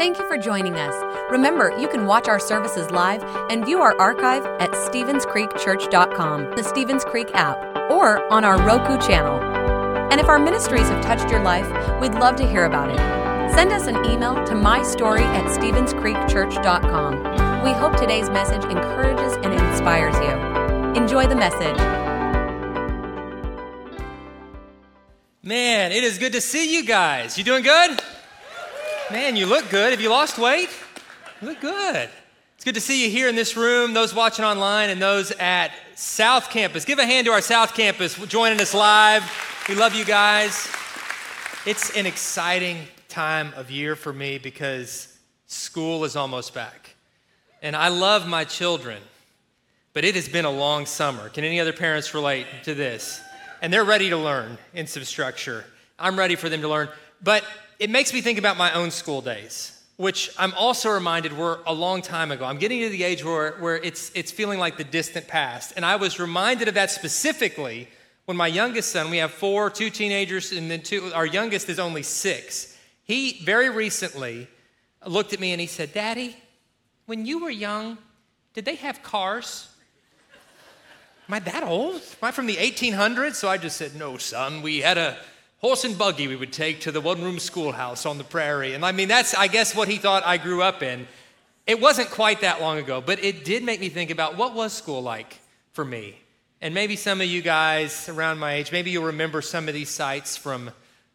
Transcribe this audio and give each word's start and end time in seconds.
Thank 0.00 0.18
you 0.18 0.26
for 0.26 0.38
joining 0.38 0.76
us. 0.76 0.94
Remember, 1.30 1.78
you 1.78 1.86
can 1.86 2.06
watch 2.06 2.26
our 2.26 2.40
services 2.40 2.90
live 2.90 3.22
and 3.50 3.66
view 3.66 3.80
our 3.80 3.94
archive 4.00 4.46
at 4.58 4.70
StevensCreekChurch.com, 4.70 6.56
the 6.56 6.64
Stevens 6.64 7.04
Creek 7.04 7.28
app, 7.34 7.58
or 7.90 8.26
on 8.32 8.42
our 8.42 8.56
Roku 8.62 8.96
channel. 9.06 9.38
And 10.10 10.18
if 10.18 10.26
our 10.26 10.38
ministries 10.38 10.88
have 10.88 11.04
touched 11.04 11.30
your 11.30 11.42
life, 11.42 11.68
we'd 12.00 12.14
love 12.14 12.36
to 12.36 12.48
hear 12.48 12.64
about 12.64 12.88
it. 12.88 12.96
Send 13.52 13.72
us 13.72 13.88
an 13.88 13.96
email 14.06 14.36
to 14.46 14.54
mystory 14.54 15.20
at 15.20 15.44
StevensCreekChurch.com. 15.44 17.62
We 17.62 17.72
hope 17.72 17.98
today's 17.98 18.30
message 18.30 18.64
encourages 18.64 19.34
and 19.44 19.52
inspires 19.52 20.14
you. 20.14 20.30
Enjoy 20.98 21.26
the 21.26 21.36
message. 21.36 21.76
Man, 25.42 25.92
it 25.92 26.04
is 26.04 26.16
good 26.16 26.32
to 26.32 26.40
see 26.40 26.74
you 26.74 26.86
guys. 26.86 27.36
You 27.36 27.44
doing 27.44 27.64
good? 27.64 28.00
Man, 29.10 29.34
you 29.34 29.46
look 29.46 29.68
good. 29.70 29.90
Have 29.90 30.00
you 30.00 30.08
lost 30.08 30.38
weight? 30.38 30.68
You 31.42 31.48
look 31.48 31.60
good. 31.60 32.08
It's 32.54 32.64
good 32.64 32.76
to 32.76 32.80
see 32.80 33.04
you 33.04 33.10
here 33.10 33.28
in 33.28 33.34
this 33.34 33.56
room, 33.56 33.92
those 33.92 34.14
watching 34.14 34.44
online, 34.44 34.88
and 34.88 35.02
those 35.02 35.32
at 35.32 35.72
South 35.96 36.48
Campus. 36.48 36.84
Give 36.84 37.00
a 37.00 37.04
hand 37.04 37.26
to 37.26 37.32
our 37.32 37.40
South 37.40 37.74
Campus 37.74 38.14
joining 38.28 38.60
us 38.60 38.72
live. 38.72 39.24
We 39.68 39.74
love 39.74 39.96
you 39.96 40.04
guys. 40.04 40.68
It's 41.66 41.90
an 41.96 42.06
exciting 42.06 42.86
time 43.08 43.52
of 43.56 43.68
year 43.68 43.96
for 43.96 44.12
me 44.12 44.38
because 44.38 45.18
school 45.48 46.04
is 46.04 46.14
almost 46.14 46.54
back. 46.54 46.94
And 47.62 47.74
I 47.74 47.88
love 47.88 48.28
my 48.28 48.44
children, 48.44 49.02
but 49.92 50.04
it 50.04 50.14
has 50.14 50.28
been 50.28 50.44
a 50.44 50.52
long 50.52 50.86
summer. 50.86 51.30
Can 51.30 51.42
any 51.42 51.58
other 51.58 51.72
parents 51.72 52.14
relate 52.14 52.46
to 52.62 52.74
this? 52.74 53.20
And 53.60 53.72
they're 53.72 53.82
ready 53.82 54.10
to 54.10 54.16
learn 54.16 54.56
in 54.72 54.86
some 54.86 55.02
structure. 55.02 55.64
I'm 55.98 56.16
ready 56.16 56.36
for 56.36 56.48
them 56.48 56.60
to 56.60 56.68
learn. 56.68 56.88
But 57.20 57.44
it 57.80 57.88
makes 57.88 58.12
me 58.12 58.20
think 58.20 58.38
about 58.38 58.58
my 58.58 58.72
own 58.74 58.90
school 58.90 59.22
days, 59.22 59.82
which 59.96 60.30
I'm 60.38 60.52
also 60.52 60.90
reminded 60.90 61.32
were 61.32 61.60
a 61.66 61.72
long 61.72 62.02
time 62.02 62.30
ago. 62.30 62.44
I'm 62.44 62.58
getting 62.58 62.80
to 62.82 62.90
the 62.90 63.02
age 63.02 63.24
where, 63.24 63.52
where 63.52 63.76
it's, 63.76 64.12
it's 64.14 64.30
feeling 64.30 64.58
like 64.58 64.76
the 64.76 64.84
distant 64.84 65.26
past. 65.26 65.72
And 65.76 65.84
I 65.84 65.96
was 65.96 66.20
reminded 66.20 66.68
of 66.68 66.74
that 66.74 66.90
specifically 66.90 67.88
when 68.26 68.36
my 68.36 68.46
youngest 68.46 68.92
son, 68.92 69.10
we 69.10 69.16
have 69.16 69.30
four, 69.30 69.70
two 69.70 69.88
teenagers, 69.88 70.52
and 70.52 70.70
then 70.70 70.82
two, 70.82 71.10
our 71.14 71.24
youngest 71.24 71.70
is 71.70 71.78
only 71.78 72.02
six. 72.02 72.76
He 73.04 73.40
very 73.44 73.70
recently 73.70 74.46
looked 75.06 75.32
at 75.32 75.40
me 75.40 75.52
and 75.52 75.60
he 75.60 75.66
said, 75.66 75.94
Daddy, 75.94 76.36
when 77.06 77.24
you 77.24 77.42
were 77.42 77.50
young, 77.50 77.96
did 78.52 78.66
they 78.66 78.74
have 78.74 79.02
cars? 79.02 79.68
Am 81.28 81.34
I 81.34 81.38
that 81.40 81.62
old? 81.62 81.94
Am 81.94 82.28
I 82.28 82.30
from 82.30 82.46
the 82.46 82.56
1800s? 82.56 83.36
So 83.36 83.48
I 83.48 83.56
just 83.56 83.78
said, 83.78 83.94
No, 83.94 84.18
son, 84.18 84.60
we 84.62 84.80
had 84.80 84.98
a 84.98 85.16
horse 85.60 85.84
and 85.84 85.96
buggy 85.96 86.26
we 86.26 86.36
would 86.36 86.52
take 86.52 86.80
to 86.80 86.92
the 86.92 87.00
one 87.00 87.22
room 87.22 87.38
schoolhouse 87.38 88.06
on 88.06 88.18
the 88.18 88.24
prairie. 88.24 88.74
And 88.74 88.84
I 88.84 88.92
mean, 88.92 89.08
that's, 89.08 89.34
I 89.34 89.46
guess, 89.46 89.74
what 89.74 89.88
he 89.88 89.96
thought 89.96 90.24
I 90.24 90.36
grew 90.36 90.62
up 90.62 90.82
in. 90.82 91.06
It 91.66 91.80
wasn't 91.80 92.10
quite 92.10 92.40
that 92.40 92.60
long 92.60 92.78
ago, 92.78 93.00
but 93.00 93.22
it 93.22 93.44
did 93.44 93.62
make 93.62 93.80
me 93.80 93.88
think 93.88 94.10
about 94.10 94.36
what 94.36 94.54
was 94.54 94.72
school 94.72 95.02
like 95.02 95.38
for 95.72 95.84
me. 95.84 96.18
And 96.62 96.74
maybe 96.74 96.96
some 96.96 97.20
of 97.20 97.26
you 97.26 97.42
guys 97.42 98.08
around 98.08 98.38
my 98.38 98.54
age, 98.54 98.72
maybe 98.72 98.90
you'll 98.90 99.04
remember 99.04 99.40
some 99.40 99.68
of 99.68 99.74
these 99.74 99.88
sites 99.88 100.36
from, 100.36 100.70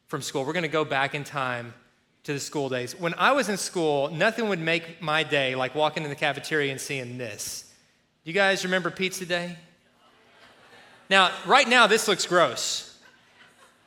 from 0.08 0.22
school. 0.22 0.46
We're 0.46 0.54
going 0.54 0.64
to 0.64 0.70
go 0.70 0.86
back 0.86 1.14
in 1.14 1.24
time 1.24 1.74
to 2.24 2.34
the 2.34 2.40
school 2.40 2.70
days. 2.70 3.00
When 3.00 3.14
I 3.16 3.34
was 3.34 3.50
in 3.50 3.58
school, 3.58 4.10
nothing 4.10 4.50
would 4.50 4.60
make 4.60 5.02
my 5.02 5.24
day 5.24 5.56
like 5.56 5.76
walking 5.76 6.04
in 6.04 6.10
the 6.10 6.16
cafeteria 6.16 6.72
and 6.72 6.82
seeing 6.82 7.18
this. 7.18 7.72
You 8.24 8.34
guys 8.34 8.64
remember 8.64 8.90
Pizza 8.90 9.26
Day? 9.26 9.56
Now, 11.10 11.32
right 11.46 11.68
now, 11.68 11.86
this 11.86 12.08
looks 12.08 12.26
gross. 12.26 12.85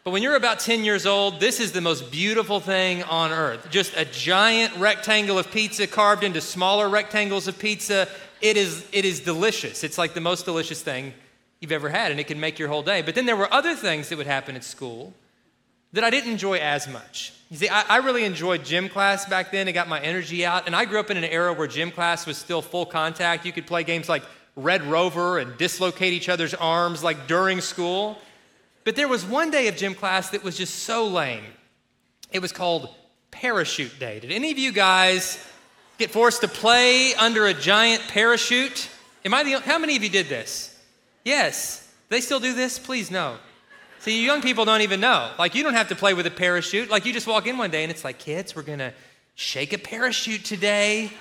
But 0.08 0.12
when 0.12 0.22
you're 0.22 0.36
about 0.36 0.58
10 0.58 0.84
years 0.84 1.04
old, 1.04 1.38
this 1.38 1.60
is 1.60 1.72
the 1.72 1.82
most 1.82 2.10
beautiful 2.10 2.60
thing 2.60 3.02
on 3.02 3.30
earth. 3.30 3.68
Just 3.70 3.94
a 3.94 4.06
giant 4.06 4.74
rectangle 4.78 5.38
of 5.38 5.50
pizza 5.50 5.86
carved 5.86 6.24
into 6.24 6.40
smaller 6.40 6.88
rectangles 6.88 7.46
of 7.46 7.58
pizza. 7.58 8.08
It 8.40 8.56
is, 8.56 8.86
it 8.90 9.04
is 9.04 9.20
delicious. 9.20 9.84
It's 9.84 9.98
like 9.98 10.14
the 10.14 10.22
most 10.22 10.46
delicious 10.46 10.80
thing 10.80 11.12
you've 11.60 11.72
ever 11.72 11.90
had, 11.90 12.10
and 12.10 12.18
it 12.18 12.26
can 12.26 12.40
make 12.40 12.58
your 12.58 12.68
whole 12.68 12.82
day. 12.82 13.02
But 13.02 13.16
then 13.16 13.26
there 13.26 13.36
were 13.36 13.52
other 13.52 13.74
things 13.74 14.08
that 14.08 14.16
would 14.16 14.26
happen 14.26 14.56
at 14.56 14.64
school 14.64 15.12
that 15.92 16.04
I 16.04 16.08
didn't 16.08 16.30
enjoy 16.30 16.56
as 16.56 16.88
much. 16.88 17.34
You 17.50 17.58
see, 17.58 17.68
I, 17.68 17.84
I, 17.90 17.96
really 17.98 18.24
enjoyed 18.24 18.64
gym 18.64 18.88
class 18.88 19.28
back 19.28 19.52
then. 19.52 19.68
It 19.68 19.72
got 19.72 19.88
my 19.88 20.00
energy 20.00 20.46
out. 20.46 20.64
And 20.64 20.74
I 20.74 20.86
grew 20.86 21.00
up 21.00 21.10
in 21.10 21.18
an 21.18 21.24
era 21.24 21.52
where 21.52 21.66
gym 21.68 21.90
class 21.90 22.24
was 22.24 22.38
still 22.38 22.62
full 22.62 22.86
contact. 22.86 23.44
You 23.44 23.52
could 23.52 23.66
play 23.66 23.84
games 23.84 24.08
like 24.08 24.22
Red 24.56 24.84
Rover 24.84 25.36
and 25.36 25.58
dislocate 25.58 26.14
each 26.14 26.30
other's 26.30 26.54
arms 26.54 27.04
like 27.04 27.26
during 27.26 27.60
school. 27.60 28.16
But 28.88 28.96
there 28.96 29.06
was 29.06 29.22
one 29.22 29.50
day 29.50 29.68
of 29.68 29.76
gym 29.76 29.94
class 29.94 30.30
that 30.30 30.42
was 30.42 30.56
just 30.56 30.84
so 30.84 31.08
lame. 31.08 31.44
It 32.32 32.38
was 32.38 32.52
called 32.52 32.88
Parachute 33.30 33.98
Day. 33.98 34.18
Did 34.18 34.32
any 34.32 34.50
of 34.50 34.56
you 34.56 34.72
guys 34.72 35.46
get 35.98 36.10
forced 36.10 36.40
to 36.40 36.48
play 36.48 37.12
under 37.12 37.48
a 37.48 37.52
giant 37.52 38.02
parachute? 38.08 38.88
Am 39.26 39.34
I 39.34 39.44
the 39.44 39.60
how 39.60 39.78
many 39.78 39.94
of 39.94 40.02
you 40.02 40.08
did 40.08 40.30
this? 40.30 40.74
Yes. 41.22 41.86
They 42.08 42.22
still 42.22 42.40
do 42.40 42.54
this? 42.54 42.78
Please 42.78 43.10
no. 43.10 43.36
See, 43.98 44.24
young 44.24 44.40
people 44.40 44.64
don't 44.64 44.80
even 44.80 45.00
know. 45.00 45.32
Like 45.38 45.54
you 45.54 45.62
don't 45.62 45.74
have 45.74 45.88
to 45.88 45.94
play 45.94 46.14
with 46.14 46.26
a 46.26 46.30
parachute. 46.30 46.88
Like 46.88 47.04
you 47.04 47.12
just 47.12 47.26
walk 47.26 47.46
in 47.46 47.58
one 47.58 47.70
day 47.70 47.82
and 47.82 47.90
it's 47.90 48.04
like, 48.04 48.18
kids, 48.18 48.56
we're 48.56 48.62
gonna 48.62 48.94
shake 49.34 49.74
a 49.74 49.78
parachute 49.78 50.46
today. 50.46 51.12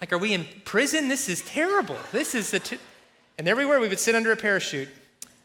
Like, 0.00 0.10
are 0.10 0.18
we 0.18 0.32
in 0.32 0.46
prison? 0.64 1.08
This 1.10 1.28
is 1.28 1.42
terrible. 1.42 1.98
This 2.12 2.34
is 2.34 2.50
the. 2.50 2.60
T-. 2.60 2.78
And 3.36 3.46
everywhere 3.46 3.78
we 3.78 3.90
would 3.90 4.00
sit 4.00 4.14
under 4.14 4.32
a 4.32 4.38
parachute 4.38 4.88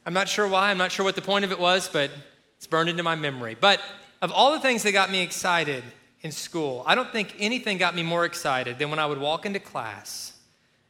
I'm 0.08 0.14
not 0.14 0.30
sure 0.30 0.48
why, 0.48 0.72
I'm 0.72 0.78
not 0.78 0.94
sure 0.94 1.04
what 1.04 1.16
the 1.18 1.22
point 1.22 1.44
of 1.44 1.52
it 1.52 1.60
was, 1.60 1.90
but 1.90 2.10
it's 2.56 2.66
burned 2.66 2.88
into 2.88 3.04
my 3.04 3.16
memory. 3.16 3.58
But 3.60 3.82
of 4.22 4.32
all 4.32 4.54
the 4.54 4.60
things 4.62 4.82
that 4.84 4.94
got 4.94 5.12
me 5.12 5.22
excited 5.22 5.84
in 6.22 6.32
school, 6.32 6.82
I 6.86 6.96
don't 6.96 7.12
think 7.12 7.36
anything 7.40 7.78
got 7.78 7.94
me 7.94 8.04
more 8.04 8.24
excited 8.24 8.80
than 8.80 8.90
when 8.90 9.00
I 9.00 9.06
would 9.06 9.18
walk 9.18 9.46
into 9.46 9.60
class 9.60 10.32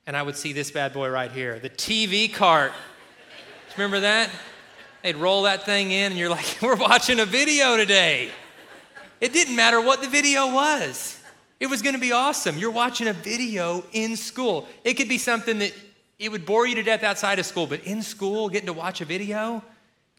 and 0.06 0.16
I 0.16 0.22
would 0.22 0.36
see 0.36 0.54
this 0.54 0.70
bad 0.70 0.94
boy 0.94 1.10
right 1.10 1.32
here 1.32 1.58
the 1.58 1.72
TV 1.72 2.32
cart. 2.32 2.74
Remember 3.76 4.02
that? 4.02 4.30
They'd 5.02 5.16
roll 5.16 5.42
that 5.44 5.66
thing 5.66 5.90
in, 5.90 6.12
and 6.12 6.20
you're 6.20 6.30
like, 6.30 6.46
we're 6.62 6.76
watching 6.76 7.20
a 7.20 7.26
video 7.26 7.76
today. 7.76 8.30
It 9.20 9.34
didn't 9.34 9.56
matter 9.56 9.82
what 9.82 10.04
the 10.04 10.10
video 10.10 10.54
was. 10.54 11.20
It 11.60 11.72
was 11.72 11.82
going 11.82 11.96
to 11.96 12.02
be 12.02 12.12
awesome. 12.12 12.56
You're 12.60 12.70
watching 12.70 13.08
a 13.08 13.14
video 13.14 13.84
in 13.94 14.16
school. 14.16 14.68
It 14.84 14.94
could 14.94 15.10
be 15.10 15.18
something 15.18 15.58
that 15.58 15.74
it 16.20 16.32
would 16.32 16.46
bore 16.46 16.66
you 16.66 16.76
to 16.76 16.84
death 16.84 17.04
outside 17.04 17.40
of 17.40 17.46
school, 17.46 17.68
but 17.68 17.84
in 17.84 18.02
school, 18.02 18.50
getting 18.50 18.68
to 18.68 18.74
watch 18.74 19.02
a 19.02 19.06
video, 19.06 19.64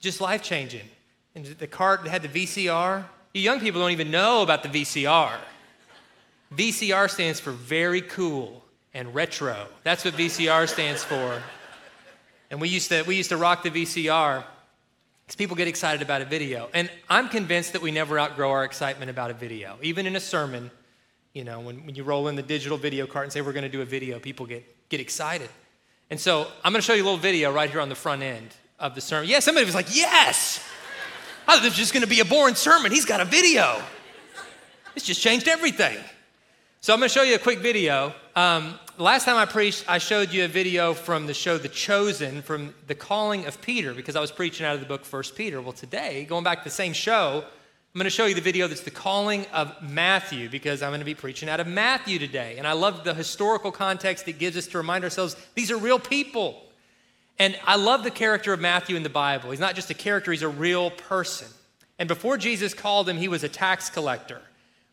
just 0.00 0.20
life 0.20 0.42
changing. 0.42 0.88
And 1.34 1.44
the 1.44 1.66
cart 1.66 2.04
that 2.04 2.10
had 2.10 2.22
the 2.22 2.28
VCR, 2.28 3.04
you 3.34 3.41
young 3.41 3.60
people 3.60 3.81
don't 3.81 3.91
even 3.91 4.10
know 4.10 4.42
about 4.42 4.62
the 4.62 4.69
VCR. 4.69 5.32
VCR 6.54 7.10
stands 7.10 7.41
for 7.41 7.50
very 7.50 8.00
cool 8.00 8.64
and 8.94 9.14
retro. 9.14 9.66
That's 9.82 10.04
what 10.04 10.14
VCR 10.14 10.69
stands 10.69 11.04
for. 11.04 11.42
And 12.50 12.60
we 12.60 12.69
used 12.69 12.88
to, 12.88 13.03
we 13.03 13.16
used 13.16 13.28
to 13.30 13.36
rock 13.36 13.62
the 13.62 13.70
VCR 13.70 14.44
because 15.26 15.36
people 15.36 15.56
get 15.56 15.69
excited 15.69 16.00
about 16.00 16.22
a 16.22 16.25
video. 16.25 16.70
And 16.72 16.91
I'm 17.10 17.28
convinced 17.28 17.75
that 17.75 17.82
we 17.82 17.91
never 17.91 18.19
outgrow 18.19 18.50
our 18.50 18.65
excitement 18.65 19.10
about 19.10 19.30
a 19.30 19.34
video. 19.34 19.76
Even 19.82 20.06
in 20.06 20.16
a 20.16 20.20
sermon, 20.20 20.70
you 21.34 21.44
know, 21.44 21.60
when, 21.60 21.84
when 21.84 21.94
you 21.94 22.04
roll 22.04 22.28
in 22.28 22.36
the 22.36 22.42
digital 22.42 22.78
video 22.78 23.06
cart 23.06 23.25
and 23.25 23.32
say 23.32 23.42
we're 23.42 23.53
going 23.53 23.62
to 23.65 23.69
do 23.69 23.82
a 23.82 23.84
video, 23.84 24.19
people 24.19 24.47
get, 24.47 24.88
get 24.88 25.00
excited. 25.00 25.50
And 26.11 26.19
so 26.19 26.47
I'm 26.65 26.73
going 26.73 26.81
to 26.81 26.87
show 26.87 26.95
you 26.95 27.03
a 27.03 27.05
little 27.05 27.19
video 27.19 27.53
right 27.53 27.71
here 27.71 27.81
on 27.81 27.89
the 27.89 27.95
front 27.95 28.23
end 28.23 28.55
of 28.79 28.95
the 28.95 29.01
sermon. 29.01 29.29
Yeah, 29.29 29.41
somebody 29.41 29.67
was 29.67 29.75
like, 29.75 29.95
yes! 29.95 30.65
I 31.47 31.55
thought 31.55 31.63
this 31.63 31.73
was 31.73 31.79
just 31.79 31.93
going 31.93 32.03
to 32.03 32.09
be 32.09 32.21
a 32.21 32.25
boring 32.25 32.55
sermon. 32.55 32.93
He's 32.93 33.05
got 33.05 33.21
a 33.21 33.25
video. 33.25 33.83
It's 34.97 35.05
just 35.05 35.21
changed 35.21 35.49
everything. 35.49 35.99
So 36.81 36.93
I'm 36.93 37.01
going 37.01 37.09
to 37.09 37.13
show 37.13 37.23
you 37.23 37.35
a 37.35 37.39
quick 37.39 37.59
video. 37.59 38.15
Um, 38.37 38.79
last 38.99 39.25
time 39.25 39.37
I 39.37 39.45
preached, 39.45 39.85
I 39.89 39.99
showed 39.99 40.33
you 40.33 40.45
a 40.45 40.49
video 40.49 40.95
from 40.95 41.27
the 41.27 41.35
show 41.35 41.59
The 41.59 41.69
Chosen, 41.69 42.41
from 42.41 42.75
the 42.87 42.95
calling 42.95 43.47
of 43.47 43.61
Peter, 43.61 43.93
because 43.93 44.17
I 44.17 44.21
was 44.21 44.31
preaching 44.31 44.65
out 44.65 44.75
of 44.75 44.81
the 44.81 44.87
book 44.87 45.05
First 45.05 45.37
Peter. 45.37 45.61
Well, 45.61 45.73
today, 45.73 46.25
going 46.25 46.45
back 46.45 46.59
to 46.59 46.65
the 46.65 46.71
same 46.71 46.93
show, 46.93 47.45
I'm 47.94 47.99
going 47.99 48.04
to 48.04 48.10
show 48.10 48.26
you 48.26 48.34
the 48.34 48.43
video 48.43 48.69
that's 48.69 48.82
the 48.82 48.91
calling 48.91 49.47
of 49.47 49.75
Matthew 49.81 50.50
because 50.50 50.82
I'm 50.82 50.91
going 50.91 51.00
to 51.00 51.06
be 51.06 51.15
preaching 51.15 51.48
out 51.48 51.59
of 51.59 51.66
Matthew 51.66 52.18
today. 52.18 52.57
And 52.59 52.66
I 52.66 52.72
love 52.72 53.03
the 53.03 53.15
historical 53.15 53.72
context 53.72 54.28
it 54.28 54.39
gives 54.39 54.59
us 54.59 54.66
to 54.68 54.78
remind 54.78 55.04
ourselves 55.04 55.36
these 55.54 55.71
are 55.71 55.78
real 55.78 55.98
people. 55.98 56.63
And 57.39 57.59
I 57.65 57.77
love 57.77 58.04
the 58.04 58.10
character 58.10 58.53
of 58.53 58.60
Matthew 58.60 58.95
in 58.95 59.04
the 59.04 59.09
Bible. 59.09 59.53
He's 59.53 59.59
not 59.59 59.74
just 59.74 59.89
a 59.89 59.95
character, 59.95 60.33
he's 60.33 60.42
a 60.42 60.48
real 60.48 60.91
person. 60.91 61.48
And 61.98 62.09
before 62.09 62.36
Jesus 62.36 62.74
called 62.74 63.09
him, 63.09 63.16
he 63.16 63.27
was 63.27 63.42
a 63.42 63.48
tax 63.48 63.89
collector, 63.89 64.42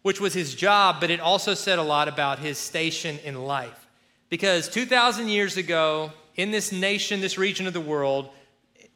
which 0.02 0.22
was 0.22 0.34
his 0.34 0.56
job, 0.56 1.02
but 1.02 1.12
it 1.12 1.20
also 1.20 1.54
said 1.54 1.80
a 1.80 1.84
lot 1.84 2.08
about 2.08 2.40
his 2.40 2.58
station 2.58 3.20
in 3.26 3.44
life. 3.44 3.88
Because 4.30 4.70
2,000 4.70 5.28
years 5.28 5.58
ago, 5.58 6.14
in 6.38 6.52
this 6.52 6.72
nation, 6.72 7.20
this 7.20 7.38
region 7.38 7.68
of 7.68 7.74
the 7.74 7.82
world, 7.82 8.30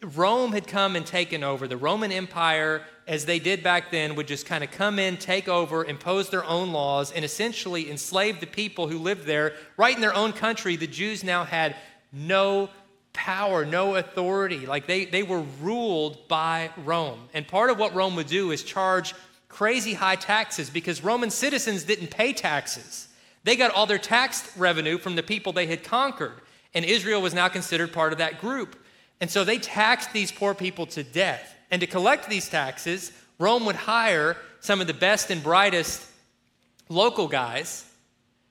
Rome 0.02 0.54
had 0.54 0.66
come 0.66 0.96
and 0.96 1.06
taken 1.06 1.44
over. 1.44 1.68
The 1.68 1.78
Roman 1.78 2.12
Empire, 2.12 2.84
as 3.08 3.26
they 3.26 3.38
did 3.40 3.62
back 3.62 3.92
then, 3.92 4.16
would 4.16 4.28
just 4.28 4.46
kind 4.46 4.64
of 4.64 4.72
come 4.72 4.98
in, 4.98 5.18
take 5.18 5.50
over, 5.50 5.84
impose 5.84 6.30
their 6.30 6.46
own 6.46 6.72
laws, 6.72 7.12
and 7.12 7.26
essentially 7.26 7.92
enslave 7.92 8.40
the 8.40 8.48
people 8.48 8.88
who 8.88 8.98
lived 8.98 9.26
there. 9.26 9.56
Right 9.76 9.94
in 9.94 10.02
their 10.02 10.16
own 10.16 10.32
country, 10.32 10.78
the 10.78 10.88
Jews 10.88 11.24
now 11.24 11.44
had 11.44 11.76
no 12.14 12.70
power, 13.12 13.66
no 13.66 13.96
authority. 13.96 14.66
Like 14.66 14.88
they, 14.88 15.04
they 15.06 15.24
were 15.24 15.44
ruled 15.62 16.28
by 16.30 16.70
Rome. 16.78 17.28
And 17.34 17.46
part 17.46 17.70
of 17.70 17.78
what 17.78 17.94
Rome 17.94 18.16
would 18.16 18.28
do 18.28 18.52
is 18.52 18.64
charge 18.64 19.14
crazy 19.50 19.94
high 19.94 20.16
taxes 20.16 20.70
because 20.70 21.04
Roman 21.04 21.30
citizens 21.30 21.84
didn't 21.84 22.12
pay 22.12 22.32
taxes. 22.32 23.10
They 23.44 23.56
got 23.56 23.72
all 23.72 23.86
their 23.86 23.98
tax 23.98 24.56
revenue 24.56 24.98
from 24.98 25.16
the 25.16 25.24
people 25.24 25.52
they 25.52 25.66
had 25.66 25.84
conquered, 25.84 26.36
and 26.74 26.86
Israel 26.86 27.22
was 27.22 27.34
now 27.34 27.48
considered 27.48 27.92
part 27.92 28.12
of 28.12 28.20
that 28.20 28.40
group. 28.40 28.78
And 29.22 29.30
so 29.30 29.44
they 29.44 29.58
taxed 29.58 30.14
these 30.14 30.32
poor 30.32 30.54
people 30.54 30.86
to 30.88 31.04
death. 31.04 31.56
And 31.72 31.82
to 31.82 31.88
collect 31.88 32.30
these 32.30 32.50
taxes, 32.50 33.12
Rome 33.38 33.66
would 33.66 33.76
hire 33.76 34.38
some 34.60 34.82
of 34.82 34.88
the 34.88 34.94
best 34.94 35.30
and 35.30 35.44
brightest 35.44 36.06
local 36.90 37.28
guys 37.28 37.86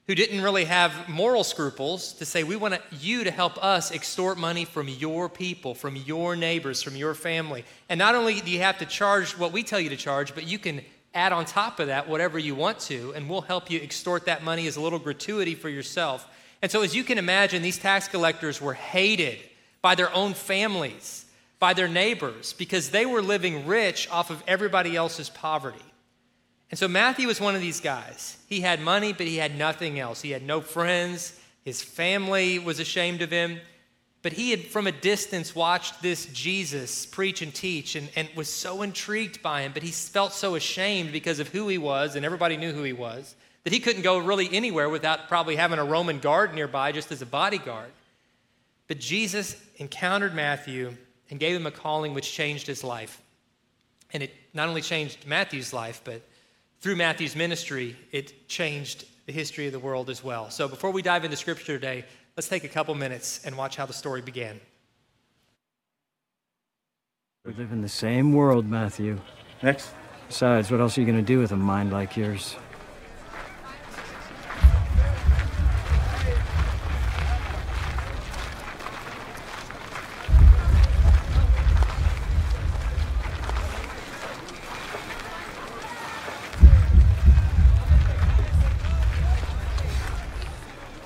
who 0.06 0.14
didn't 0.14 0.40
really 0.40 0.64
have 0.64 1.08
moral 1.08 1.44
scruples 1.44 2.14
to 2.14 2.24
say, 2.24 2.42
We 2.42 2.56
want 2.56 2.80
you 2.98 3.24
to 3.24 3.30
help 3.30 3.62
us 3.62 3.92
extort 3.92 4.38
money 4.38 4.64
from 4.64 4.88
your 4.88 5.28
people, 5.28 5.74
from 5.74 5.96
your 5.96 6.34
neighbors, 6.34 6.82
from 6.82 6.96
your 6.96 7.14
family. 7.14 7.64
And 7.88 7.98
not 7.98 8.14
only 8.14 8.40
do 8.40 8.50
you 8.50 8.60
have 8.60 8.78
to 8.78 8.86
charge 8.86 9.36
what 9.36 9.52
we 9.52 9.62
tell 9.62 9.80
you 9.80 9.90
to 9.90 9.96
charge, 9.96 10.34
but 10.34 10.46
you 10.46 10.58
can 10.58 10.80
add 11.12 11.32
on 11.32 11.44
top 11.44 11.80
of 11.80 11.88
that 11.88 12.08
whatever 12.08 12.38
you 12.38 12.54
want 12.54 12.78
to, 12.78 13.12
and 13.14 13.28
we'll 13.28 13.42
help 13.42 13.70
you 13.70 13.80
extort 13.80 14.26
that 14.26 14.42
money 14.42 14.66
as 14.66 14.76
a 14.76 14.80
little 14.80 14.98
gratuity 14.98 15.54
for 15.54 15.68
yourself. 15.68 16.26
And 16.62 16.70
so, 16.70 16.82
as 16.82 16.94
you 16.96 17.04
can 17.04 17.18
imagine, 17.18 17.60
these 17.62 17.78
tax 17.78 18.08
collectors 18.08 18.62
were 18.62 18.74
hated 18.74 19.38
by 19.82 19.94
their 19.94 20.12
own 20.12 20.34
families, 20.34 21.26
by 21.58 21.74
their 21.74 21.88
neighbors, 21.88 22.52
because 22.52 22.90
they 22.90 23.06
were 23.06 23.22
living 23.22 23.66
rich 23.66 24.08
off 24.10 24.30
of 24.30 24.42
everybody 24.46 24.96
else's 24.96 25.30
poverty. 25.30 25.78
And 26.70 26.78
so 26.78 26.88
Matthew 26.88 27.26
was 27.26 27.40
one 27.40 27.54
of 27.54 27.60
these 27.60 27.80
guys. 27.80 28.36
He 28.46 28.60
had 28.60 28.80
money, 28.80 29.12
but 29.12 29.26
he 29.26 29.36
had 29.36 29.56
nothing 29.56 29.98
else. 29.98 30.20
He 30.20 30.30
had 30.30 30.42
no 30.42 30.60
friends. 30.60 31.38
His 31.64 31.82
family 31.82 32.58
was 32.58 32.78
ashamed 32.78 33.22
of 33.22 33.30
him. 33.30 33.60
But 34.20 34.32
he 34.32 34.50
had, 34.50 34.66
from 34.66 34.86
a 34.86 34.92
distance, 34.92 35.54
watched 35.54 36.02
this 36.02 36.26
Jesus 36.26 37.06
preach 37.06 37.40
and 37.40 37.54
teach 37.54 37.94
and, 37.94 38.10
and 38.16 38.28
was 38.34 38.48
so 38.52 38.82
intrigued 38.82 39.42
by 39.42 39.62
him, 39.62 39.72
but 39.72 39.82
he 39.82 39.92
felt 39.92 40.32
so 40.32 40.56
ashamed 40.56 41.12
because 41.12 41.38
of 41.38 41.48
who 41.48 41.68
he 41.68 41.78
was, 41.78 42.16
and 42.16 42.24
everybody 42.24 42.56
knew 42.56 42.72
who 42.72 42.82
he 42.82 42.92
was, 42.92 43.36
that 43.62 43.72
he 43.72 43.78
couldn't 43.78 44.02
go 44.02 44.18
really 44.18 44.48
anywhere 44.52 44.88
without 44.88 45.28
probably 45.28 45.54
having 45.54 45.78
a 45.78 45.84
Roman 45.84 46.18
guard 46.18 46.52
nearby 46.52 46.90
just 46.90 47.12
as 47.12 47.22
a 47.22 47.26
bodyguard. 47.26 47.90
But 48.88 48.98
Jesus 48.98 49.54
encountered 49.76 50.34
Matthew 50.34 50.96
and 51.30 51.38
gave 51.38 51.54
him 51.54 51.66
a 51.66 51.70
calling 51.70 52.14
which 52.14 52.32
changed 52.32 52.66
his 52.66 52.82
life. 52.82 53.22
And 54.12 54.22
it 54.22 54.34
not 54.54 54.68
only 54.68 54.80
changed 54.80 55.26
Matthew's 55.26 55.72
life, 55.72 56.00
but 56.02 56.22
through 56.80 56.96
Matthew's 56.96 57.36
ministry, 57.36 57.96
it 58.12 58.48
changed 58.48 59.04
the 59.26 59.32
history 59.32 59.66
of 59.66 59.72
the 59.72 59.78
world 59.78 60.08
as 60.08 60.24
well. 60.24 60.50
So 60.50 60.68
before 60.68 60.90
we 60.90 61.02
dive 61.02 61.24
into 61.24 61.36
scripture 61.36 61.74
today, 61.74 62.04
let's 62.36 62.48
take 62.48 62.64
a 62.64 62.68
couple 62.68 62.94
minutes 62.94 63.44
and 63.44 63.56
watch 63.56 63.76
how 63.76 63.84
the 63.84 63.92
story 63.92 64.22
began. 64.22 64.58
We 67.44 67.52
live 67.52 67.72
in 67.72 67.82
the 67.82 67.88
same 67.88 68.32
world, 68.32 68.66
Matthew. 68.66 69.20
Next. 69.62 69.90
Besides, 70.28 70.70
what 70.70 70.80
else 70.80 70.96
are 70.96 71.00
you 71.00 71.06
going 71.06 71.18
to 71.18 71.24
do 71.24 71.38
with 71.38 71.52
a 71.52 71.56
mind 71.56 71.90
like 71.90 72.16
yours? 72.16 72.56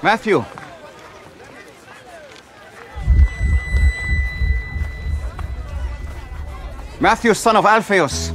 Matthew. 0.02 0.44
Matthew, 6.98 7.34
son 7.34 7.56
of 7.56 7.64
Alphaeus. 7.66 8.32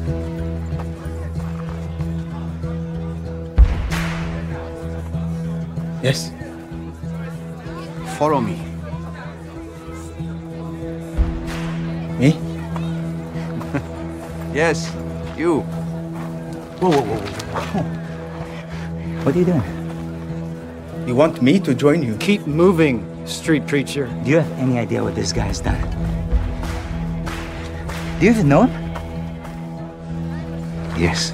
Yes. 6.02 6.32
Follow 8.18 8.40
me. 8.40 8.56
Me? 12.18 12.40
Yes, 14.54 14.92
you. 15.38 15.62
Whoa, 16.80 16.90
whoa, 16.90 17.02
whoa. 17.02 17.84
What 19.24 19.36
are 19.36 19.40
you 19.40 19.46
doing? 19.46 19.77
You 21.08 21.16
want 21.16 21.42
me 21.42 21.58
to 21.62 21.74
join 21.74 22.04
you? 22.04 22.18
Keep 22.18 22.48
moving, 22.48 23.26
street 23.26 23.66
preacher. 23.66 24.08
Do 24.26 24.30
you 24.30 24.40
have 24.42 24.52
any 24.60 24.78
idea 24.78 25.02
what 25.02 25.16
this 25.16 25.32
guy 25.32 25.46
has 25.46 25.62
done? 25.62 25.80
Do 28.20 28.26
you 28.26 28.32
even 28.32 28.50
know 28.50 28.64
him? 28.64 28.72
Yes. 31.00 31.32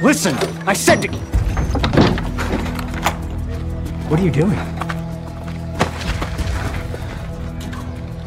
Listen, 0.00 0.36
I 0.64 0.74
said 0.74 1.02
to. 1.02 1.08
What 4.06 4.20
are 4.20 4.22
you 4.22 4.30
doing? 4.30 4.50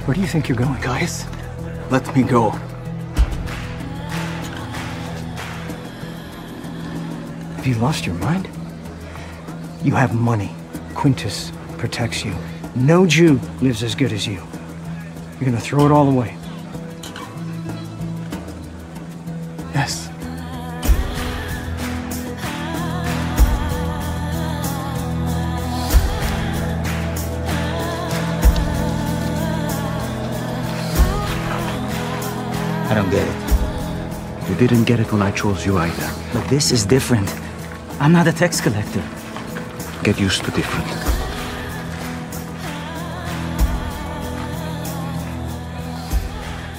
Where 0.03 0.15
do 0.15 0.19
you 0.19 0.27
think 0.27 0.49
you're 0.49 0.57
going? 0.57 0.81
Guys, 0.81 1.25
let 1.89 2.15
me 2.15 2.23
go. 2.23 2.49
Have 7.55 7.65
you 7.65 7.75
lost 7.75 8.05
your 8.05 8.15
mind? 8.15 8.49
You 9.83 9.95
have 9.95 10.13
money. 10.13 10.53
Quintus 10.95 11.51
protects 11.77 12.25
you. 12.25 12.35
No 12.75 13.05
Jew 13.05 13.39
lives 13.61 13.83
as 13.83 13.95
good 13.95 14.11
as 14.11 14.27
you. 14.27 14.41
You're 15.39 15.49
gonna 15.49 15.59
throw 15.59 15.85
it 15.85 15.91
all 15.91 16.09
away. 16.09 16.35
Didn't 34.57 34.85
get 34.85 34.99
it 34.99 35.11
when 35.11 35.21
I 35.21 35.31
chose 35.31 35.65
you 35.65 35.77
either. 35.77 36.09
But 36.33 36.47
this 36.49 36.71
is 36.71 36.85
different. 36.85 37.29
I'm 37.99 38.11
not 38.11 38.27
a 38.27 38.33
tax 38.33 38.59
collector. 38.59 39.03
Get 40.03 40.19
used 40.19 40.43
to 40.45 40.51
different. 40.51 40.87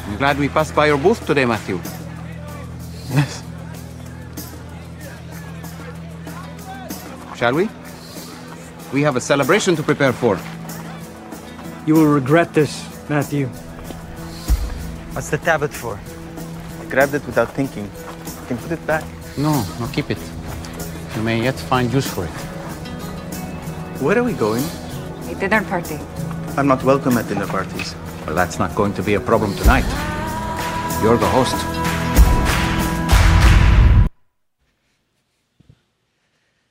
I'm 0.07 0.17
glad 0.19 0.39
we 0.39 0.49
passed 0.49 0.75
by 0.75 0.87
your 0.87 0.99
booth 0.99 1.25
today, 1.25 1.45
Matthew. 1.45 1.81
Yes. 3.15 3.45
Shall 7.37 7.55
we? 7.55 7.69
We 8.93 9.03
have 9.03 9.15
a 9.15 9.21
celebration 9.21 9.77
to 9.77 9.83
prepare 9.85 10.13
for. 10.13 10.39
You 11.87 11.95
will 11.95 12.09
regret 12.09 12.53
this, 12.55 12.85
Matthew. 13.09 13.47
What's 15.15 15.31
the 15.31 15.39
tablet 15.39 15.73
for? 15.73 15.99
I 16.89 16.91
grabbed 16.91 17.13
it 17.13 17.27
without 17.27 17.53
thinking. 17.53 17.85
You 17.85 18.47
can 18.47 18.57
put 18.57 18.73
it 18.73 18.87
back. 18.87 19.05
No, 19.37 19.63
no, 19.79 19.87
keep 19.89 20.11
it. 20.11 20.17
You 21.15 21.23
may 21.23 21.43
yet 21.43 21.55
find 21.55 21.93
use 21.93 22.07
for 22.07 22.25
it. 22.25 22.31
Where 24.01 24.17
are 24.19 24.23
we 24.25 24.33
going? 24.33 24.65
A 25.29 25.35
dinner 25.35 25.63
party. 25.65 25.99
I'm 26.57 26.67
not 26.67 26.83
welcome 26.83 27.19
at 27.19 27.29
dinner 27.29 27.47
parties. 27.47 27.95
Well, 28.25 28.35
that's 28.35 28.59
not 28.59 28.75
going 28.75 28.95
to 28.95 29.03
be 29.03 29.15
a 29.15 29.21
problem 29.21 29.55
tonight. 29.57 29.85
You're 31.03 31.19
the 31.19 31.29
host. 31.29 31.57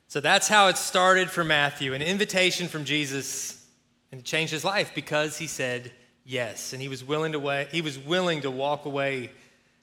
So 0.07 0.19
that's 0.19 0.47
how 0.47 0.69
it 0.69 0.77
started 0.77 1.29
for 1.29 1.43
Matthew 1.43 1.93
an 1.93 2.01
invitation 2.01 2.67
from 2.69 2.85
Jesus, 2.85 3.63
and 4.11 4.21
it 4.21 4.25
changed 4.25 4.51
his 4.51 4.65
life 4.65 4.93
because 4.95 5.37
he 5.37 5.45
said 5.45 5.91
yes. 6.25 6.73
And 6.73 6.81
he 6.81 6.87
was 6.87 7.03
willing 7.03 7.33
to, 7.33 7.39
way, 7.39 7.67
he 7.71 7.81
was 7.81 7.99
willing 7.99 8.41
to 8.41 8.49
walk 8.49 8.85
away 8.85 9.29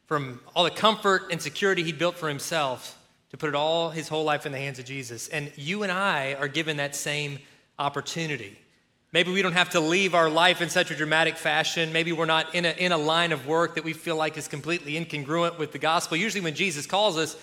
from 0.06 0.40
all 0.54 0.64
the 0.64 0.70
comfort 0.70 1.25
and 1.30 1.40
security 1.40 1.82
he'd 1.82 1.99
built 1.99 2.16
for 2.16 2.28
himself 2.28 2.99
to 3.30 3.37
put 3.37 3.49
it 3.49 3.54
all 3.54 3.90
his 3.90 4.08
whole 4.08 4.25
life 4.25 4.46
in 4.46 4.52
the 4.52 4.58
hands 4.58 4.78
of 4.78 4.84
Jesus. 4.84 5.28
And 5.28 5.50
you 5.56 5.82
and 5.82 5.90
I 5.90 6.34
are 6.34 6.49
given 6.49 6.76
that 6.76 6.94
same 6.94 7.38
opportunity. 7.78 8.58
Maybe 9.12 9.32
we 9.32 9.42
don't 9.42 9.52
have 9.52 9.70
to 9.70 9.80
leave 9.80 10.14
our 10.14 10.28
life 10.28 10.61
in 10.61 10.68
such 10.68 10.90
a 10.90 10.94
dramatic 10.96 11.37
fashion. 11.37 11.92
Maybe 11.92 12.12
we're 12.12 12.26
not 12.26 12.54
in 12.54 12.64
a, 12.64 12.70
in 12.70 12.90
a 12.92 12.99
line 12.99 13.32
of 13.32 13.46
work 13.46 13.76
that 13.76 13.84
we 13.84 13.92
feel 13.92 14.16
like 14.16 14.37
is 14.37 14.49
completely 14.49 14.94
incongruent 14.94 15.58
with 15.58 15.73
the 15.73 15.78
gospel. 15.78 16.16
Usually, 16.16 16.42
when 16.42 16.54
Jesus 16.56 16.84
calls 16.84 17.16
us, 17.16 17.37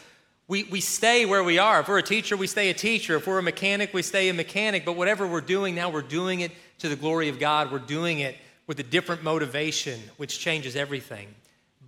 we, 0.49 0.65
we 0.65 0.81
stay 0.81 1.25
where 1.25 1.43
we 1.45 1.59
are. 1.59 1.79
If 1.79 1.87
we're 1.87 1.97
a 1.97 2.03
teacher, 2.03 2.35
we 2.35 2.47
stay 2.47 2.69
a 2.69 2.73
teacher. 2.73 3.15
If 3.15 3.25
we're 3.25 3.39
a 3.39 3.43
mechanic, 3.43 3.93
we 3.93 4.01
stay 4.01 4.27
a 4.27 4.33
mechanic. 4.33 4.83
But 4.83 4.97
whatever 4.97 5.25
we're 5.25 5.39
doing 5.39 5.73
now, 5.73 5.89
we're 5.89 6.01
doing 6.01 6.41
it 6.41 6.51
to 6.79 6.89
the 6.89 6.97
glory 6.97 7.29
of 7.29 7.39
God. 7.39 7.71
We're 7.71 7.79
doing 7.79 8.19
it 8.19 8.35
with 8.67 8.77
a 8.81 8.83
different 8.83 9.23
motivation, 9.23 9.99
which 10.17 10.39
changes 10.39 10.75
everything. 10.75 11.27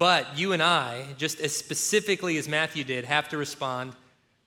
But 0.04 0.38
you 0.38 0.52
and 0.52 0.62
I, 0.62 1.06
just 1.18 1.40
as 1.40 1.56
specifically 1.56 2.36
as 2.36 2.50
Matthew 2.50 2.84
did, 2.84 3.06
have 3.06 3.30
to 3.30 3.38
respond 3.38 3.94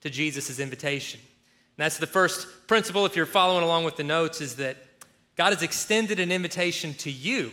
to 0.03 0.11
Jesus' 0.11 0.61
invitation. 0.61 1.19
And 1.19 1.79
that's 1.79 1.97
the 1.97 2.07
first 2.07 2.47
principle, 2.67 3.07
if 3.07 3.17
you're 3.17 3.25
following 3.25 3.65
along 3.65 3.85
with 3.85 3.97
the 3.97 4.05
notes, 4.05 4.43
is 4.43 4.57
that 4.57 4.77
God 5.35 5.55
has 5.55 5.63
extended 5.63 6.21
an 6.21 6.31
invitation 6.31 6.93
to 6.97 7.11
you, 7.11 7.53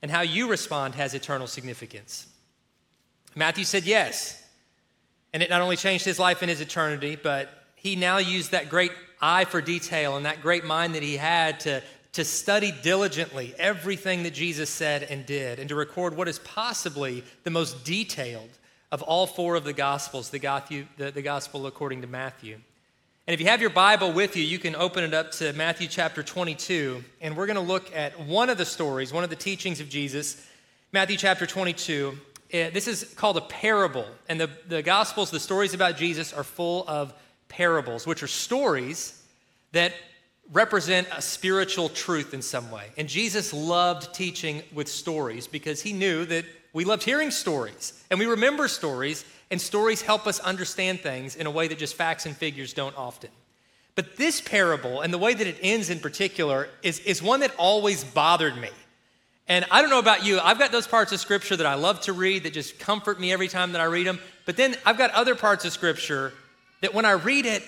and 0.00 0.10
how 0.10 0.22
you 0.22 0.48
respond 0.48 0.94
has 0.94 1.12
eternal 1.12 1.46
significance. 1.46 2.28
Matthew 3.34 3.64
said 3.64 3.84
yes, 3.84 4.42
and 5.34 5.42
it 5.42 5.50
not 5.50 5.60
only 5.60 5.76
changed 5.76 6.06
his 6.06 6.18
life 6.18 6.40
and 6.40 6.48
his 6.48 6.62
eternity, 6.62 7.14
but 7.14 7.50
he 7.74 7.94
now 7.94 8.16
used 8.16 8.52
that 8.52 8.70
great 8.70 8.92
eye 9.20 9.44
for 9.44 9.60
detail 9.60 10.16
and 10.16 10.24
that 10.24 10.40
great 10.40 10.64
mind 10.64 10.94
that 10.94 11.02
he 11.02 11.18
had 11.18 11.60
to, 11.60 11.82
to 12.16 12.24
study 12.24 12.72
diligently 12.82 13.54
everything 13.58 14.22
that 14.22 14.32
Jesus 14.32 14.70
said 14.70 15.02
and 15.02 15.26
did, 15.26 15.58
and 15.58 15.68
to 15.68 15.74
record 15.74 16.16
what 16.16 16.28
is 16.28 16.38
possibly 16.38 17.22
the 17.44 17.50
most 17.50 17.84
detailed 17.84 18.48
of 18.90 19.02
all 19.02 19.26
four 19.26 19.54
of 19.54 19.64
the 19.64 19.74
Gospels, 19.74 20.30
the, 20.30 20.38
the, 20.96 21.10
the 21.10 21.20
Gospel 21.20 21.66
according 21.66 22.00
to 22.00 22.06
Matthew. 22.06 22.54
And 23.26 23.34
if 23.34 23.40
you 23.40 23.44
have 23.48 23.60
your 23.60 23.68
Bible 23.68 24.12
with 24.12 24.34
you, 24.34 24.42
you 24.42 24.58
can 24.58 24.74
open 24.74 25.04
it 25.04 25.12
up 25.12 25.30
to 25.32 25.52
Matthew 25.52 25.88
chapter 25.88 26.22
22, 26.22 27.04
and 27.20 27.36
we're 27.36 27.44
going 27.44 27.56
to 27.56 27.60
look 27.60 27.94
at 27.94 28.18
one 28.18 28.48
of 28.48 28.56
the 28.56 28.64
stories, 28.64 29.12
one 29.12 29.22
of 29.22 29.28
the 29.28 29.36
teachings 29.36 29.78
of 29.80 29.90
Jesus, 29.90 30.42
Matthew 30.92 31.18
chapter 31.18 31.44
22. 31.44 32.16
Eh, 32.50 32.70
this 32.70 32.88
is 32.88 33.12
called 33.16 33.36
a 33.36 33.42
parable, 33.42 34.06
and 34.26 34.40
the, 34.40 34.48
the 34.68 34.80
Gospels, 34.80 35.30
the 35.30 35.38
stories 35.38 35.74
about 35.74 35.98
Jesus, 35.98 36.32
are 36.32 36.44
full 36.44 36.88
of 36.88 37.12
parables, 37.50 38.06
which 38.06 38.22
are 38.22 38.26
stories 38.26 39.22
that 39.72 39.92
represent 40.52 41.08
a 41.12 41.20
spiritual 41.20 41.88
truth 41.88 42.32
in 42.32 42.42
some 42.42 42.70
way. 42.70 42.86
And 42.96 43.08
Jesus 43.08 43.52
loved 43.52 44.14
teaching 44.14 44.62
with 44.72 44.88
stories 44.88 45.46
because 45.46 45.82
he 45.82 45.92
knew 45.92 46.24
that 46.26 46.44
we 46.72 46.84
loved 46.84 47.02
hearing 47.02 47.30
stories 47.30 48.04
and 48.10 48.20
we 48.20 48.26
remember 48.26 48.68
stories, 48.68 49.24
and 49.50 49.60
stories 49.60 50.02
help 50.02 50.26
us 50.26 50.40
understand 50.40 51.00
things 51.00 51.36
in 51.36 51.46
a 51.46 51.50
way 51.50 51.68
that 51.68 51.78
just 51.78 51.94
facts 51.94 52.26
and 52.26 52.36
figures 52.36 52.72
don't 52.72 52.96
often. 52.96 53.30
But 53.94 54.16
this 54.16 54.40
parable 54.40 55.00
and 55.00 55.12
the 55.12 55.18
way 55.18 55.34
that 55.34 55.46
it 55.46 55.58
ends 55.62 55.88
in 55.88 56.00
particular 56.00 56.68
is, 56.82 56.98
is 57.00 57.22
one 57.22 57.40
that 57.40 57.54
always 57.56 58.04
bothered 58.04 58.56
me. 58.56 58.68
And 59.48 59.64
I 59.70 59.80
don't 59.80 59.90
know 59.90 60.00
about 60.00 60.24
you, 60.24 60.38
I've 60.40 60.58
got 60.58 60.72
those 60.72 60.86
parts 60.86 61.12
of 61.12 61.20
scripture 61.20 61.56
that 61.56 61.66
I 61.66 61.74
love 61.74 62.00
to 62.02 62.12
read 62.12 62.42
that 62.42 62.52
just 62.52 62.78
comfort 62.78 63.20
me 63.20 63.32
every 63.32 63.48
time 63.48 63.72
that 63.72 63.80
I 63.80 63.84
read 63.84 64.06
them. 64.06 64.18
But 64.44 64.56
then 64.56 64.76
I've 64.84 64.98
got 64.98 65.12
other 65.12 65.34
parts 65.34 65.64
of 65.64 65.72
scripture 65.72 66.32
that 66.82 66.92
when 66.92 67.04
I 67.04 67.12
read 67.12 67.46
it, 67.46 67.62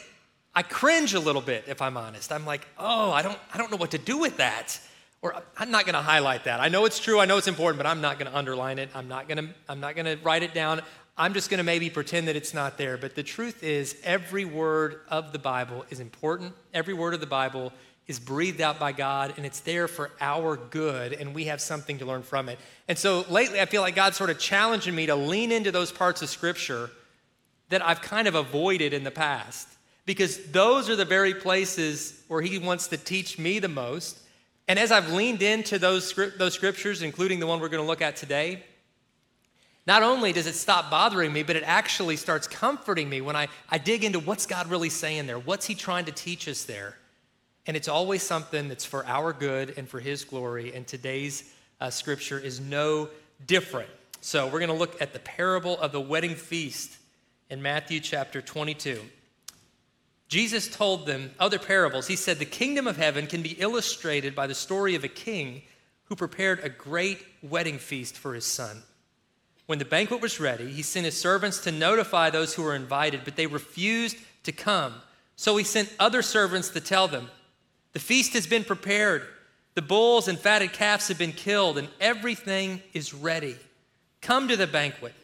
I 0.59 0.63
cringe 0.63 1.15
a 1.15 1.21
little 1.21 1.41
bit, 1.41 1.67
if 1.69 1.81
I'm 1.81 1.97
honest. 1.97 2.33
I'm 2.33 2.45
like, 2.45 2.67
oh, 2.79 3.13
I 3.13 3.23
don't, 3.23 3.39
I 3.55 3.59
don't 3.59 3.71
know 3.71 3.77
what 3.77 3.93
to 3.93 3.99
do 3.99 4.19
with 4.19 4.39
that. 4.39 4.81
Or 5.23 5.41
I'm 5.57 5.71
not 5.71 5.85
going 5.85 5.95
to 5.95 6.03
highlight 6.03 6.43
that. 6.45 6.59
I 6.59 6.67
know 6.67 6.85
it's 6.85 6.99
true, 6.99 7.21
I 7.21 7.27
know 7.27 7.37
it's 7.37 7.47
important, 7.47 7.79
but 7.79 7.87
I'm 7.87 8.01
not 8.01 8.19
going 8.19 8.29
to 8.29 8.37
underline 8.37 8.81
it. 8.81 8.89
I'm 8.93 9.07
not 9.07 9.29
going 9.29 9.39
to, 9.39 9.55
I'm 9.69 9.79
not 9.79 9.95
going 9.95 10.07
to 10.07 10.17
write 10.25 10.43
it 10.43 10.55
down. 10.55 10.81
I'm 11.17 11.33
just 11.33 11.49
going 11.49 11.59
to 11.59 11.65
maybe 11.65 11.91
pretend 11.91 12.27
that 12.27 12.35
it's 12.35 12.53
not 12.53 12.77
there. 12.77 12.97
But 12.97 13.15
the 13.15 13.23
truth 13.23 13.63
is, 13.63 14.01
every 14.03 14.45
word 14.45 15.03
of 15.09 15.31
the 15.31 15.39
Bible 15.39 15.85
is 15.91 16.01
important. 16.01 16.55
Every 16.75 16.93
word 16.93 17.15
of 17.15 17.21
the 17.21 17.27
Bible 17.27 17.73
is 18.09 18.19
breathed 18.19 18.61
out 18.61 18.81
by 18.81 18.91
God, 18.91 19.35
and 19.37 19.47
it's 19.47 19.61
there 19.61 19.87
for 19.87 20.11
our 20.21 20.57
good, 20.57 21.13
and 21.13 21.37
we 21.37 21.45
have 21.45 21.61
something 21.61 21.99
to 21.99 22.05
learn 22.05 22.25
from 22.25 22.49
it. 22.49 22.59
And 22.89 22.99
so 22.99 23.25
lately, 23.31 23.61
I 23.61 23.67
feel 23.67 23.83
like 23.83 23.95
God's 23.95 24.17
sort 24.17 24.31
of 24.31 24.41
challenging 24.41 24.97
me 24.97 25.07
to 25.07 25.15
lean 25.15 25.53
into 25.53 25.71
those 25.71 25.93
parts 25.93 26.21
of 26.21 26.29
Scripture 26.29 26.91
that 27.69 27.87
I've 27.87 28.03
kind 28.03 28.27
of 28.27 28.35
avoided 28.35 28.93
in 28.93 29.05
the 29.05 29.13
past, 29.13 29.69
because 30.09 30.39
those 30.53 30.89
are 30.89 30.97
the 30.97 31.05
very 31.05 31.35
places 31.35 32.19
where 32.29 32.41
He 32.41 32.59
wants 32.59 32.87
to 32.87 32.97
teach 32.97 33.39
me 33.39 33.59
the 33.59 33.69
most. 33.69 34.19
And 34.67 34.79
as 34.79 34.91
I've 34.91 35.13
leaned 35.13 35.43
into 35.43 35.79
those, 35.79 36.15
those 36.15 36.55
scriptures, 36.55 37.03
including 37.03 37.41
the 37.41 37.47
one 37.47 37.61
we're 37.61 37.69
going 37.69 37.83
to 37.83 37.87
look 37.87 38.01
at 38.01 38.17
today, 38.17 38.63
not 39.87 40.03
only 40.03 40.33
does 40.33 40.47
it 40.47 40.55
stop 40.55 40.91
bothering 40.91 41.31
me, 41.31 41.43
but 41.43 41.57
it 41.57 41.63
actually 41.63 42.17
starts 42.17 42.49
comforting 42.49 43.07
me 43.11 43.21
when 43.21 43.37
I, 43.37 43.49
I 43.69 43.77
dig 43.77 44.03
into 44.03 44.19
what's 44.19 44.47
God 44.47 44.71
really 44.71 44.89
saying 44.89 45.27
there? 45.27 45.39
What's 45.39 45.67
He 45.67 45.75
trying 45.75 46.07
to 46.07 46.13
teach 46.13 46.49
us 46.49 46.65
there? 46.65 46.97
And 47.67 47.77
it's 47.77 47.89
always 47.89 48.23
something 48.23 48.67
that's 48.71 48.87
for 48.87 49.05
our 49.05 49.35
good 49.35 49.75
and 49.77 49.87
for 49.87 50.01
His 50.01 50.25
glory. 50.25 50.75
And 50.75 50.87
today's 50.87 51.53
uh, 51.83 51.91
scripture 51.91 52.39
is 52.39 52.61
no 52.61 53.11
different. 53.47 53.91
So 54.23 54.47
we're 54.47 54.61
going 54.61 54.69
to 54.69 54.75
look 54.75 55.03
at 55.03 55.13
the 55.13 55.19
parable 55.19 55.79
of 55.79 55.93
the 55.93 56.01
wedding 56.01 56.35
feast 56.35 56.97
in 57.51 57.61
Matthew 57.61 58.01
chapter 58.01 58.41
22. 58.41 59.03
Jesus 60.29 60.69
told 60.69 61.07
them 61.07 61.31
other 61.39 61.59
parables. 61.59 62.07
He 62.07 62.17
said, 62.17 62.39
The 62.39 62.45
kingdom 62.45 62.87
of 62.87 62.99
heaven 62.99 63.27
can 63.27 63.43
be 63.43 63.57
illustrated 63.59 64.35
by 64.35 64.47
the 64.47 64.55
story 64.55 64.95
of 64.95 65.03
a 65.03 65.09
king 65.09 65.63
who 66.05 66.17
prepared 66.17 66.61
a 66.61 66.69
great 66.69 67.25
wedding 67.43 67.79
feast 67.79 68.17
for 68.17 68.35
his 68.35 68.45
son. 68.45 68.83
When 69.67 69.79
the 69.79 69.85
banquet 69.85 70.21
was 70.21 70.41
ready, 70.41 70.71
he 70.71 70.83
sent 70.83 71.05
his 71.05 71.19
servants 71.19 71.59
to 71.61 71.73
notify 71.73 72.31
those 72.31 72.55
who 72.55 72.63
were 72.63 72.75
invited, 72.75 73.23
but 73.25 73.37
they 73.37 73.47
refused 73.47 74.17
to 74.45 74.53
come. 74.53 74.95
So 75.37 75.57
he 75.57 75.65
sent 75.65 75.95
other 75.99 76.23
servants 76.23 76.71
to 76.71 76.81
tell 76.81 77.09
them, 77.09 77.31
The 77.93 77.99
feast 77.99 78.33
has 78.33 78.47
been 78.47 78.65
prepared, 78.65 79.27
the 79.75 79.83
bulls 79.83 80.27
and 80.27 80.39
fatted 80.39 80.73
calves 80.73 81.09
have 81.09 81.19
been 81.19 81.33
killed, 81.33 81.79
and 81.79 81.89
everything 82.01 82.83
is 82.93 83.15
ready. 83.15 83.57
Come 84.21 84.49
to 84.49 84.57
the 84.57 84.67
banquet. 84.67 85.15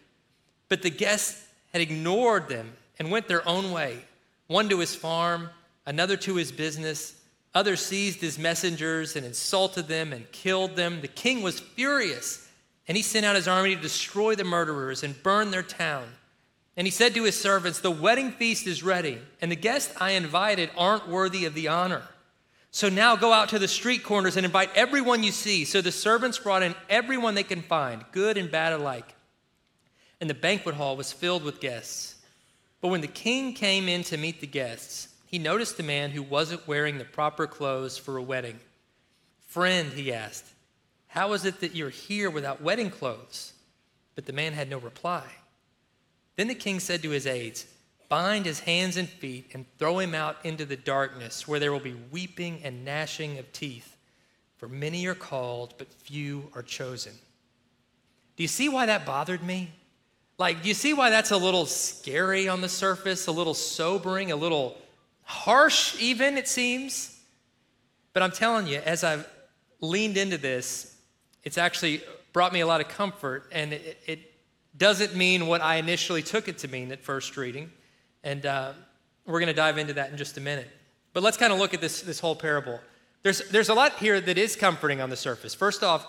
But 0.68 0.82
the 0.82 0.90
guests 0.90 1.46
had 1.72 1.82
ignored 1.82 2.48
them 2.48 2.72
and 2.98 3.10
went 3.10 3.28
their 3.28 3.46
own 3.48 3.72
way, 3.72 4.04
one 4.46 4.68
to 4.68 4.78
his 4.78 4.94
farm, 4.94 5.50
another 5.86 6.16
to 6.18 6.36
his 6.36 6.52
business. 6.52 7.14
Others 7.54 7.84
seized 7.84 8.20
his 8.20 8.38
messengers 8.38 9.16
and 9.16 9.24
insulted 9.24 9.88
them 9.88 10.12
and 10.12 10.30
killed 10.32 10.76
them. 10.76 11.00
The 11.00 11.08
king 11.08 11.42
was 11.42 11.60
furious 11.60 12.44
and 12.86 12.96
he 12.96 13.02
sent 13.02 13.24
out 13.24 13.36
his 13.36 13.48
army 13.48 13.74
to 13.74 13.80
destroy 13.80 14.34
the 14.34 14.44
murderers 14.44 15.02
and 15.02 15.22
burn 15.22 15.50
their 15.50 15.62
town. 15.62 16.06
And 16.76 16.86
he 16.86 16.90
said 16.90 17.14
to 17.14 17.24
his 17.24 17.40
servants, 17.40 17.80
The 17.80 17.90
wedding 17.90 18.32
feast 18.32 18.66
is 18.66 18.82
ready, 18.82 19.18
and 19.40 19.50
the 19.50 19.56
guests 19.56 19.94
I 20.00 20.12
invited 20.12 20.70
aren't 20.76 21.08
worthy 21.08 21.44
of 21.44 21.54
the 21.54 21.68
honor. 21.68 22.02
So 22.70 22.88
now 22.88 23.14
go 23.14 23.32
out 23.32 23.50
to 23.50 23.58
the 23.60 23.68
street 23.68 24.02
corners 24.02 24.36
and 24.36 24.44
invite 24.44 24.70
everyone 24.74 25.22
you 25.22 25.30
see. 25.30 25.64
So 25.64 25.80
the 25.80 25.92
servants 25.92 26.38
brought 26.38 26.64
in 26.64 26.74
everyone 26.90 27.34
they 27.36 27.44
can 27.44 27.62
find, 27.62 28.04
good 28.10 28.36
and 28.36 28.50
bad 28.50 28.72
alike. 28.72 29.14
And 30.20 30.28
the 30.28 30.34
banquet 30.34 30.74
hall 30.74 30.96
was 30.96 31.12
filled 31.12 31.44
with 31.44 31.60
guests. 31.60 32.13
But 32.84 32.90
when 32.90 33.00
the 33.00 33.06
king 33.06 33.54
came 33.54 33.88
in 33.88 34.02
to 34.02 34.18
meet 34.18 34.42
the 34.42 34.46
guests, 34.46 35.08
he 35.24 35.38
noticed 35.38 35.80
a 35.80 35.82
man 35.82 36.10
who 36.10 36.22
wasn't 36.22 36.68
wearing 36.68 36.98
the 36.98 37.06
proper 37.06 37.46
clothes 37.46 37.96
for 37.96 38.18
a 38.18 38.22
wedding. 38.22 38.60
Friend, 39.46 39.90
he 39.90 40.12
asked, 40.12 40.44
how 41.06 41.32
is 41.32 41.46
it 41.46 41.60
that 41.60 41.74
you're 41.74 41.88
here 41.88 42.28
without 42.28 42.60
wedding 42.60 42.90
clothes? 42.90 43.54
But 44.14 44.26
the 44.26 44.34
man 44.34 44.52
had 44.52 44.68
no 44.68 44.76
reply. 44.76 45.24
Then 46.36 46.46
the 46.46 46.54
king 46.54 46.78
said 46.78 47.02
to 47.04 47.08
his 47.08 47.26
aides, 47.26 47.64
Bind 48.10 48.44
his 48.44 48.60
hands 48.60 48.98
and 48.98 49.08
feet 49.08 49.52
and 49.54 49.64
throw 49.78 49.98
him 49.98 50.14
out 50.14 50.36
into 50.44 50.66
the 50.66 50.76
darkness, 50.76 51.48
where 51.48 51.58
there 51.58 51.72
will 51.72 51.80
be 51.80 51.96
weeping 52.10 52.60
and 52.64 52.84
gnashing 52.84 53.38
of 53.38 53.50
teeth. 53.50 53.96
For 54.58 54.68
many 54.68 55.06
are 55.06 55.14
called, 55.14 55.72
but 55.78 55.90
few 55.90 56.50
are 56.54 56.62
chosen. 56.62 57.14
Do 58.36 58.42
you 58.42 58.48
see 58.48 58.68
why 58.68 58.84
that 58.84 59.06
bothered 59.06 59.42
me? 59.42 59.72
Like, 60.36 60.64
you 60.64 60.74
see 60.74 60.94
why 60.94 61.10
that's 61.10 61.30
a 61.30 61.36
little 61.36 61.64
scary 61.64 62.48
on 62.48 62.60
the 62.60 62.68
surface, 62.68 63.26
a 63.28 63.32
little 63.32 63.54
sobering, 63.54 64.32
a 64.32 64.36
little 64.36 64.76
harsh, 65.22 65.96
even, 66.00 66.36
it 66.36 66.48
seems? 66.48 67.20
But 68.12 68.22
I'm 68.22 68.32
telling 68.32 68.66
you, 68.66 68.78
as 68.78 69.04
I've 69.04 69.28
leaned 69.80 70.16
into 70.16 70.36
this, 70.38 70.96
it's 71.44 71.58
actually 71.58 72.02
brought 72.32 72.52
me 72.52 72.60
a 72.60 72.66
lot 72.66 72.80
of 72.80 72.88
comfort, 72.88 73.46
and 73.52 73.72
it, 73.72 73.98
it 74.06 74.32
doesn't 74.76 75.14
mean 75.14 75.46
what 75.46 75.60
I 75.60 75.76
initially 75.76 76.22
took 76.22 76.48
it 76.48 76.58
to 76.58 76.68
mean 76.68 76.90
at 76.90 77.00
first 77.00 77.36
reading. 77.36 77.70
And 78.24 78.44
uh, 78.44 78.72
we're 79.24 79.38
going 79.38 79.48
to 79.48 79.54
dive 79.54 79.78
into 79.78 79.92
that 79.94 80.10
in 80.10 80.16
just 80.16 80.36
a 80.36 80.40
minute. 80.40 80.68
But 81.12 81.22
let's 81.22 81.36
kind 81.36 81.52
of 81.52 81.60
look 81.60 81.74
at 81.74 81.80
this, 81.80 82.02
this 82.02 82.18
whole 82.18 82.34
parable. 82.34 82.80
There's, 83.22 83.48
there's 83.50 83.68
a 83.68 83.74
lot 83.74 83.94
here 83.98 84.20
that 84.20 84.36
is 84.36 84.56
comforting 84.56 85.00
on 85.00 85.10
the 85.10 85.16
surface. 85.16 85.54
First 85.54 85.84
off, 85.84 86.06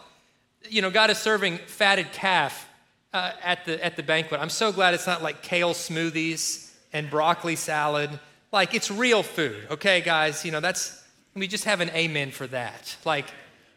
you 0.67 0.81
know, 0.81 0.89
God 0.89 1.11
is 1.11 1.19
serving 1.19 1.59
fatted 1.67 2.11
calf 2.11 2.67
uh, 3.15 3.31
at, 3.41 3.63
the, 3.63 3.83
at 3.83 3.95
the 3.95 4.03
banquet. 4.03 4.41
I'm 4.41 4.49
so 4.49 4.73
glad 4.73 4.93
it's 4.93 5.07
not 5.07 5.23
like 5.23 5.41
kale 5.41 5.73
smoothies 5.73 6.69
and 6.91 7.09
broccoli 7.09 7.55
salad. 7.55 8.09
Like, 8.51 8.73
it's 8.73 8.91
real 8.91 9.23
food, 9.23 9.67
okay, 9.71 10.01
guys? 10.01 10.43
You 10.43 10.51
know, 10.51 10.59
that's, 10.59 11.01
we 11.33 11.47
just 11.47 11.63
have 11.63 11.79
an 11.79 11.89
amen 11.91 12.31
for 12.31 12.45
that. 12.47 12.97
Like, 13.05 13.25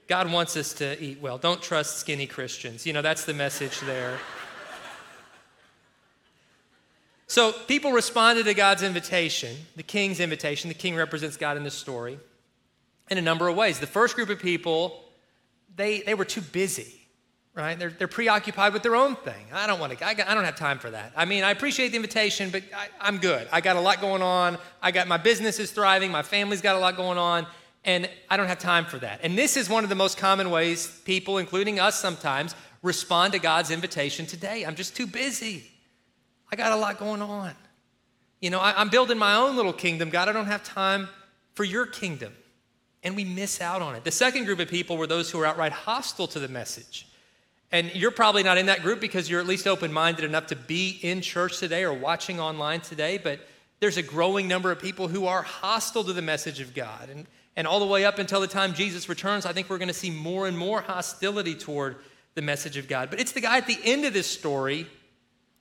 God 0.09 0.33
wants 0.33 0.57
us 0.57 0.73
to 0.75 1.01
eat 1.01 1.21
well. 1.21 1.39
Don't 1.39 1.63
trust 1.63 1.99
skinny 1.99 2.27
Christians. 2.27 2.85
You 2.85 2.93
know, 2.93 3.03
that's 3.03 3.25
the 3.27 3.35
message 3.35 3.79
there. 3.81 4.19
So 7.29 7.53
people 7.53 7.93
responded 7.93 8.47
to 8.47 8.55
God's 8.55 8.83
invitation, 8.83 9.55
the 9.77 9.83
king's 9.83 10.19
invitation. 10.19 10.69
The 10.69 10.75
king 10.75 10.97
represents 10.97 11.37
God 11.37 11.57
in 11.57 11.63
this 11.63 11.75
story 11.75 12.19
in 13.09 13.19
a 13.19 13.23
number 13.23 13.47
of 13.47 13.55
ways. 13.55 13.79
The 13.79 13.87
first 13.87 14.17
group 14.17 14.31
of 14.31 14.41
people, 14.41 15.05
they, 15.77 16.01
they 16.01 16.15
were 16.15 16.25
too 16.25 16.41
busy, 16.41 16.98
right? 17.59 17.79
They're, 17.79 17.91
they're 17.91 18.09
preoccupied 18.09 18.73
with 18.73 18.83
their 18.83 18.97
own 18.97 19.17
thing. 19.17 19.47
I 19.53 19.67
don't 19.67 19.81
want 19.81 19.99
to, 19.99 20.07
I, 20.07 20.11
I 20.11 20.35
don't 20.35 20.45
have 20.45 20.57
time 20.57 20.79
for 20.79 20.91
that. 20.91 21.13
I 21.17 21.25
mean, 21.25 21.45
I 21.45 21.51
appreciate 21.51 21.89
the 21.89 21.97
invitation, 21.97 22.51
but 22.51 22.63
I, 22.75 22.89
I'm 23.01 23.19
good. 23.19 23.49
I 23.53 23.61
got 23.61 23.77
a 23.77 23.81
lot 23.81 24.01
going 24.01 24.23
on. 24.23 24.57
I 24.81 24.93
got 24.93 25.09
my 25.09 25.19
business 25.19 25.59
is 25.59 25.73
thriving. 25.73 26.11
My 26.11 26.23
family's 26.23 26.63
got 26.63 26.77
a 26.77 26.79
lot 26.79 26.97
going 26.97 27.19
on 27.19 27.47
and 27.85 28.09
I 28.31 28.37
don't 28.37 28.47
have 28.47 28.59
time 28.59 28.85
for 28.85 28.99
that. 28.99 29.21
And 29.23 29.37
this 29.37 29.57
is 29.57 29.69
one 29.69 29.83
of 29.83 29.91
the 29.91 29.97
most 29.97 30.19
common 30.19 30.51
ways 30.51 31.01
people, 31.05 31.39
including 31.39 31.81
us 31.81 31.99
sometimes, 31.99 32.55
respond 32.83 33.33
to 33.33 33.41
God's 33.41 33.71
invitation 33.73 34.25
today. 34.25 34.65
I'm 34.65 34.77
just 34.77 34.95
too 34.95 35.07
busy. 35.07 35.71
I 36.53 36.57
got 36.57 36.73
a 36.73 36.77
lot 36.77 36.99
going 36.99 37.23
on. 37.23 37.53
You 38.41 38.51
know, 38.51 38.61
I, 38.61 38.81
am 38.81 38.89
building 38.89 39.19
my 39.19 39.35
own 39.35 39.57
little 39.57 39.73
kingdom. 39.73 40.11
God, 40.11 40.29
I 40.29 40.33
don't 40.33 40.47
have 40.47 40.63
time 40.63 41.09
for 41.55 41.65
your 41.65 41.87
kingdom. 41.87 42.33
and 43.03 43.17
we 43.17 43.25
miss 43.25 43.61
out 43.61 43.83
on 43.83 43.97
it. 43.97 44.05
The 44.05 44.13
second 44.13 44.45
group 44.45 44.61
of 44.61 44.69
people 44.69 44.97
were 44.97 45.09
those 45.09 45.31
who 45.31 45.39
were 45.39 45.47
outright 45.47 45.73
hostile 45.73 46.29
to 46.29 46.39
the 46.39 46.49
message. 46.49 47.08
And 47.71 47.95
you're 47.95 48.11
probably 48.11 48.43
not 48.43 48.57
in 48.57 48.67
that 48.67 48.83
group 48.83 49.01
because 49.01 49.29
you're 49.29 49.41
at 49.41 49.47
least 49.47 49.67
open 49.67 49.93
minded 49.93 50.25
enough 50.25 50.47
to 50.49 50.57
be 50.57 50.99
in 51.03 51.21
church 51.21 51.59
today 51.59 51.85
or 51.85 51.93
watching 51.93 52.41
online 52.41 52.81
today, 52.81 53.19
but 53.19 53.41
there's 53.81 53.97
a 53.97 54.03
growing 54.03 54.49
number 54.49 54.73
of 54.73 54.81
people 54.81 55.09
who 55.09 55.27
are 55.27 55.43
hostile 55.43 56.03
to 56.05 56.13
the 56.13 56.23
message 56.23 56.61
of 56.61 56.75
God. 56.75 57.11
And, 57.11 57.27
and 57.57 57.67
all 57.67 57.79
the 57.79 57.87
way 57.87 58.05
up 58.05 58.19
until 58.19 58.41
the 58.41 58.47
time 58.47 58.73
Jesus 58.73 59.09
returns, 59.09 59.45
I 59.45 59.53
think 59.53 59.69
we're 59.69 59.79
going 59.79 59.89
to 59.89 59.95
see 59.95 60.11
more 60.11 60.49
and 60.49 60.57
more 60.57 60.81
hostility 60.81 61.55
toward 61.55 61.97
the 62.35 62.43
message 62.43 62.77
of 62.77 62.89
God. 62.89 63.11
But 63.11 63.21
it's 63.21 63.33
the 63.33 63.41
guy 63.41 63.59
at 63.59 63.67
the 63.67 63.79
end 63.85 64.05
of 64.05 64.13
this 64.13 64.27
story 64.27 64.87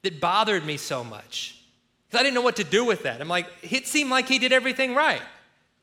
that 0.04 0.22
bothered 0.22 0.66
me 0.66 0.78
so 0.78 1.04
much 1.04 1.60
because 2.08 2.22
I 2.22 2.24
didn't 2.24 2.36
know 2.36 2.42
what 2.42 2.56
to 2.58 2.64
do 2.64 2.86
with 2.86 3.04
that. 3.04 3.20
I'm 3.20 3.28
like, 3.28 3.48
it 3.62 3.86
seemed 3.86 4.10
like 4.10 4.28
he 4.28 4.40
did 4.40 4.54
everything 4.54 4.96
right. 4.96 5.22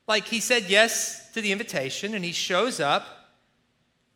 Like 0.07 0.25
he 0.25 0.39
said 0.39 0.65
yes 0.69 1.31
to 1.33 1.41
the 1.41 1.51
invitation 1.51 2.15
and 2.15 2.25
he 2.25 2.31
shows 2.31 2.79
up, 2.79 3.05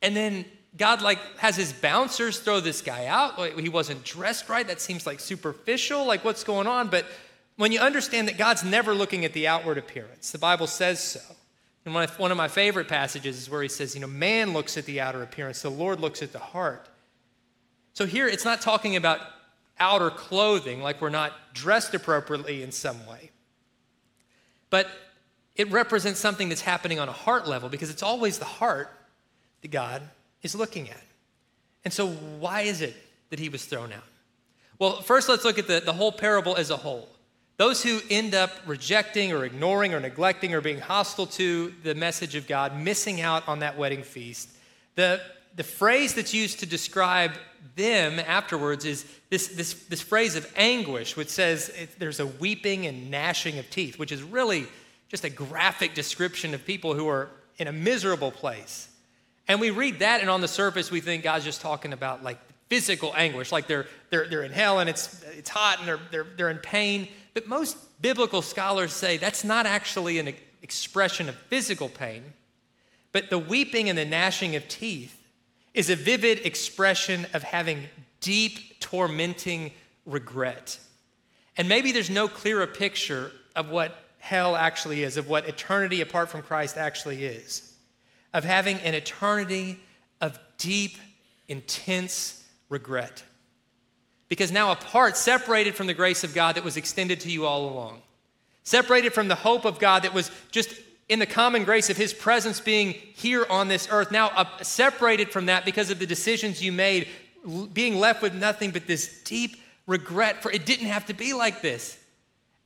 and 0.02 0.16
then 0.16 0.46
God 0.78 1.02
like 1.02 1.20
has 1.38 1.56
his 1.56 1.74
bouncers 1.74 2.40
throw 2.40 2.60
this 2.60 2.82
guy 2.82 3.08
out. 3.08 3.40
He 3.60 3.70
wasn't 3.70 4.04
dressed 4.04 4.50
right. 4.50 4.68
That 4.68 4.80
seems 4.80 5.06
like 5.06 5.20
superficial. 5.20 6.06
Like 6.06 6.24
what's 6.24 6.44
going 6.44 6.68
on? 6.68 6.90
But 6.90 7.06
when 7.58 7.72
you 7.72 7.80
understand 7.80 8.28
that 8.28 8.38
God's 8.38 8.64
never 8.64 8.94
looking 8.94 9.26
at 9.26 9.34
the 9.34 9.48
outward 9.48 9.78
appearance, 9.78 10.32
the 10.32 10.38
Bible 10.38 10.68
says 10.68 11.00
so. 11.02 11.20
And 11.86 11.94
one 11.94 12.30
of 12.30 12.38
my 12.38 12.48
favorite 12.48 12.88
passages 12.88 13.38
is 13.38 13.50
where 13.50 13.64
he 13.64 13.70
says, 13.70 13.96
you 13.96 14.02
know, 14.02 14.08
man 14.08 14.54
looks 14.54 14.78
at 14.78 14.86
the 14.86 15.02
outer 15.02 15.24
appearance, 15.24 15.62
the 15.62 15.72
Lord 15.72 16.00
looks 16.00 16.22
at 16.22 16.32
the 16.32 16.40
heart. 16.40 16.88
So 17.94 18.06
here 18.06 18.28
it's 18.28 18.46
not 18.46 18.62
talking 18.62 18.96
about 18.96 19.20
outer 19.80 20.10
clothing, 20.10 20.82
like 20.82 21.02
we're 21.02 21.10
not 21.10 21.34
dressed 21.54 21.94
appropriately 21.96 22.62
in 22.64 22.72
some 22.72 23.06
way. 23.08 23.32
But 24.70 24.88
it 25.56 25.72
represents 25.72 26.20
something 26.20 26.50
that's 26.50 26.62
happening 26.62 27.00
on 27.00 27.10
a 27.10 27.14
heart 27.14 27.48
level 27.48 27.70
because 27.70 27.90
it's 27.90 28.04
always 28.04 28.38
the 28.38 28.46
heart 28.46 28.90
that 29.62 29.72
God 29.72 30.04
is 30.42 30.56
looking 30.56 30.90
at. 30.90 31.04
And 31.84 31.94
so, 31.94 32.08
why 32.08 32.62
is 32.62 32.82
it 32.82 32.96
that 33.30 33.40
he 33.40 33.50
was 33.50 33.66
thrown 33.66 33.92
out? 33.92 34.04
Well, 34.78 35.02
first, 35.02 35.30
let's 35.30 35.44
look 35.44 35.60
at 35.60 35.68
the, 35.68 35.82
the 35.82 35.94
whole 35.94 36.12
parable 36.12 36.56
as 36.56 36.70
a 36.70 36.78
whole. 36.78 37.10
Those 37.58 37.84
who 37.84 38.00
end 38.10 38.34
up 38.34 38.52
rejecting 38.66 39.34
or 39.34 39.44
ignoring 39.44 39.94
or 39.94 40.00
neglecting 40.00 40.54
or 40.54 40.62
being 40.62 40.80
hostile 40.80 41.26
to 41.28 41.74
the 41.84 41.94
message 41.94 42.36
of 42.36 42.48
God, 42.48 42.78
missing 42.78 43.20
out 43.20 43.48
on 43.50 43.60
that 43.60 43.78
wedding 43.78 44.04
feast, 44.04 44.50
the, 44.96 45.20
the 45.56 45.64
phrase 45.64 46.14
that's 46.14 46.34
used 46.34 46.60
to 46.60 46.66
describe 46.66 47.32
them 47.76 48.20
afterwards 48.20 48.86
is 48.86 49.06
this, 49.30 49.50
this, 49.50 49.74
this 49.74 50.02
phrase 50.02 50.36
of 50.36 50.52
anguish, 50.56 51.18
which 51.18 51.30
says 51.30 51.70
it, 51.70 52.00
there's 52.00 52.20
a 52.20 52.28
weeping 52.28 52.86
and 52.86 53.12
gnashing 53.12 53.60
of 53.60 53.70
teeth, 53.70 54.00
which 54.00 54.12
is 54.12 54.24
really 54.24 54.68
just 55.10 55.24
a 55.24 55.30
graphic 55.30 55.94
description 55.94 56.54
of 56.54 56.66
people 56.66 56.94
who 56.94 57.08
are 57.08 57.30
in 57.58 57.68
a 57.68 57.74
miserable 57.74 58.32
place. 58.32 58.89
And 59.50 59.60
we 59.60 59.72
read 59.72 60.00
that, 60.00 60.22
and 60.22 60.30
on 60.30 60.42
the 60.42 60.48
surface, 60.48 60.92
we 60.92 61.02
think 61.02 61.24
God's 61.24 61.44
just 61.44 61.60
talking 61.60 61.92
about 61.92 62.24
like 62.24 62.38
physical 62.70 63.12
anguish, 63.18 63.52
like 63.52 63.66
they're, 63.66 63.88
they're, 64.12 64.28
they're 64.28 64.44
in 64.44 64.52
hell 64.52 64.80
and 64.80 64.88
it's, 64.88 65.24
it's 65.24 65.50
hot 65.50 65.80
and 65.80 65.88
they're, 65.88 66.00
they're, 66.12 66.28
they're 66.38 66.50
in 66.52 66.60
pain. 66.60 67.08
But 67.34 67.48
most 67.48 67.76
biblical 68.00 68.44
scholars 68.44 68.94
say 68.94 69.18
that's 69.18 69.44
not 69.44 69.66
actually 69.66 70.20
an 70.20 70.36
expression 70.62 71.28
of 71.28 71.36
physical 71.36 71.90
pain, 71.90 72.24
but 73.12 73.32
the 73.32 73.40
weeping 73.40 73.90
and 73.90 73.98
the 73.98 74.06
gnashing 74.06 74.56
of 74.56 74.68
teeth 74.68 75.20
is 75.74 75.90
a 75.90 75.96
vivid 75.96 76.46
expression 76.46 77.26
of 77.34 77.42
having 77.42 77.86
deep, 78.22 78.80
tormenting 78.80 79.72
regret. 80.06 80.80
And 81.58 81.68
maybe 81.68 81.92
there's 81.92 82.12
no 82.12 82.28
clearer 82.28 82.68
picture 82.68 83.32
of 83.56 83.72
what 83.72 83.98
hell 84.20 84.56
actually 84.56 85.02
is, 85.02 85.18
of 85.18 85.28
what 85.28 85.48
eternity 85.50 86.02
apart 86.02 86.30
from 86.30 86.44
Christ 86.44 86.78
actually 86.78 87.26
is 87.26 87.69
of 88.34 88.44
having 88.44 88.78
an 88.80 88.94
eternity 88.94 89.80
of 90.22 90.40
deep, 90.58 90.98
intense 91.48 92.44
regret. 92.70 93.24
Because 94.28 94.52
now, 94.52 94.72
apart, 94.72 95.18
separated 95.18 95.76
from 95.76 95.88
the 95.88 95.94
grace 95.94 96.24
of 96.24 96.36
God 96.36 96.56
that 96.56 96.64
was 96.64 96.78
extended 96.78 97.20
to 97.22 97.32
you 97.32 97.46
all 97.46 97.70
along, 97.70 98.02
separated 98.64 99.14
from 99.14 99.28
the 99.28 99.36
hope 99.36 99.66
of 99.66 99.80
God 99.80 100.04
that 100.04 100.14
was 100.14 100.30
just 100.52 100.74
in 101.10 101.18
the 101.18 101.26
common 101.26 101.64
grace 101.64 101.90
of 101.90 101.98
His 101.98 102.14
presence 102.14 102.60
being 102.60 102.94
here 102.94 103.46
on 103.50 103.68
this 103.68 103.88
earth, 103.90 104.12
now 104.12 104.28
uh, 104.30 104.46
separated 104.62 105.32
from 105.32 105.48
that 105.48 105.66
because 105.66 105.90
of 105.90 105.98
the 105.98 106.06
decisions 106.06 106.62
you 106.64 106.72
made, 106.72 107.08
being 107.74 107.98
left 107.98 108.22
with 108.22 108.36
nothing 108.36 108.70
but 108.70 108.86
this 108.86 109.24
deep 109.24 109.60
regret 109.88 110.44
for 110.44 110.52
it 110.52 110.68
didn't 110.68 110.86
have 110.86 111.08
to 111.08 111.16
be 111.16 111.34
like 111.34 111.64
this. 111.64 111.98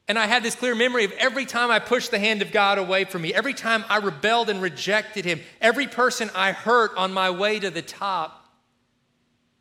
And 0.08 0.20
I 0.20 0.28
had 0.28 0.44
this 0.44 0.56
clear 0.56 0.76
memory 0.76 1.06
of 1.06 1.14
every 1.14 1.46
time 1.46 1.72
I 1.72 1.80
pushed 1.80 2.12
the 2.12 2.20
hand 2.20 2.42
of 2.42 2.52
God 2.52 2.78
away 2.78 3.06
from 3.06 3.22
me, 3.22 3.34
every 3.34 3.54
time 3.54 3.86
I 3.88 3.98
rebelled 3.98 4.50
and 4.50 4.62
rejected 4.62 5.24
Him, 5.24 5.40
every 5.62 5.88
person 5.88 6.30
I 6.36 6.52
hurt 6.52 6.92
on 6.98 7.14
my 7.14 7.30
way 7.30 7.60
to 7.60 7.70
the 7.70 7.82
top. 7.82 8.40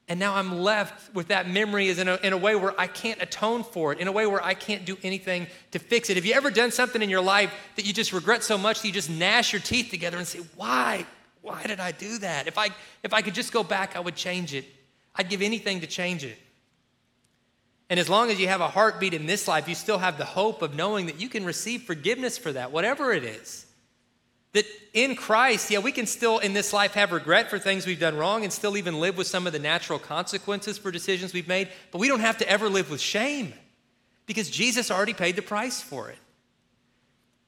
And 0.09 0.19
now 0.19 0.35
I'm 0.35 0.59
left 0.59 1.15
with 1.15 1.29
that 1.29 1.49
memory 1.49 1.89
as 1.89 1.99
in 1.99 2.09
a, 2.09 2.17
in 2.17 2.33
a 2.33 2.37
way 2.37 2.57
where 2.57 2.79
I 2.79 2.89
can't 2.89 3.23
atone 3.23 3.63
for 3.63 3.93
it, 3.93 4.01
in 4.01 4.09
a 4.09 4.13
way 4.13 4.27
where 4.27 4.43
I 4.43 4.55
can't 4.55 4.85
do 4.85 4.99
anything 5.05 5.47
to 5.71 5.79
fix 5.79 6.11
it. 6.11 6.17
Have 6.17 6.27
you 6.27 6.35
ever 6.35 6.51
done 6.51 6.73
something 6.73 7.01
in 7.01 7.09
your 7.09 7.21
life 7.21 7.53
that 7.77 7.87
you 7.87 7.93
just 7.93 8.13
regret 8.13 8.43
so 8.43 8.59
much 8.59 8.83
that 8.83 8.89
you 8.89 8.93
just 8.93 9.09
gnash 9.09 9.53
your 9.53 9.63
teeth 9.63 9.91
together 9.91 10.19
and 10.19 10.27
say, 10.27 10.41
Why? 10.57 11.07
Why 11.41 11.63
did 11.65 11.81
I 11.81 11.93
do 11.93 12.19
that? 12.19 12.47
If 12.47 12.59
I, 12.59 12.69
if 13.03 13.13
I 13.13 13.23
could 13.23 13.35
just 13.35 13.53
go 13.53 13.63
back, 13.63 13.97
I 13.97 14.01
would 14.01 14.15
change 14.17 14.55
it. 14.55 14.65
I'd 15.15 15.29
give 15.29 15.43
anything 15.43 15.81
to 15.81 15.87
change 15.87 16.25
it. 16.25 16.37
And 17.93 18.01
as 18.01 18.09
long 18.09 18.31
as 18.31 18.41
you 18.41 18.49
have 18.49 18.63
a 18.63 18.69
heartbeat 18.69 19.13
in 19.13 19.27
this 19.27 19.47
life, 19.47 19.69
you 19.69 19.75
still 19.75 19.99
have 19.99 20.17
the 20.17 20.25
hope 20.25 20.63
of 20.63 20.75
knowing 20.75 21.05
that 21.05 21.21
you 21.21 21.29
can 21.29 21.45
receive 21.45 21.83
forgiveness 21.83 22.39
for 22.39 22.51
that, 22.51 22.73
whatever 22.73 23.13
it 23.13 23.23
is. 23.23 23.67
That 24.55 24.65
in 24.95 25.15
Christ, 25.15 25.71
yeah, 25.71 25.81
we 25.81 25.93
can 25.93 26.07
still 26.07 26.39
in 26.39 26.55
this 26.55 26.73
life 26.73 26.95
have 26.95 27.13
regret 27.13 27.51
for 27.51 27.59
things 27.59 27.87
we've 27.87 28.01
done 28.01 28.17
wrong 28.17 28.45
and 28.45 28.51
still 28.51 28.79
even 28.79 28.99
live 28.99 29.19
with 29.19 29.27
some 29.27 29.47
of 29.47 29.53
the 29.53 29.59
natural 29.59 29.99
consequences 29.99 30.79
for 30.79 30.91
decisions 30.91 31.35
we've 31.35 31.47
made, 31.47 31.69
but 31.91 31.99
we 31.99 32.09
don't 32.09 32.21
have 32.21 32.39
to 32.39 32.49
ever 32.49 32.71
live 32.71 32.89
with 32.89 32.99
shame 32.99 33.53
because 34.25 34.49
Jesus 34.49 34.91
already 34.91 35.13
paid 35.13 35.37
the 35.37 35.43
price 35.43 35.83
for 35.83 36.09
it. 36.09 36.17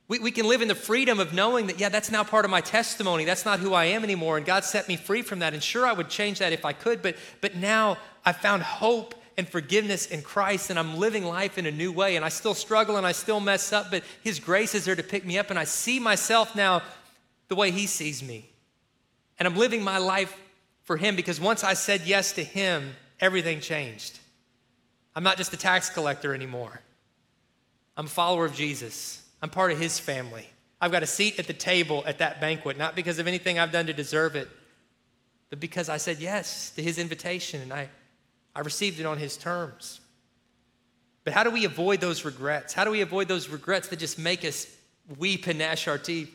We, 0.09 0.19
we 0.19 0.31
can 0.31 0.47
live 0.47 0.61
in 0.61 0.69
the 0.69 0.75
freedom 0.75 1.21
of 1.21 1.33
knowing 1.33 1.69
that, 1.69 1.81
yeah, 1.81 1.89
that's 1.89 2.11
now 2.11 2.23
part 2.23 2.45
of 2.45 2.51
my 2.51 2.61
testimony. 2.61 3.25
That's 3.25 3.47
not 3.47 3.61
who 3.61 3.73
I 3.73 3.87
am 3.87 4.05
anymore. 4.05 4.37
And 4.37 4.45
God 4.45 4.65
set 4.65 4.89
me 4.89 4.97
free 4.97 5.23
from 5.23 5.39
that. 5.39 5.55
And 5.55 5.63
sure, 5.63 5.87
I 5.87 5.95
would 5.95 6.11
change 6.11 6.41
that 6.41 6.53
if 6.53 6.67
I 6.67 6.75
could, 6.75 7.01
but, 7.01 7.17
but 7.41 7.57
now 7.57 7.97
I 8.27 8.33
found 8.33 8.63
hope 8.63 9.15
and 9.37 9.49
forgiveness 9.49 10.07
in 10.07 10.23
Christ, 10.23 10.71
and 10.71 10.79
I'm 10.79 10.97
living 10.97 11.25
life 11.25 11.59
in 11.59 11.67
a 11.67 11.71
new 11.71 11.93
way. 11.93 12.17
And 12.17 12.25
I 12.25 12.29
still 12.29 12.55
struggle 12.55 12.97
and 12.97 13.07
I 13.07 13.13
still 13.13 13.41
mess 13.41 13.73
up, 13.73 13.91
but 13.91 14.05
His 14.23 14.39
grace 14.39 14.75
is 14.75 14.85
there 14.85 14.97
to 14.97 15.03
pick 15.03 15.25
me 15.25 15.39
up, 15.39 15.51
and 15.51 15.59
I 15.59 15.65
see 15.65 15.99
myself 15.99 16.55
now 16.55 16.83
the 17.49 17.55
way 17.55 17.71
He 17.71 17.87
sees 17.87 18.23
me. 18.23 18.49
And 19.39 19.47
I'm 19.49 19.57
living 19.57 19.83
my 19.83 19.99
life 19.99 20.37
for 20.85 20.97
Him 20.97 21.17
because 21.17 21.41
once 21.41 21.65
I 21.65 21.75
said 21.75 22.03
yes 22.05 22.33
to 22.33 22.45
Him, 22.45 22.95
everything 23.21 23.61
changed. 23.61 24.19
I'm 25.17 25.25
not 25.25 25.37
just 25.37 25.53
a 25.53 25.57
tax 25.57 25.91
collector 25.91 26.35
anymore. 26.35 26.81
I'm 27.97 28.07
a 28.07 28.09
follower 28.09 28.45
of 28.45 28.55
Jesus. 28.55 29.25
I'm 29.43 29.51
part 29.51 29.73
of 29.73 29.79
His 29.79 29.99
family. 29.99 30.49
I've 30.81 30.93
got 30.93 31.03
a 31.03 31.07
seat 31.07 31.39
at 31.39 31.47
the 31.47 31.53
table 31.53 32.03
at 32.07 32.19
that 32.19 32.41
banquet, 32.41 32.77
not 32.77 32.95
because 32.95 33.19
of 33.19 33.27
anything 33.27 33.59
I've 33.59 33.73
done 33.73 33.87
to 33.87 33.93
deserve 33.93 34.37
it, 34.37 34.49
but 35.51 35.61
because 35.61 35.89
I 35.89 35.97
said 35.97 36.19
yes 36.19 36.71
to 36.71 36.83
His 36.83 36.99
invitation 36.99 37.61
and 37.63 37.73
I 37.73 37.89
I 38.55 38.61
received 38.61 39.01
it 39.01 39.07
on 39.07 39.19
his 39.19 39.37
terms. 39.37 40.01
But 41.25 41.33
how 41.33 41.43
do 41.43 41.51
we 41.51 41.65
avoid 41.65 42.01
those 42.01 42.25
regrets? 42.25 42.73
How 42.73 42.85
do 42.85 42.91
we 42.91 43.01
avoid 43.01 43.29
those 43.29 43.49
regrets 43.49 43.89
that 43.89 43.99
just 43.99 44.19
make 44.19 44.45
us 44.45 44.67
weep 45.19 45.47
and 45.47 45.59
gnash 45.59 45.89
our 45.89 45.99
teeth? 45.99 46.33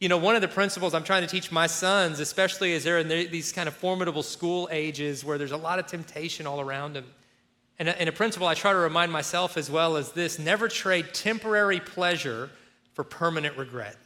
You 0.00 0.08
know, 0.08 0.16
one 0.16 0.34
of 0.34 0.40
the 0.40 0.48
principles 0.48 0.94
I'm 0.94 1.04
trying 1.04 1.22
to 1.22 1.28
teach 1.28 1.52
my 1.52 1.66
sons, 1.66 2.20
especially 2.20 2.72
as 2.72 2.84
they're 2.84 2.98
in 2.98 3.08
these 3.08 3.52
kind 3.52 3.68
of 3.68 3.74
formidable 3.74 4.22
school 4.22 4.66
ages 4.72 5.22
where 5.22 5.36
there's 5.36 5.52
a 5.52 5.58
lot 5.58 5.78
of 5.78 5.86
temptation 5.86 6.46
all 6.46 6.60
around 6.60 6.94
them. 6.94 7.04
And 7.78 7.88
a, 7.88 8.00
and 8.00 8.08
a 8.08 8.12
principle 8.12 8.48
I 8.48 8.54
try 8.54 8.72
to 8.72 8.78
remind 8.78 9.12
myself 9.12 9.58
as 9.58 9.70
well 9.70 9.96
is 9.96 10.12
this 10.12 10.38
never 10.38 10.68
trade 10.68 11.12
temporary 11.12 11.80
pleasure 11.80 12.50
for 12.94 13.04
permanent 13.04 13.58
regret. 13.58 13.96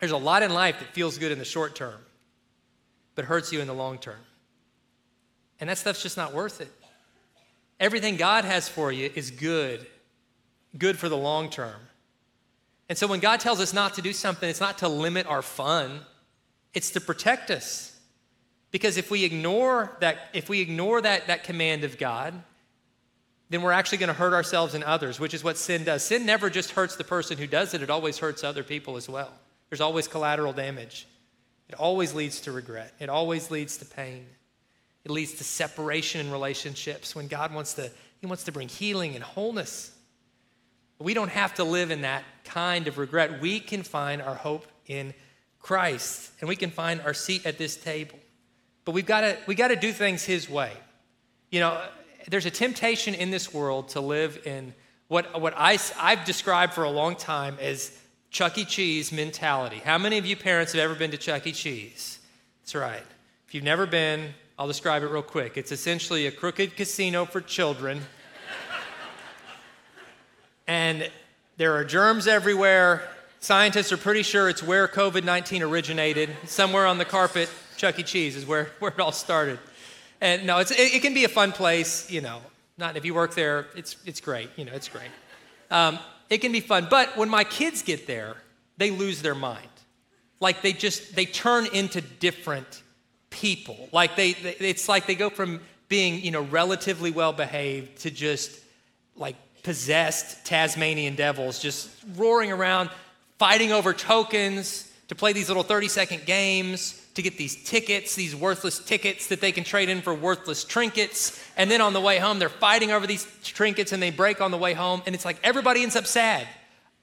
There's 0.00 0.12
a 0.12 0.16
lot 0.16 0.42
in 0.42 0.52
life 0.52 0.80
that 0.80 0.88
feels 0.88 1.16
good 1.16 1.32
in 1.32 1.38
the 1.38 1.44
short 1.44 1.76
term, 1.76 2.00
but 3.14 3.24
hurts 3.24 3.52
you 3.52 3.60
in 3.60 3.68
the 3.68 3.74
long 3.74 3.98
term. 3.98 4.18
And 5.60 5.70
that 5.70 5.78
stuff's 5.78 6.02
just 6.02 6.16
not 6.16 6.34
worth 6.34 6.60
it. 6.60 6.70
Everything 7.78 8.16
God 8.16 8.44
has 8.44 8.68
for 8.68 8.90
you 8.90 9.10
is 9.14 9.30
good, 9.30 9.86
good 10.78 10.98
for 10.98 11.08
the 11.08 11.16
long 11.16 11.50
term. 11.50 11.80
And 12.88 12.96
so 12.96 13.06
when 13.06 13.20
God 13.20 13.40
tells 13.40 13.60
us 13.60 13.72
not 13.72 13.94
to 13.94 14.02
do 14.02 14.12
something, 14.12 14.48
it's 14.48 14.60
not 14.60 14.78
to 14.78 14.88
limit 14.88 15.26
our 15.26 15.42
fun, 15.42 16.00
it's 16.72 16.90
to 16.92 17.00
protect 17.00 17.50
us. 17.50 17.98
Because 18.70 18.96
if 18.96 19.10
we 19.10 19.24
ignore 19.24 19.96
that, 20.00 20.18
if 20.32 20.48
we 20.48 20.60
ignore 20.60 21.00
that, 21.00 21.28
that 21.28 21.44
command 21.44 21.84
of 21.84 21.98
God, 21.98 22.34
then 23.48 23.62
we're 23.62 23.72
actually 23.72 23.98
going 23.98 24.08
to 24.08 24.14
hurt 24.14 24.32
ourselves 24.32 24.74
and 24.74 24.82
others, 24.84 25.20
which 25.20 25.32
is 25.32 25.44
what 25.44 25.56
sin 25.56 25.84
does. 25.84 26.02
Sin 26.04 26.26
never 26.26 26.50
just 26.50 26.72
hurts 26.72 26.96
the 26.96 27.04
person 27.04 27.38
who 27.38 27.46
does 27.46 27.74
it, 27.74 27.82
it 27.82 27.90
always 27.90 28.18
hurts 28.18 28.44
other 28.44 28.62
people 28.62 28.96
as 28.96 29.08
well. 29.08 29.32
There's 29.70 29.80
always 29.80 30.08
collateral 30.08 30.52
damage. 30.52 31.06
It 31.68 31.74
always 31.76 32.14
leads 32.14 32.40
to 32.42 32.52
regret, 32.52 32.92
it 33.00 33.08
always 33.08 33.50
leads 33.50 33.76
to 33.78 33.84
pain. 33.84 34.26
It 35.06 35.12
leads 35.12 35.34
to 35.34 35.44
separation 35.44 36.20
in 36.20 36.32
relationships 36.32 37.14
when 37.14 37.28
God 37.28 37.54
wants 37.54 37.74
to, 37.74 37.92
He 38.20 38.26
wants 38.26 38.42
to 38.42 38.50
bring 38.50 38.66
healing 38.66 39.14
and 39.14 39.22
wholeness. 39.22 39.92
We 40.98 41.14
don't 41.14 41.28
have 41.28 41.54
to 41.54 41.64
live 41.64 41.92
in 41.92 42.00
that 42.00 42.24
kind 42.42 42.88
of 42.88 42.98
regret. 42.98 43.40
We 43.40 43.60
can 43.60 43.84
find 43.84 44.20
our 44.20 44.34
hope 44.34 44.66
in 44.88 45.14
Christ, 45.60 46.32
and 46.40 46.48
we 46.48 46.56
can 46.56 46.72
find 46.72 47.00
our 47.02 47.14
seat 47.14 47.46
at 47.46 47.56
this 47.56 47.76
table. 47.76 48.18
But 48.84 48.96
we've 48.96 49.06
got 49.06 49.20
to 49.20 49.38
we 49.46 49.54
got 49.54 49.68
to 49.68 49.76
do 49.76 49.92
things 49.92 50.24
His 50.24 50.50
way. 50.50 50.72
You 51.52 51.60
know, 51.60 51.80
there's 52.26 52.46
a 52.46 52.50
temptation 52.50 53.14
in 53.14 53.30
this 53.30 53.54
world 53.54 53.90
to 53.90 54.00
live 54.00 54.44
in 54.44 54.74
what 55.06 55.40
what 55.40 55.54
I 55.56 55.78
I've 56.00 56.24
described 56.24 56.72
for 56.72 56.82
a 56.82 56.90
long 56.90 57.14
time 57.14 57.58
as 57.60 57.96
Chuck 58.30 58.58
E. 58.58 58.64
Cheese 58.64 59.12
mentality. 59.12 59.80
How 59.84 59.98
many 59.98 60.18
of 60.18 60.26
you 60.26 60.34
parents 60.34 60.72
have 60.72 60.80
ever 60.80 60.96
been 60.96 61.12
to 61.12 61.16
Chuck 61.16 61.46
E. 61.46 61.52
Cheese? 61.52 62.18
That's 62.62 62.74
right. 62.74 63.06
If 63.46 63.54
you've 63.54 63.62
never 63.62 63.86
been, 63.86 64.34
I'll 64.58 64.66
describe 64.66 65.02
it 65.02 65.08
real 65.08 65.20
quick. 65.20 65.58
It's 65.58 65.70
essentially 65.70 66.26
a 66.26 66.30
crooked 66.30 66.76
casino 66.76 67.26
for 67.26 67.42
children. 67.42 68.00
and 70.66 71.10
there 71.58 71.74
are 71.74 71.84
germs 71.84 72.26
everywhere. 72.26 73.06
Scientists 73.38 73.92
are 73.92 73.98
pretty 73.98 74.22
sure 74.22 74.48
it's 74.48 74.62
where 74.62 74.88
COVID 74.88 75.24
19 75.24 75.62
originated. 75.62 76.30
Somewhere 76.46 76.86
on 76.86 76.96
the 76.96 77.04
carpet, 77.04 77.50
Chuck 77.76 77.98
E. 77.98 78.02
Cheese 78.02 78.34
is 78.34 78.46
where, 78.46 78.70
where 78.78 78.90
it 78.90 78.98
all 78.98 79.12
started. 79.12 79.58
And 80.22 80.46
no, 80.46 80.58
it's, 80.58 80.70
it, 80.70 80.94
it 80.94 81.02
can 81.02 81.12
be 81.12 81.24
a 81.24 81.28
fun 81.28 81.52
place, 81.52 82.10
you 82.10 82.22
know. 82.22 82.40
Not 82.78 82.96
if 82.96 83.04
you 83.04 83.12
work 83.12 83.34
there, 83.34 83.66
it's, 83.76 83.96
it's 84.06 84.22
great, 84.22 84.48
you 84.56 84.64
know, 84.64 84.72
it's 84.72 84.88
great. 84.88 85.10
Um, 85.70 85.98
it 86.30 86.38
can 86.38 86.52
be 86.52 86.60
fun. 86.60 86.86
But 86.88 87.14
when 87.18 87.28
my 87.28 87.44
kids 87.44 87.82
get 87.82 88.06
there, 88.06 88.36
they 88.78 88.90
lose 88.90 89.20
their 89.20 89.34
mind. 89.34 89.68
Like 90.40 90.62
they 90.62 90.72
just, 90.72 91.14
they 91.14 91.26
turn 91.26 91.66
into 91.74 92.00
different 92.00 92.82
people. 93.30 93.88
Like 93.92 94.16
they, 94.16 94.32
they 94.32 94.56
it's 94.60 94.88
like 94.88 95.06
they 95.06 95.14
go 95.14 95.30
from 95.30 95.60
being, 95.88 96.22
you 96.22 96.30
know, 96.30 96.42
relatively 96.42 97.10
well 97.10 97.32
behaved 97.32 97.98
to 98.00 98.10
just 98.10 98.50
like 99.16 99.36
possessed 99.62 100.44
Tasmanian 100.44 101.14
devils, 101.14 101.58
just 101.58 101.90
roaring 102.16 102.52
around, 102.52 102.90
fighting 103.38 103.72
over 103.72 103.92
tokens 103.92 104.90
to 105.08 105.14
play 105.14 105.32
these 105.32 105.48
little 105.48 105.62
30 105.62 105.88
second 105.88 106.26
games 106.26 107.02
to 107.14 107.22
get 107.22 107.38
these 107.38 107.62
tickets, 107.64 108.14
these 108.14 108.36
worthless 108.36 108.78
tickets 108.78 109.28
that 109.28 109.40
they 109.40 109.50
can 109.50 109.64
trade 109.64 109.88
in 109.88 110.02
for 110.02 110.14
worthless 110.14 110.64
trinkets. 110.64 111.42
And 111.56 111.70
then 111.70 111.80
on 111.80 111.94
the 111.94 112.00
way 112.00 112.18
home, 112.18 112.38
they're 112.38 112.48
fighting 112.48 112.92
over 112.92 113.06
these 113.06 113.26
trinkets 113.42 113.92
and 113.92 114.02
they 114.02 114.10
break 114.10 114.40
on 114.40 114.50
the 114.50 114.58
way 114.58 114.74
home. 114.74 115.02
And 115.06 115.14
it's 115.14 115.24
like 115.24 115.38
everybody 115.42 115.82
ends 115.82 115.96
up 115.96 116.06
sad. 116.06 116.46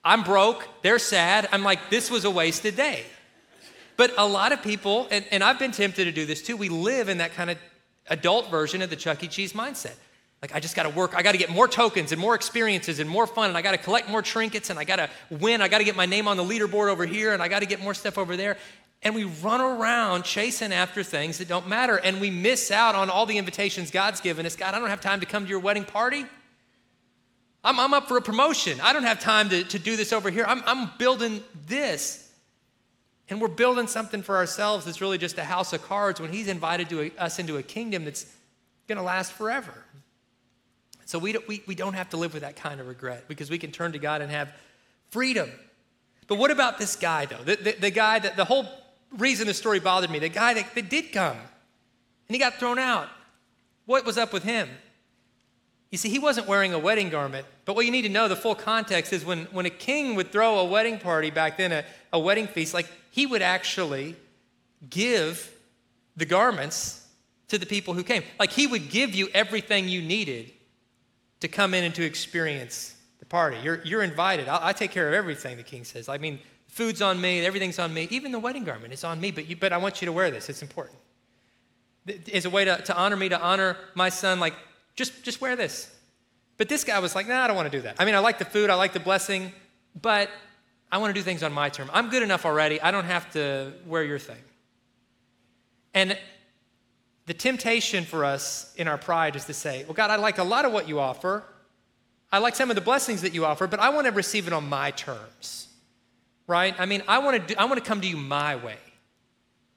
I'm 0.06 0.24
broke, 0.24 0.68
they're 0.84 1.00
sad. 1.00 1.48
I'm 1.52 1.64
like, 1.64 1.90
this 1.90 2.12
was 2.12 2.26
a 2.26 2.32
wasted 2.32 2.76
day. 2.76 3.04
But 3.96 4.14
a 4.18 4.28
lot 4.28 4.52
of 4.52 4.62
people, 4.62 5.08
and, 5.12 5.26
and 5.32 5.44
I've 5.44 5.60
been 5.60 5.72
tempted 5.72 6.06
to 6.06 6.12
do 6.12 6.26
this 6.26 6.42
too, 6.42 6.58
we 6.58 6.70
live 6.70 7.10
in 7.10 7.20
that 7.20 7.34
kind 7.34 7.50
of 7.50 7.58
adult 8.08 8.50
version 8.50 8.82
of 8.82 8.90
the 8.90 8.96
Chuck 8.96 9.24
E. 9.24 9.28
Cheese 9.28 9.54
mindset. 9.54 9.96
Like, 10.42 10.54
I 10.54 10.60
just 10.60 10.76
got 10.76 10.84
to 10.84 10.90
work. 10.90 11.16
I 11.16 11.22
got 11.22 11.32
to 11.32 11.38
get 11.38 11.50
more 11.50 11.70
tokens 11.70 12.12
and 12.12 12.20
more 12.20 12.36
experiences 12.36 13.00
and 13.00 13.10
more 13.10 13.26
fun. 13.26 13.48
And 13.48 13.58
I 13.58 13.62
got 13.62 13.72
to 13.72 13.78
collect 13.78 14.10
more 14.10 14.22
trinkets 14.22 14.70
and 14.70 14.78
I 14.78 14.84
got 14.84 14.98
to 14.98 15.10
win. 15.30 15.62
I 15.62 15.70
got 15.70 15.78
to 15.78 15.86
get 15.86 15.96
my 15.96 16.06
name 16.06 16.28
on 16.28 16.36
the 16.36 16.44
leaderboard 16.44 16.90
over 16.90 17.06
here 17.06 17.34
and 17.34 17.42
I 17.42 17.48
got 17.48 17.60
to 17.60 17.66
get 17.66 17.82
more 17.82 17.94
stuff 17.94 18.18
over 18.18 18.36
there 18.36 18.58
and 19.04 19.14
we 19.14 19.26
run 19.26 19.62
around 19.62 20.24
chasing 20.24 20.72
after 20.72 21.04
things 21.04 21.38
that 21.38 21.48
don't 21.48 21.68
matter 21.68 21.98
and 21.98 22.22
we 22.22 22.30
miss 22.30 22.72
out 22.72 22.96
on 22.96 23.10
all 23.10 23.26
the 23.26 23.38
invitations 23.38 23.92
God's 23.92 24.22
given 24.22 24.46
us. 24.46 24.56
God, 24.56 24.74
I 24.74 24.80
don't 24.80 24.90
have 24.90 25.02
time 25.02 25.20
to 25.20 25.26
come 25.26 25.44
to 25.44 25.50
your 25.50 25.60
wedding 25.60 25.84
party. 25.84 26.26
I'm, 27.64 27.80
I'm 27.80 27.94
up 27.94 28.08
for 28.08 28.18
a 28.18 28.22
promotion. 28.22 28.80
I 28.82 28.94
don't 28.94 29.04
have 29.04 29.20
time 29.20 29.50
to, 29.50 29.64
to 29.64 29.80
do 29.80 29.96
this 29.96 30.14
over 30.14 30.30
here. 30.30 30.46
I'm, 30.48 30.64
I'm 30.66 30.92
building 30.98 31.44
this. 31.68 32.23
And 33.30 33.42
we're 33.42 33.48
building 33.48 33.88
something 33.88 34.22
for 34.22 34.36
ourselves 34.36 34.86
that's 34.86 35.02
really 35.02 35.18
just 35.18 35.38
a 35.38 35.44
house 35.44 35.74
of 35.74 35.84
cards 35.84 36.20
when 36.20 36.32
He's 36.32 36.48
invited 36.48 36.90
to 36.90 37.02
a, 37.02 37.12
us 37.18 37.40
into 37.40 37.58
a 37.58 37.64
kingdom 37.64 38.06
that's 38.06 38.26
going 38.88 38.98
to 38.98 39.04
last 39.04 39.32
forever. 39.32 39.74
So 41.06 41.20
we 41.20 41.34
don't, 41.34 41.48
we, 41.48 41.64
we 41.68 41.76
don't 41.76 41.94
have 41.94 42.10
to 42.10 42.18
live 42.18 42.34
with 42.34 42.44
that 42.44 42.56
kind 42.56 42.80
of 42.80 42.88
regret 42.88 43.26
because 43.28 43.50
we 43.50 43.58
can 43.58 43.72
turn 43.72 43.92
to 43.94 44.00
God 44.00 44.22
and 44.22 44.32
have 44.32 44.54
freedom. 45.10 45.50
But 46.28 46.38
what 46.38 46.52
about 46.52 46.80
this 46.80 46.96
guy, 46.96 47.26
though? 47.26 47.44
The, 47.44 47.56
the, 47.56 47.72
the 47.74 47.92
guy 47.92 48.20
that 48.20 48.36
the 48.36 48.46
whole 48.46 48.68
reason 49.18 49.48
the 49.48 49.54
story 49.54 49.80
bothered 49.80 50.10
me. 50.10 50.20
The 50.20 50.30
guy 50.30 50.54
that, 50.56 50.74
that 50.76 50.90
did 50.90 51.12
come 51.12 51.38
and 51.38 52.36
he 52.36 52.40
got 52.40 52.56
thrown 52.56 52.80
out. 52.80 53.10
What 53.86 54.06
was 54.06 54.18
up 54.18 54.34
with 54.34 54.44
him? 54.44 54.70
You 55.94 55.98
see, 55.98 56.10
he 56.10 56.18
wasn't 56.18 56.48
wearing 56.48 56.74
a 56.74 56.80
wedding 56.80 57.12
garment. 57.12 57.46
But 57.66 57.76
what 57.76 57.86
you 57.86 57.92
need 57.92 58.02
to 58.02 58.10
know, 58.10 58.28
the 58.28 58.36
full 58.36 58.56
context 58.56 59.14
is 59.14 59.24
when, 59.24 59.46
when 59.52 59.68
a 59.68 59.70
king 59.70 60.16
would 60.16 60.32
throw 60.32 60.58
a 60.58 60.66
wedding 60.66 60.98
party 60.98 61.30
back 61.30 61.56
then, 61.56 61.72
a, 61.72 61.86
a 62.12 62.18
wedding 62.18 62.48
feast, 62.48 62.74
like 62.74 62.88
he 63.12 63.28
would 63.28 63.44
actually 63.44 64.16
give 64.90 65.56
the 66.18 66.26
garments 66.26 67.08
to 67.50 67.60
the 67.60 67.68
people 67.68 67.94
who 67.94 68.04
came. 68.04 68.24
Like 68.40 68.50
he 68.50 68.66
would 68.66 68.90
give 68.90 69.14
you 69.14 69.28
everything 69.36 69.88
you 69.88 70.02
needed 70.02 70.52
to 71.42 71.48
come 71.48 71.76
in 71.76 71.84
and 71.84 71.94
to 71.94 72.04
experience 72.04 72.96
the 73.20 73.28
party. 73.28 73.58
You're, 73.62 73.80
you're 73.84 74.02
invited. 74.02 74.48
i 74.48 74.70
I 74.70 74.74
take 74.74 74.90
care 74.90 75.08
of 75.08 75.14
everything, 75.14 75.58
the 75.58 75.64
king 75.64 75.84
says. 75.84 76.10
I 76.10 76.18
mean, 76.18 76.40
Food's 76.70 77.04
on 77.04 77.22
me, 77.22 77.46
everything's 77.46 77.78
on 77.78 77.94
me, 77.94 78.08
even 78.10 78.32
the 78.32 78.40
wedding 78.40 78.64
garment 78.64 78.94
is 78.94 79.04
on 79.04 79.22
me, 79.22 79.30
but, 79.30 79.48
you, 79.48 79.56
but 79.56 79.72
I 79.72 79.78
want 79.78 80.02
you 80.02 80.08
to 80.08 80.12
wear 80.12 80.32
this, 80.32 80.50
it's 80.50 80.64
important. 80.64 80.98
It's 82.08 82.46
a 82.46 82.50
way 82.50 82.66
to, 82.66 82.82
to 82.82 82.98
honor 82.98 83.16
me, 83.16 83.30
to 83.30 83.40
honor 83.40 83.78
my 83.94 84.10
son, 84.10 84.40
like, 84.40 84.56
just, 84.96 85.24
just 85.24 85.42
wear 85.42 85.56
this. 85.56 85.94
But 86.58 86.70
this 86.70 86.84
guy 86.84 87.00
was 87.00 87.16
like, 87.16 87.28
nah, 87.28 87.44
I 87.44 87.48
don't 87.48 87.56
want 87.56 87.72
to 87.72 87.78
do 87.78 87.82
that. 87.84 87.96
I 88.00 88.06
mean, 88.06 88.16
I 88.16 88.20
like 88.20 88.40
the 88.40 88.46
food, 88.46 88.70
I 88.70 88.76
like 88.76 88.94
the 88.94 89.00
blessing, 89.00 89.52
but 90.00 90.30
I 90.92 90.98
want 90.98 91.14
to 91.14 91.20
do 91.20 91.24
things 91.24 91.44
on 91.44 91.52
my 91.52 91.70
term. 91.70 91.90
I'm 91.94 92.10
good 92.10 92.24
enough 92.24 92.46
already, 92.46 92.80
I 92.82 92.92
don't 92.92 93.06
have 93.06 93.32
to 93.34 93.74
wear 93.86 94.04
your 94.04 94.20
thing. 94.20 94.42
And 95.94 96.18
the 97.26 97.34
temptation 97.34 98.04
for 98.04 98.26
us 98.26 98.74
in 98.78 98.88
our 98.88 98.98
pride 98.98 99.36
is 99.36 99.46
to 99.46 99.54
say, 99.54 99.84
well, 99.86 99.94
God, 99.94 100.10
I 100.10 100.18
like 100.18 100.38
a 100.38 100.44
lot 100.44 100.66
of 100.66 100.74
what 100.74 100.88
you 100.88 101.00
offer. 101.00 101.44
I 102.32 102.40
like 102.40 102.56
some 102.56 102.70
of 102.70 102.76
the 102.76 102.82
blessings 102.82 103.22
that 103.22 103.34
you 103.34 103.46
offer, 103.46 103.68
but 103.68 103.80
I 103.80 103.90
want 103.90 104.08
to 104.08 104.12
receive 104.12 104.48
it 104.48 104.54
on 104.54 104.68
my 104.68 104.92
terms 104.92 105.68
right? 106.48 106.76
I 106.80 106.86
mean, 106.86 107.04
I 107.08 107.20
want 107.20 107.42
to 107.42 107.54
do, 107.54 107.60
I 107.60 107.66
want 107.66 107.84
to 107.84 107.88
come 107.88 108.02
to 108.02 108.08
you 108.08 108.18
my 108.18 108.56
way. 108.56 108.78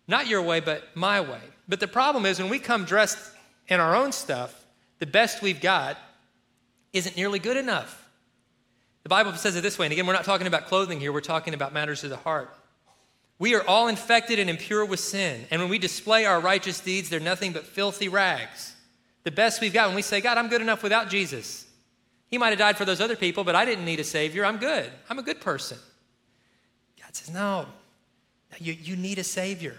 Not 0.09 0.27
your 0.27 0.43
way, 0.43 0.61
but 0.61 0.85
my 0.95 1.21
way. 1.21 1.41
But 1.69 1.81
the 1.81 1.89
problem 1.89 2.27
is 2.27 2.39
when 2.39 2.49
we 2.49 2.59
come 2.59 2.85
dressed 2.85 3.19
in 3.69 3.81
our 3.81 3.95
own 3.95 4.13
stuff, 4.13 4.66
the 4.99 5.07
best 5.07 5.43
we've 5.43 5.61
got 5.61 5.99
isn't 6.93 7.17
nearly 7.17 7.39
good 7.39 7.57
enough. 7.57 8.09
The 9.03 9.09
Bible 9.09 9.33
says 9.35 9.55
it 9.57 9.63
this 9.63 9.79
way, 9.79 9.87
and 9.87 9.93
again, 9.93 10.07
we're 10.07 10.13
not 10.13 10.25
talking 10.25 10.47
about 10.47 10.67
clothing 10.67 10.99
here, 10.99 11.13
we're 11.13 11.21
talking 11.21 11.55
about 11.55 11.73
matters 11.73 12.03
of 12.05 12.11
the 12.11 12.17
heart. 12.17 12.55
We 13.39 13.55
are 13.55 13.63
all 13.67 13.89
infected 13.89 14.39
and 14.39 14.49
impure 14.49 14.85
with 14.85 15.01
sin, 15.01 15.47
and 15.51 15.61
when 15.61 15.71
we 15.71 15.79
display 15.79 16.25
our 16.25 16.41
righteous 16.41 16.81
deeds, 16.81 17.09
they're 17.09 17.21
nothing 17.21 17.53
but 17.53 17.67
filthy 17.67 18.09
rags. 18.09 18.75
The 19.25 19.31
best 19.31 19.61
we've 19.61 19.73
got 19.73 19.89
when 19.89 19.97
we 19.97 20.03
say, 20.03 20.21
God, 20.21 20.39
I'm 20.39 20.49
good 20.49 20.63
enough 20.63 20.83
without 20.83 21.11
Jesus. 21.11 21.67
He 22.29 22.39
might 22.39 22.51
have 22.51 22.59
died 22.59 22.77
for 22.77 22.85
those 22.85 23.01
other 23.01 23.17
people, 23.17 23.45
but 23.45 23.55
I 23.55 23.65
didn't 23.65 23.85
need 23.85 24.01
a 24.01 24.05
Savior. 24.05 24.45
I'm 24.45 24.59
good. 24.59 24.91
I'm 25.09 25.19
a 25.19 25.23
good 25.23 25.41
person 25.41 25.79
God 27.07 27.15
says, 27.15 27.33
No, 27.33 27.67
you, 28.59 28.73
you 28.73 28.97
need 28.97 29.19
a 29.19 29.25
Savior. 29.25 29.77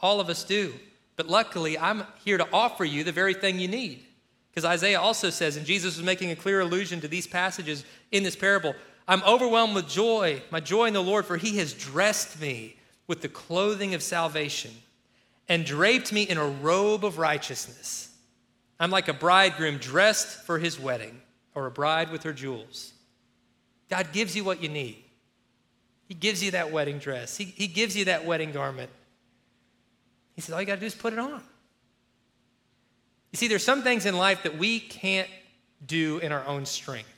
All 0.00 0.20
of 0.20 0.28
us 0.28 0.44
do. 0.44 0.74
But 1.16 1.28
luckily, 1.28 1.78
I'm 1.78 2.04
here 2.24 2.38
to 2.38 2.46
offer 2.52 2.84
you 2.84 3.04
the 3.04 3.12
very 3.12 3.34
thing 3.34 3.58
you 3.58 3.68
need. 3.68 4.04
Because 4.52 4.66
Isaiah 4.66 5.00
also 5.00 5.30
says, 5.30 5.56
and 5.56 5.64
Jesus 5.64 5.96
was 5.96 6.04
making 6.04 6.30
a 6.30 6.36
clear 6.36 6.60
allusion 6.60 7.00
to 7.00 7.08
these 7.08 7.26
passages 7.26 7.84
in 8.10 8.22
this 8.22 8.36
parable 8.36 8.74
I'm 9.08 9.22
overwhelmed 9.24 9.74
with 9.74 9.88
joy, 9.88 10.42
my 10.50 10.60
joy 10.60 10.86
in 10.86 10.94
the 10.94 11.02
Lord, 11.02 11.26
for 11.26 11.36
he 11.36 11.58
has 11.58 11.72
dressed 11.72 12.40
me 12.40 12.76
with 13.08 13.20
the 13.20 13.28
clothing 13.28 13.94
of 13.94 14.02
salvation 14.02 14.70
and 15.48 15.64
draped 15.64 16.12
me 16.12 16.22
in 16.22 16.38
a 16.38 16.46
robe 16.46 17.04
of 17.04 17.18
righteousness. 17.18 18.14
I'm 18.78 18.90
like 18.90 19.08
a 19.08 19.12
bridegroom 19.12 19.78
dressed 19.78 20.44
for 20.44 20.58
his 20.58 20.78
wedding, 20.78 21.20
or 21.54 21.66
a 21.66 21.70
bride 21.70 22.10
with 22.10 22.22
her 22.22 22.32
jewels. 22.32 22.92
God 23.90 24.12
gives 24.12 24.36
you 24.36 24.44
what 24.44 24.62
you 24.62 24.68
need. 24.68 25.02
He 26.06 26.14
gives 26.14 26.42
you 26.42 26.52
that 26.52 26.70
wedding 26.70 26.98
dress, 26.98 27.36
He, 27.36 27.44
he 27.44 27.66
gives 27.66 27.96
you 27.96 28.06
that 28.06 28.24
wedding 28.24 28.52
garment. 28.52 28.90
He 30.34 30.40
says, 30.40 30.54
All 30.54 30.60
you 30.60 30.66
got 30.66 30.76
to 30.76 30.80
do 30.80 30.86
is 30.86 30.94
put 30.94 31.12
it 31.12 31.18
on. 31.18 31.42
You 33.32 33.38
see, 33.38 33.48
there's 33.48 33.64
some 33.64 33.82
things 33.82 34.06
in 34.06 34.16
life 34.16 34.42
that 34.42 34.58
we 34.58 34.78
can't 34.80 35.28
do 35.84 36.18
in 36.18 36.32
our 36.32 36.44
own 36.46 36.66
strength. 36.66 37.08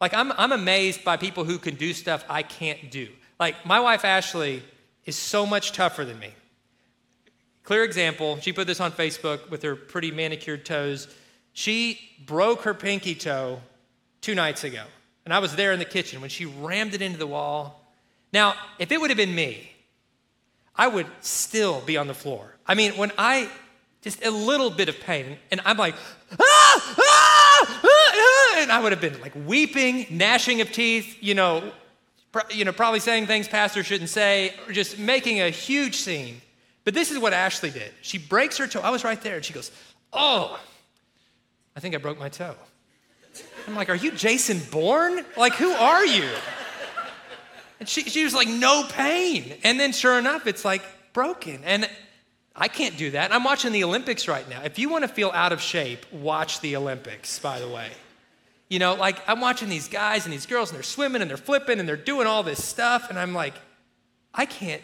Like, 0.00 0.14
I'm, 0.14 0.32
I'm 0.32 0.52
amazed 0.52 1.04
by 1.04 1.16
people 1.16 1.44
who 1.44 1.58
can 1.58 1.76
do 1.76 1.92
stuff 1.92 2.24
I 2.28 2.42
can't 2.42 2.90
do. 2.90 3.08
Like, 3.38 3.64
my 3.64 3.80
wife, 3.80 4.04
Ashley, 4.04 4.62
is 5.04 5.16
so 5.16 5.46
much 5.46 5.72
tougher 5.72 6.04
than 6.04 6.18
me. 6.18 6.32
Clear 7.62 7.84
example, 7.84 8.38
she 8.40 8.52
put 8.52 8.66
this 8.66 8.80
on 8.80 8.90
Facebook 8.90 9.48
with 9.48 9.62
her 9.62 9.76
pretty 9.76 10.10
manicured 10.10 10.64
toes. 10.64 11.06
She 11.52 12.00
broke 12.26 12.62
her 12.62 12.74
pinky 12.74 13.14
toe 13.14 13.60
two 14.20 14.34
nights 14.34 14.64
ago. 14.64 14.82
And 15.24 15.32
I 15.32 15.38
was 15.38 15.54
there 15.54 15.72
in 15.72 15.78
the 15.78 15.84
kitchen 15.84 16.20
when 16.20 16.30
she 16.30 16.46
rammed 16.46 16.94
it 16.94 17.02
into 17.02 17.18
the 17.18 17.26
wall 17.26 17.82
now, 18.32 18.54
if 18.78 18.90
it 18.90 19.00
would 19.00 19.10
have 19.10 19.16
been 19.16 19.34
me, 19.34 19.70
I 20.74 20.88
would 20.88 21.06
still 21.20 21.80
be 21.82 21.96
on 21.96 22.06
the 22.06 22.14
floor. 22.14 22.56
I 22.66 22.74
mean, 22.74 22.92
when 22.92 23.12
I 23.18 23.50
just 24.02 24.24
a 24.24 24.30
little 24.30 24.70
bit 24.70 24.88
of 24.88 25.00
pain, 25.00 25.38
and 25.50 25.60
I'm 25.64 25.76
like, 25.76 25.94
ah, 26.38 26.94
ah, 26.98 27.80
ah, 27.84 28.54
and 28.58 28.72
I 28.72 28.80
would 28.80 28.92
have 28.92 29.00
been 29.00 29.20
like 29.20 29.32
weeping, 29.46 30.06
gnashing 30.10 30.60
of 30.60 30.72
teeth, 30.72 31.18
you 31.20 31.34
know, 31.34 31.72
you 32.50 32.64
know, 32.64 32.72
probably 32.72 33.00
saying 33.00 33.26
things 33.26 33.48
pastor 33.48 33.82
shouldn't 33.82 34.10
say, 34.10 34.54
or 34.66 34.72
just 34.72 34.98
making 34.98 35.40
a 35.40 35.50
huge 35.50 35.96
scene. 35.96 36.40
But 36.84 36.94
this 36.94 37.10
is 37.10 37.18
what 37.18 37.32
Ashley 37.32 37.70
did. 37.70 37.92
She 38.02 38.18
breaks 38.18 38.58
her 38.58 38.66
toe. 38.66 38.80
I 38.80 38.90
was 38.90 39.04
right 39.04 39.20
there, 39.20 39.36
and 39.36 39.44
she 39.44 39.52
goes, 39.52 39.70
"Oh, 40.12 40.58
I 41.76 41.80
think 41.80 41.94
I 41.94 41.98
broke 41.98 42.18
my 42.18 42.28
toe." 42.28 42.56
I'm 43.68 43.76
like, 43.76 43.88
"Are 43.88 43.94
you 43.94 44.10
Jason 44.10 44.60
Bourne? 44.70 45.24
Like, 45.36 45.54
who 45.54 45.70
are 45.70 46.04
you?" 46.04 46.28
And 47.82 47.88
she, 47.88 48.02
she 48.02 48.22
was 48.22 48.32
like, 48.32 48.46
no 48.46 48.84
pain. 48.88 49.54
And 49.64 49.80
then 49.80 49.90
sure 49.90 50.16
enough, 50.16 50.46
it's 50.46 50.64
like 50.64 50.82
broken. 51.12 51.64
And 51.64 51.90
I 52.54 52.68
can't 52.68 52.96
do 52.96 53.10
that. 53.12 53.32
I'm 53.32 53.44
watching 53.44 53.72
the 53.72 53.84
Olympics 53.84 54.28
right 54.28 54.48
now. 54.48 54.62
If 54.62 54.78
you 54.78 54.88
want 54.88 55.02
to 55.02 55.08
feel 55.08 55.30
out 55.30 55.52
of 55.52 55.60
shape, 55.60 56.04
watch 56.12 56.60
the 56.60 56.76
Olympics, 56.76 57.38
by 57.38 57.58
the 57.58 57.68
way. 57.68 57.88
You 58.68 58.78
know, 58.78 58.94
like 58.94 59.16
I'm 59.28 59.40
watching 59.40 59.68
these 59.68 59.88
guys 59.88 60.24
and 60.24 60.32
these 60.32 60.46
girls, 60.46 60.70
and 60.70 60.76
they're 60.76 60.82
swimming 60.82 61.22
and 61.22 61.30
they're 61.30 61.36
flipping 61.36 61.80
and 61.80 61.88
they're 61.88 61.96
doing 61.96 62.26
all 62.26 62.42
this 62.42 62.62
stuff. 62.62 63.08
And 63.08 63.18
I'm 63.18 63.34
like, 63.34 63.54
I 64.34 64.46
can't 64.46 64.82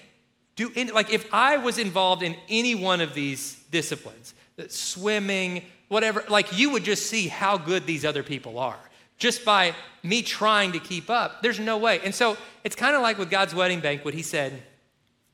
do 0.57 0.71
any, 0.77 0.91
like 0.91 1.13
if 1.13 1.33
I 1.33 1.57
was 1.59 1.79
involved 1.79 2.23
in 2.23 2.37
any 2.49 2.75
one 2.75 3.01
of 3.01 3.15
these 3.15 3.63
disciplines, 3.71 4.35
swimming, 4.69 5.63
whatever, 5.89 6.25
like 6.29 6.59
you 6.59 6.71
would 6.71 6.85
just 6.85 7.07
see 7.07 7.29
how 7.29 7.57
good 7.57 7.87
these 7.87 8.05
other 8.05 8.23
people 8.23 8.59
are 8.59 8.79
just 9.19 9.45
by 9.45 9.75
me 10.03 10.23
trying 10.23 10.73
to 10.73 10.79
keep 10.79 11.11
up. 11.11 11.43
There's 11.43 11.59
no 11.61 11.77
way. 11.77 12.01
And 12.05 12.15
so 12.15 12.37
it's 12.65 12.77
kind 12.77 12.95
of 12.95 13.03
like 13.03 13.19
with 13.19 13.31
God's 13.31 13.55
wedding 13.55 13.81
banquet, 13.81 14.15
he 14.15 14.23
said, 14.23 14.63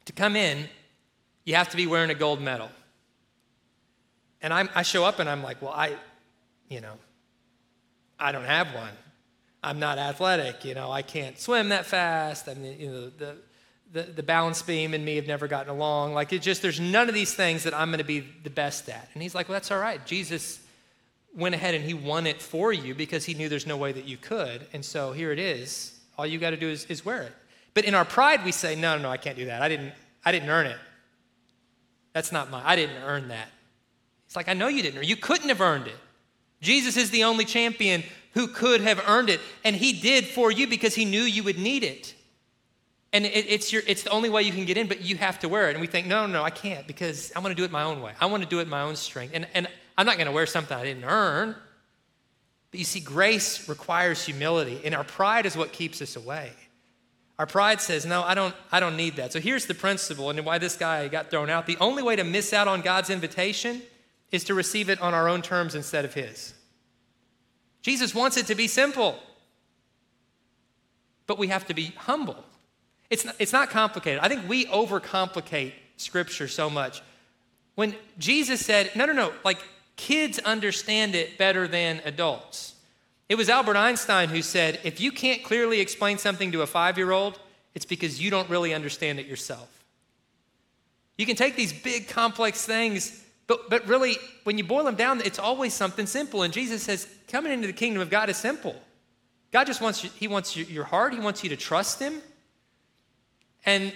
to 0.07 0.13
come 0.13 0.37
in, 0.37 0.69
you 1.45 1.55
have 1.55 1.69
to 1.71 1.77
be 1.77 1.87
wearing 1.87 2.11
a 2.11 2.15
gold 2.15 2.41
medal. 2.41 2.71
And 4.41 4.53
I'm, 4.53 4.69
I 4.75 4.83
show 4.83 5.05
up 5.05 5.19
and 5.19 5.29
I'm 5.29 5.43
like, 5.43 5.63
well, 5.63 5.73
I, 5.73 5.95
you 6.69 6.81
know, 6.81 6.95
I 8.19 8.33
don't 8.33 8.45
have 8.45 8.75
one. 8.75 8.93
I'm 9.63 9.79
not 9.79 9.99
athletic, 9.99 10.65
you 10.65 10.75
know, 10.75 10.93
I 10.93 11.01
can't 11.01 11.39
swim 11.39 11.71
that 11.71 11.87
fast. 11.87 12.49
I 12.49 12.55
mean, 12.55 12.79
you 12.79 12.91
know, 12.91 13.11
the, 13.11 13.37
the, 13.93 14.03
the 14.03 14.23
balance 14.23 14.61
beam 14.61 14.93
and 14.93 15.03
me 15.03 15.17
have 15.17 15.27
never 15.27 15.49
gotten 15.49 15.71
along. 15.71 16.13
Like, 16.13 16.35
it 16.35 16.43
just, 16.43 16.61
there's 16.61 16.81
none 16.81 17.09
of 17.09 17.15
these 17.15 17.33
things 17.33 17.63
that 17.63 17.73
I'm 17.73 17.89
going 17.89 17.99
to 17.99 18.05
be 18.05 18.21
the 18.21 18.51
best 18.51 18.89
at. 18.91 19.09
And 19.15 19.23
he's 19.23 19.35
like, 19.35 19.49
well, 19.49 19.55
that's 19.55 19.71
all 19.71 19.79
right. 19.79 20.05
Jesus 20.05 20.61
went 21.35 21.55
ahead 21.55 21.75
and 21.75 21.83
he 21.83 21.95
won 21.95 22.27
it 22.27 22.43
for 22.43 22.73
you 22.73 22.95
because 22.95 23.25
he 23.25 23.33
knew 23.33 23.49
there's 23.49 23.67
no 23.67 23.79
way 23.79 23.93
that 23.93 24.05
you 24.05 24.19
could. 24.19 24.67
And 24.75 24.85
so 24.85 25.13
here 25.13 25.33
it 25.33 25.39
is. 25.39 25.99
All 26.19 26.27
you 26.27 26.39
got 26.39 26.51
to 26.51 26.57
do 26.59 26.69
is, 26.69 26.85
is 26.87 27.05
wear 27.05 27.23
it. 27.23 27.33
But 27.73 27.85
in 27.85 27.95
our 27.95 28.05
pride, 28.05 28.45
we 28.45 28.53
say, 28.53 28.77
no, 28.77 28.97
no, 28.97 29.05
no, 29.05 29.11
I 29.11 29.17
can't 29.17 29.37
do 29.37 29.47
that. 29.47 29.63
I 29.63 29.69
didn't, 29.69 29.93
I 30.25 30.31
didn't 30.31 30.51
earn 30.51 30.67
it. 30.67 30.77
That's 32.15 32.33
not 32.33 32.51
mine. 32.51 32.63
I 32.65 32.77
didn't 32.77 33.03
earn 33.03 33.29
that. 33.29 33.49
It's 34.27 34.37
like, 34.37 34.49
I 34.49 34.55
know 34.55 34.69
you 34.69 34.83
didn't 34.83 34.99
earn 34.99 35.05
You 35.05 35.17
couldn't 35.17 35.51
have 35.51 35.61
earned 35.61 35.89
it. 35.89 35.97
Jesus 36.63 36.97
is 36.97 37.11
the 37.11 37.25
only 37.25 37.45
champion 37.45 38.03
who 38.33 38.49
could 38.49 38.81
have 38.81 39.03
earned 39.07 39.29
it. 39.29 39.41
And 39.65 39.77
he 39.77 39.93
did 39.93 40.25
for 40.25 40.51
you 40.51 40.67
because 40.67 40.95
he 40.95 41.05
knew 41.05 41.23
you 41.23 41.43
would 41.43 41.59
need 41.59 41.85
it. 41.85 42.15
And 43.13 43.27
it, 43.27 43.47
it's, 43.49 43.73
your, 43.73 43.83
it's 43.87 44.03
the 44.03 44.11
only 44.11 44.31
way 44.31 44.43
you 44.43 44.53
can 44.53 44.65
get 44.65 44.77
in, 44.77 44.89
but 44.89 45.03
you 45.03 45.17
have 45.17 45.39
to 45.41 45.49
wear 45.49 45.69
it. 45.69 45.73
And 45.73 45.81
we 45.81 45.87
think, 45.87 46.07
no, 46.07 46.27
no, 46.27 46.33
no, 46.33 46.43
I 46.43 46.51
can't 46.51 46.87
because 46.87 47.33
I 47.37 47.41
want 47.41 47.51
to 47.51 47.55
do 47.55 47.65
it 47.65 47.71
my 47.71 47.83
own 47.83 48.01
way. 48.01 48.13
I 48.21 48.27
want 48.27 48.43
to 48.43 48.49
do 48.49 48.61
it 48.61 48.67
my 48.67 48.83
own 48.83 48.97
strength. 48.97 49.33
And, 49.35 49.47
and 49.55 49.69
I'm 49.99 50.07
not 50.07 50.17
going 50.17 50.27
to 50.27 50.33
wear 50.33 50.47
something 50.47 50.77
I 50.77 50.85
didn't 50.85 51.05
earn. 51.05 51.55
But 52.71 52.79
you 52.79 52.85
see, 52.85 52.99
grace 52.99 53.69
requires 53.69 54.25
humility, 54.25 54.81
and 54.85 54.97
our 54.97 55.05
pride 55.05 55.47
is 55.47 55.57
what 55.57 55.73
keeps 55.73 56.03
us 56.03 56.17
away. 56.17 56.51
Our 57.39 57.47
pride 57.47 57.81
says, 57.81 58.07
no, 58.07 58.23
I 58.23 58.35
don't, 58.35 58.55
I 58.71 58.79
don't 58.79 58.97
need 58.97 59.17
that. 59.17 59.33
So 59.33 59.41
here's 59.41 59.67
the 59.67 59.75
principle 59.75 60.31
and 60.31 60.45
why 60.45 60.59
this 60.59 60.77
guy 60.77 61.09
got 61.09 61.31
thrown 61.31 61.51
out. 61.51 61.67
The 61.67 61.77
only 61.79 62.03
way 62.03 62.15
to 62.17 62.25
miss 62.25 62.53
out 62.53 62.69
on 62.69 62.81
God's 62.81 63.11
invitation 63.11 63.83
is 64.31 64.45
to 64.45 64.55
receive 64.55 64.89
it 64.89 65.01
on 65.01 65.15
our 65.15 65.29
own 65.29 65.43
terms 65.43 65.75
instead 65.75 66.05
of 66.05 66.15
his. 66.15 66.55
Jesus 67.83 68.15
wants 68.15 68.37
it 68.37 68.47
to 68.47 68.55
be 68.55 68.69
simple, 68.69 69.19
but 71.27 71.39
we 71.39 71.49
have 71.49 71.67
to 71.67 71.75
be 71.75 71.93
humble. 71.97 72.45
It's 73.11 73.25
not, 73.25 73.35
it's 73.39 73.53
not 73.53 73.69
complicated. 73.69 74.21
I 74.21 74.29
think 74.29 74.49
we 74.49 74.67
overcomplicate 74.67 75.73
Scripture 75.97 76.49
so 76.49 76.71
much. 76.71 77.03
When 77.75 77.95
Jesus 78.19 78.65
said, 78.65 78.91
no, 78.95 79.07
no, 79.07 79.13
no, 79.13 79.33
like 79.45 79.59
kids 79.97 80.39
understand 80.39 81.15
it 81.15 81.37
better 81.37 81.67
than 81.67 82.01
adults. 82.05 82.74
It 83.29 83.37
was 83.37 83.49
Albert 83.49 83.77
Einstein 83.77 84.29
who 84.29 84.43
said, 84.43 84.81
if 84.85 85.01
you 85.01 85.11
can't 85.11 85.43
clearly 85.43 85.81
explain 85.81 86.19
something 86.19 86.53
to 86.53 86.63
a 86.63 86.67
five 86.67 86.99
year 86.99 87.11
old, 87.11 87.39
it's 87.75 87.87
because 87.87 88.21
you 88.21 88.31
don't 88.31 88.49
really 88.51 88.75
understand 88.75 89.19
it 89.19 89.27
yourself. 89.27 89.85
You 91.17 91.27
can 91.27 91.37
take 91.37 91.57
these 91.57 91.73
big, 91.73 92.09
complex 92.09 92.65
things, 92.67 93.25
but, 93.47 93.71
but 93.71 93.87
really, 93.87 94.17
when 94.45 94.59
you 94.59 94.65
boil 94.65 94.85
them 94.85 94.97
down, 94.97 95.21
it's 95.21 95.39
always 95.39 95.75
something 95.75 96.07
simple. 96.07 96.43
And 96.43 96.53
Jesus 96.53 96.83
says, 96.83 97.07
coming 97.29 97.53
into 97.53 97.67
the 97.67 97.73
kingdom 97.73 98.01
of 98.03 98.11
God 98.11 98.29
is 98.29 98.37
simple. 98.37 98.75
God 99.53 99.67
just 99.67 99.81
wants 99.81 100.03
you, 100.03 100.11
He 100.19 100.29
wants 100.29 100.57
your 100.57 100.85
heart, 100.85 101.13
He 101.13 101.21
wants 101.21 101.45
you 101.45 101.51
to 101.51 101.57
trust 101.57 102.01
Him, 102.01 102.21
and 103.65 103.93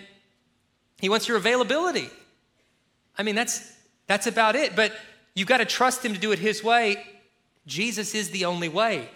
He 1.01 1.09
wants 1.09 1.27
your 1.27 1.37
availability. 1.37 2.09
I 3.17 3.23
mean, 3.23 3.35
that's, 3.35 3.73
that's 4.07 4.27
about 4.27 4.55
it. 4.55 4.77
But 4.77 4.93
you've 5.35 5.49
got 5.49 5.59
to 5.59 5.65
trust 5.65 6.05
Him 6.05 6.15
to 6.15 6.21
do 6.21 6.31
it 6.33 6.39
His 6.39 6.63
way. 6.63 7.05
Jesus 7.67 8.15
is 8.15 8.31
the 8.31 8.45
only 8.45 8.69
way. 8.69 9.09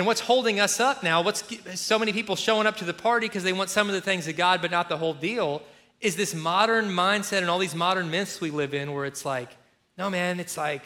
And 0.00 0.06
what's 0.06 0.22
holding 0.22 0.60
us 0.60 0.80
up 0.80 1.02
now, 1.02 1.20
what's 1.20 1.44
so 1.78 1.98
many 1.98 2.14
people 2.14 2.34
showing 2.34 2.66
up 2.66 2.78
to 2.78 2.86
the 2.86 2.94
party 2.94 3.28
because 3.28 3.42
they 3.42 3.52
want 3.52 3.68
some 3.68 3.86
of 3.86 3.92
the 3.92 4.00
things 4.00 4.26
of 4.28 4.34
God, 4.34 4.62
but 4.62 4.70
not 4.70 4.88
the 4.88 4.96
whole 4.96 5.12
deal, 5.12 5.60
is 6.00 6.16
this 6.16 6.34
modern 6.34 6.86
mindset 6.86 7.42
and 7.42 7.50
all 7.50 7.58
these 7.58 7.74
modern 7.74 8.10
myths 8.10 8.40
we 8.40 8.50
live 8.50 8.72
in 8.72 8.94
where 8.94 9.04
it's 9.04 9.26
like, 9.26 9.50
no, 9.98 10.08
man, 10.08 10.40
it's 10.40 10.56
like 10.56 10.84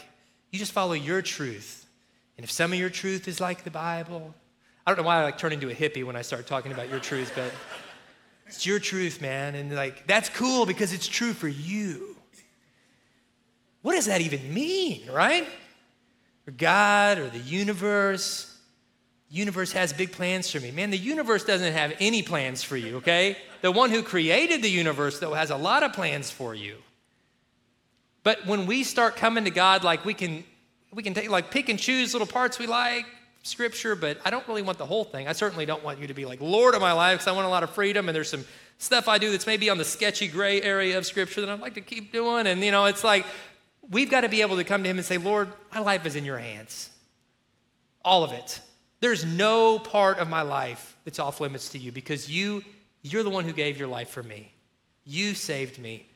you 0.50 0.58
just 0.58 0.72
follow 0.72 0.94
your 0.94 1.22
truth. 1.22 1.86
And 2.36 2.42
if 2.42 2.50
some 2.50 2.72
of 2.72 2.78
your 2.80 2.90
truth 2.90 3.28
is 3.28 3.40
like 3.40 3.62
the 3.62 3.70
Bible, 3.70 4.34
I 4.84 4.90
don't 4.90 4.96
know 4.96 5.06
why 5.06 5.20
I 5.20 5.22
like 5.22 5.38
turn 5.38 5.52
into 5.52 5.70
a 5.70 5.74
hippie 5.74 6.02
when 6.02 6.16
I 6.16 6.22
start 6.22 6.48
talking 6.48 6.72
about 6.72 6.88
your 6.90 6.98
truth, 6.98 7.30
but 7.36 7.52
it's 8.48 8.66
your 8.66 8.80
truth, 8.80 9.20
man. 9.20 9.54
And 9.54 9.72
like, 9.76 10.08
that's 10.08 10.28
cool 10.28 10.66
because 10.66 10.92
it's 10.92 11.06
true 11.06 11.34
for 11.34 11.46
you. 11.46 12.16
What 13.82 13.94
does 13.94 14.06
that 14.06 14.22
even 14.22 14.52
mean, 14.52 15.08
right? 15.08 15.46
Or 16.48 16.52
God 16.52 17.18
or 17.18 17.30
the 17.30 17.38
universe 17.38 18.50
universe 19.34 19.72
has 19.72 19.92
big 19.92 20.12
plans 20.12 20.50
for 20.50 20.60
me. 20.60 20.70
Man, 20.70 20.90
the 20.90 20.98
universe 20.98 21.44
doesn't 21.44 21.72
have 21.72 21.92
any 21.98 22.22
plans 22.22 22.62
for 22.62 22.76
you, 22.76 22.98
okay? 22.98 23.36
The 23.62 23.72
one 23.72 23.90
who 23.90 24.02
created 24.02 24.62
the 24.62 24.70
universe, 24.70 25.18
though, 25.18 25.34
has 25.34 25.50
a 25.50 25.56
lot 25.56 25.82
of 25.82 25.92
plans 25.92 26.30
for 26.30 26.54
you. 26.54 26.76
But 28.22 28.46
when 28.46 28.66
we 28.66 28.84
start 28.84 29.16
coming 29.16 29.44
to 29.44 29.50
God, 29.50 29.82
like 29.82 30.04
we 30.04 30.14
can, 30.14 30.44
we 30.92 31.02
can 31.02 31.14
take, 31.14 31.28
like 31.30 31.50
pick 31.50 31.68
and 31.68 31.78
choose 31.78 32.14
little 32.14 32.28
parts 32.28 32.58
we 32.58 32.66
like, 32.66 33.06
scripture, 33.42 33.96
but 33.96 34.18
I 34.24 34.30
don't 34.30 34.46
really 34.46 34.62
want 34.62 34.78
the 34.78 34.86
whole 34.86 35.04
thing. 35.04 35.26
I 35.26 35.32
certainly 35.32 35.66
don't 35.66 35.82
want 35.82 35.98
you 35.98 36.06
to 36.06 36.14
be 36.14 36.24
like 36.24 36.40
Lord 36.40 36.74
of 36.74 36.80
my 36.80 36.92
life 36.92 37.18
because 37.18 37.28
I 37.28 37.32
want 37.32 37.46
a 37.46 37.50
lot 37.50 37.62
of 37.62 37.70
freedom 37.70 38.08
and 38.08 38.14
there's 38.14 38.30
some 38.30 38.44
stuff 38.78 39.08
I 39.08 39.18
do 39.18 39.30
that's 39.32 39.46
maybe 39.46 39.68
on 39.68 39.78
the 39.78 39.84
sketchy 39.84 40.28
gray 40.28 40.62
area 40.62 40.96
of 40.96 41.04
scripture 41.06 41.40
that 41.40 41.50
I'd 41.50 41.60
like 41.60 41.74
to 41.74 41.80
keep 41.80 42.12
doing. 42.12 42.46
And, 42.46 42.62
you 42.62 42.70
know, 42.70 42.84
it's 42.86 43.02
like 43.02 43.26
we've 43.90 44.10
got 44.10 44.22
to 44.22 44.28
be 44.28 44.42
able 44.42 44.56
to 44.56 44.64
come 44.64 44.84
to 44.84 44.88
Him 44.88 44.96
and 44.96 45.04
say, 45.04 45.18
Lord, 45.18 45.48
my 45.74 45.80
life 45.80 46.06
is 46.06 46.14
in 46.14 46.24
your 46.24 46.38
hands. 46.38 46.88
All 48.04 48.22
of 48.22 48.32
it. 48.32 48.60
There's 49.04 49.22
no 49.22 49.78
part 49.78 50.18
of 50.18 50.30
my 50.30 50.40
life 50.40 50.96
that's 51.04 51.18
off 51.18 51.38
limits 51.38 51.68
to 51.72 51.78
you 51.78 51.92
because 51.92 52.30
you, 52.30 52.64
you're 53.02 53.22
the 53.22 53.28
one 53.28 53.44
who 53.44 53.52
gave 53.52 53.76
your 53.76 53.86
life 53.86 54.08
for 54.08 54.22
me. 54.22 54.50
You 55.04 55.34
saved 55.34 55.78
me. 55.78 56.06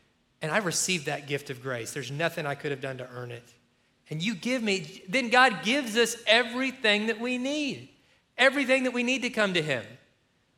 And 0.40 0.50
I 0.50 0.56
received 0.56 1.04
that 1.04 1.26
gift 1.26 1.50
of 1.50 1.62
grace. 1.62 1.92
There's 1.92 2.10
nothing 2.10 2.46
I 2.46 2.54
could 2.54 2.70
have 2.70 2.80
done 2.80 2.96
to 2.96 3.08
earn 3.14 3.30
it. 3.30 3.46
And 4.08 4.22
you 4.22 4.34
give 4.34 4.62
me, 4.62 5.02
then 5.06 5.28
God 5.28 5.64
gives 5.64 5.98
us 5.98 6.16
everything 6.26 7.08
that 7.08 7.20
we 7.20 7.36
need, 7.36 7.90
everything 8.38 8.84
that 8.84 8.94
we 8.94 9.02
need 9.02 9.20
to 9.20 9.28
come 9.28 9.52
to 9.52 9.60
Him. 9.60 9.84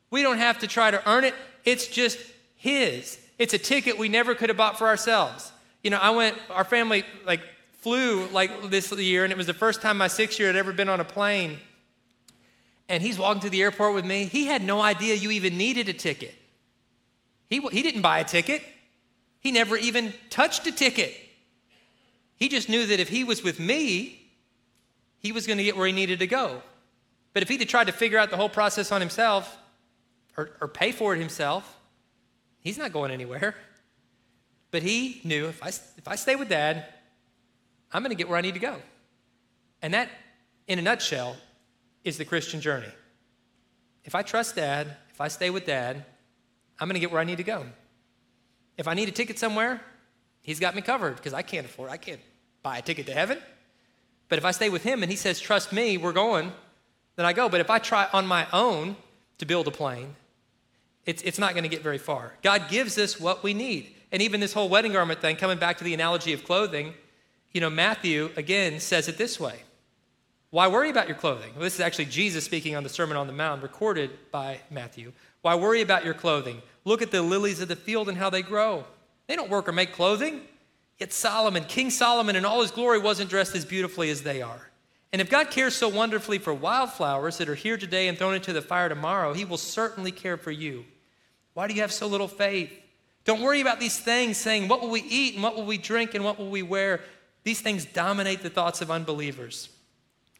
We 0.09 0.23
don't 0.23 0.37
have 0.37 0.59
to 0.59 0.67
try 0.67 0.89
to 0.89 1.05
earn 1.09 1.25
it, 1.25 1.33
it's 1.65 1.87
just 1.87 2.17
His. 2.55 3.19
It's 3.39 3.53
a 3.53 3.57
ticket 3.57 3.97
we 3.97 4.07
never 4.07 4.35
could 4.35 4.47
have 4.47 4.57
bought 4.57 4.77
for 4.77 4.87
ourselves. 4.87 5.51
You 5.83 5.89
know, 5.89 5.97
I 5.97 6.11
went, 6.11 6.37
our 6.49 6.63
family 6.63 7.03
like 7.25 7.41
flew 7.81 8.25
like 8.27 8.69
this 8.69 8.89
year, 8.93 9.25
and 9.25 9.33
it 9.33 9.37
was 9.37 9.47
the 9.47 9.53
first 9.53 9.81
time 9.81 9.97
my 9.97 10.07
six 10.07 10.39
year 10.39 10.47
had 10.47 10.55
ever 10.55 10.71
been 10.71 10.87
on 10.87 11.01
a 11.01 11.03
plane 11.03 11.57
and 12.91 13.01
he's 13.01 13.17
walking 13.17 13.41
to 13.41 13.49
the 13.49 13.61
airport 13.61 13.95
with 13.95 14.03
me. 14.03 14.25
He 14.25 14.47
had 14.47 14.61
no 14.61 14.81
idea 14.81 15.15
you 15.15 15.31
even 15.31 15.57
needed 15.57 15.87
a 15.87 15.93
ticket. 15.93 16.35
He, 17.49 17.61
he 17.71 17.81
didn't 17.81 18.01
buy 18.01 18.19
a 18.19 18.23
ticket, 18.25 18.61
he 19.39 19.51
never 19.51 19.77
even 19.77 20.13
touched 20.29 20.67
a 20.67 20.71
ticket. 20.71 21.15
He 22.35 22.49
just 22.49 22.69
knew 22.69 22.85
that 22.87 22.99
if 22.99 23.07
he 23.07 23.23
was 23.23 23.43
with 23.43 23.59
me, 23.59 24.19
he 25.19 25.31
was 25.31 25.47
going 25.47 25.57
to 25.57 25.63
get 25.63 25.77
where 25.77 25.87
he 25.87 25.93
needed 25.93 26.19
to 26.19 26.27
go. 26.27 26.61
But 27.33 27.43
if 27.43 27.49
he'd 27.49 27.63
tried 27.69 27.87
to 27.87 27.93
figure 27.93 28.17
out 28.17 28.29
the 28.29 28.35
whole 28.35 28.49
process 28.49 28.91
on 28.91 28.99
himself 28.99 29.57
or, 30.35 30.51
or 30.59 30.67
pay 30.67 30.91
for 30.91 31.13
it 31.15 31.19
himself, 31.19 31.77
he's 32.59 32.77
not 32.77 32.91
going 32.91 33.11
anywhere. 33.11 33.55
But 34.71 34.83
he 34.83 35.21
knew 35.23 35.47
if 35.47 35.63
I, 35.63 35.67
if 35.69 36.07
I 36.07 36.15
stay 36.15 36.35
with 36.35 36.49
dad, 36.49 36.85
I'm 37.93 38.01
going 38.01 38.09
to 38.09 38.15
get 38.15 38.27
where 38.27 38.37
I 38.37 38.41
need 38.41 38.55
to 38.55 38.59
go. 38.59 38.75
And 39.81 39.93
that, 39.93 40.09
in 40.67 40.79
a 40.79 40.81
nutshell, 40.81 41.37
is 42.03 42.17
the 42.17 42.25
Christian 42.25 42.61
journey. 42.61 42.91
If 44.03 44.15
I 44.15 44.21
trust 44.21 44.55
dad, 44.55 44.95
if 45.11 45.21
I 45.21 45.27
stay 45.27 45.49
with 45.49 45.65
dad, 45.65 46.05
I'm 46.79 46.87
going 46.87 46.95
to 46.95 46.99
get 46.99 47.11
where 47.11 47.21
I 47.21 47.23
need 47.23 47.37
to 47.37 47.43
go. 47.43 47.65
If 48.77 48.87
I 48.87 48.93
need 48.93 49.09
a 49.09 49.11
ticket 49.11 49.37
somewhere, 49.37 49.81
he's 50.41 50.59
got 50.59 50.75
me 50.75 50.81
covered 50.81 51.17
because 51.17 51.33
I 51.33 51.43
can't 51.43 51.65
afford, 51.65 51.91
I 51.91 51.97
can't 51.97 52.21
buy 52.63 52.79
a 52.79 52.81
ticket 52.81 53.05
to 53.07 53.13
heaven. 53.13 53.37
But 54.29 54.39
if 54.39 54.45
I 54.45 54.51
stay 54.51 54.69
with 54.69 54.83
him 54.83 55.03
and 55.03 55.11
he 55.11 55.17
says, 55.17 55.39
trust 55.39 55.73
me, 55.73 55.97
we're 55.97 56.13
going, 56.13 56.51
then 57.15 57.25
I 57.25 57.33
go. 57.33 57.49
But 57.49 57.59
if 57.59 57.69
I 57.69 57.79
try 57.79 58.07
on 58.13 58.25
my 58.25 58.47
own 58.51 58.95
to 59.37 59.45
build 59.45 59.67
a 59.67 59.71
plane, 59.71 60.15
it's, 61.05 61.21
it's 61.23 61.37
not 61.37 61.53
going 61.53 61.63
to 61.63 61.69
get 61.69 61.81
very 61.81 61.97
far. 61.97 62.33
God 62.41 62.69
gives 62.69 62.97
us 62.97 63.19
what 63.19 63.43
we 63.43 63.53
need. 63.53 63.93
And 64.11 64.21
even 64.21 64.39
this 64.39 64.53
whole 64.53 64.69
wedding 64.69 64.93
garment 64.93 65.19
thing, 65.19 65.35
coming 65.35 65.57
back 65.57 65.77
to 65.79 65.83
the 65.83 65.93
analogy 65.93 66.33
of 66.33 66.43
clothing, 66.43 66.93
you 67.51 67.61
know, 67.61 67.69
Matthew 67.69 68.29
again 68.35 68.79
says 68.79 69.07
it 69.07 69.17
this 69.17 69.39
way 69.39 69.61
why 70.51 70.67
worry 70.67 70.89
about 70.89 71.07
your 71.07 71.17
clothing? 71.17 71.53
Well, 71.55 71.63
this 71.63 71.75
is 71.75 71.79
actually 71.79 72.05
Jesus 72.05 72.43
speaking 72.43 72.75
on 72.75 72.83
the 72.83 72.89
Sermon 72.89 73.15
on 73.15 73.27
the 73.27 73.33
Mount, 73.33 73.63
recorded 73.63 74.11
by 74.31 74.59
Matthew. 74.69 75.13
Why 75.41 75.55
worry 75.55 75.81
about 75.81 76.03
your 76.03 76.13
clothing? 76.13 76.61
Look 76.83 77.01
at 77.01 77.09
the 77.09 77.21
lilies 77.21 77.61
of 77.61 77.69
the 77.69 77.75
field 77.77 78.09
and 78.09 78.17
how 78.17 78.29
they 78.29 78.41
grow. 78.41 78.83
They 79.27 79.37
don't 79.37 79.49
work 79.49 79.69
or 79.69 79.71
make 79.71 79.93
clothing. 79.93 80.41
Yet 80.99 81.13
Solomon, 81.13 81.63
King 81.63 81.89
Solomon, 81.89 82.35
in 82.35 82.43
all 82.43 82.61
his 82.61 82.69
glory, 82.69 82.99
wasn't 82.99 83.29
dressed 83.29 83.55
as 83.55 83.63
beautifully 83.63 84.09
as 84.09 84.23
they 84.23 84.41
are. 84.41 84.69
And 85.13 85.21
if 85.21 85.29
God 85.29 85.51
cares 85.51 85.73
so 85.73 85.87
wonderfully 85.87 86.37
for 86.37 86.53
wildflowers 86.53 87.37
that 87.37 87.49
are 87.49 87.55
here 87.55 87.77
today 87.77 88.09
and 88.09 88.17
thrown 88.17 88.35
into 88.35 88.53
the 88.53 88.61
fire 88.61 88.89
tomorrow, 88.89 89.33
he 89.33 89.45
will 89.45 89.57
certainly 89.57 90.11
care 90.11 90.37
for 90.37 90.51
you. 90.51 90.83
Why 91.53 91.67
do 91.67 91.73
you 91.73 91.81
have 91.81 91.93
so 91.93 92.07
little 92.07 92.27
faith? 92.27 92.71
Don't 93.23 93.41
worry 93.41 93.61
about 93.61 93.79
these 93.79 93.99
things, 93.99 94.37
saying, 94.37 94.67
What 94.67 94.81
will 94.81 94.89
we 94.89 95.01
eat 95.01 95.35
and 95.35 95.43
what 95.43 95.55
will 95.55 95.65
we 95.65 95.77
drink 95.77 96.13
and 96.13 96.25
what 96.25 96.37
will 96.37 96.49
we 96.49 96.61
wear? 96.61 97.01
These 97.43 97.61
things 97.61 97.85
dominate 97.85 98.43
the 98.43 98.49
thoughts 98.49 98.81
of 98.81 98.91
unbelievers. 98.91 99.69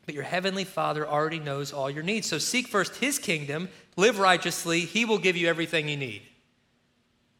But 0.06 0.16
your 0.16 0.24
heavenly 0.24 0.64
Father 0.64 1.08
already 1.08 1.40
knows 1.40 1.72
all 1.72 1.90
your 1.90 2.04
needs. 2.04 2.28
So 2.28 2.38
seek 2.38 2.68
first 2.68 2.96
his 2.98 3.20
kingdom, 3.20 3.70
live 3.96 4.20
righteously, 4.20 4.82
he 4.82 5.06
will 5.06 5.20
give 5.20 5.38
you 5.38 5.48
everything 5.48 5.88
you 5.88 5.98
need. 5.98 6.24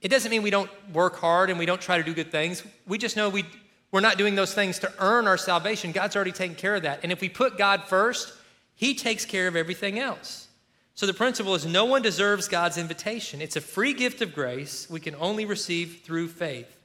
It 0.02 0.10
doesn't 0.10 0.32
mean 0.32 0.42
we 0.44 0.50
don't 0.50 0.70
work 0.92 1.18
hard 1.18 1.50
and 1.50 1.60
we 1.60 1.66
don't 1.66 1.82
try 1.82 1.98
to 1.98 2.04
do 2.04 2.14
good 2.14 2.32
things. 2.32 2.64
We 2.88 2.98
just 2.98 3.16
know 3.16 3.30
we, 3.30 3.46
we're 3.92 4.00
not 4.00 4.18
doing 4.18 4.36
those 4.36 4.54
things 4.54 4.80
to 4.80 4.92
earn 5.00 5.28
our 5.28 5.38
salvation. 5.38 5.92
God's 5.92 6.16
already 6.16 6.32
taken 6.32 6.56
care 6.56 6.76
of 6.76 6.84
that. 6.84 7.02
And 7.04 7.12
if 7.12 7.22
we 7.22 7.30
put 7.30 7.58
God 7.58 7.84
first, 7.84 8.34
he 8.76 8.96
takes 8.96 9.26
care 9.26 9.48
of 9.48 9.56
everything 9.56 10.00
else. 10.00 10.48
So 10.96 11.06
the 11.06 11.14
principle 11.14 11.56
is 11.56 11.66
no 11.66 11.86
one 11.86 12.02
deserves 12.02 12.48
God's 12.48 12.78
invitation. 12.78 13.42
It's 13.42 13.56
a 13.56 13.62
free 13.62 13.94
gift 13.94 14.22
of 14.22 14.34
grace 14.34 14.90
we 14.90 15.00
can 15.00 15.16
only 15.16 15.46
receive 15.46 16.02
through 16.04 16.30
faith. 16.30 16.78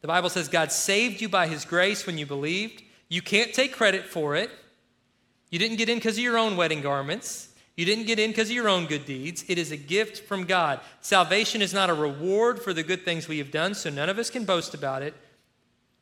The 0.00 0.08
Bible 0.08 0.30
says 0.30 0.48
God 0.48 0.72
saved 0.72 1.20
you 1.20 1.28
by 1.28 1.46
his 1.46 1.64
grace 1.64 2.06
when 2.06 2.16
you 2.16 2.26
believed. 2.26 2.82
You 3.08 3.22
can't 3.22 3.52
take 3.52 3.72
credit 3.72 4.06
for 4.06 4.34
it. 4.34 4.50
You 5.50 5.58
didn't 5.58 5.76
get 5.76 5.88
in 5.88 5.98
because 5.98 6.16
of 6.16 6.22
your 6.22 6.38
own 6.38 6.56
wedding 6.56 6.80
garments. 6.80 7.48
You 7.76 7.84
didn't 7.84 8.06
get 8.06 8.18
in 8.18 8.30
because 8.30 8.50
of 8.50 8.54
your 8.54 8.68
own 8.68 8.86
good 8.86 9.04
deeds. 9.04 9.44
It 9.48 9.58
is 9.58 9.72
a 9.72 9.76
gift 9.76 10.26
from 10.26 10.44
God. 10.44 10.80
Salvation 11.00 11.62
is 11.62 11.72
not 11.72 11.90
a 11.90 11.94
reward 11.94 12.60
for 12.60 12.72
the 12.72 12.82
good 12.82 13.04
things 13.04 13.26
we 13.26 13.38
have 13.38 13.50
done, 13.50 13.74
so 13.74 13.90
none 13.90 14.08
of 14.08 14.18
us 14.18 14.30
can 14.30 14.44
boast 14.44 14.74
about 14.74 15.02
it. 15.02 15.14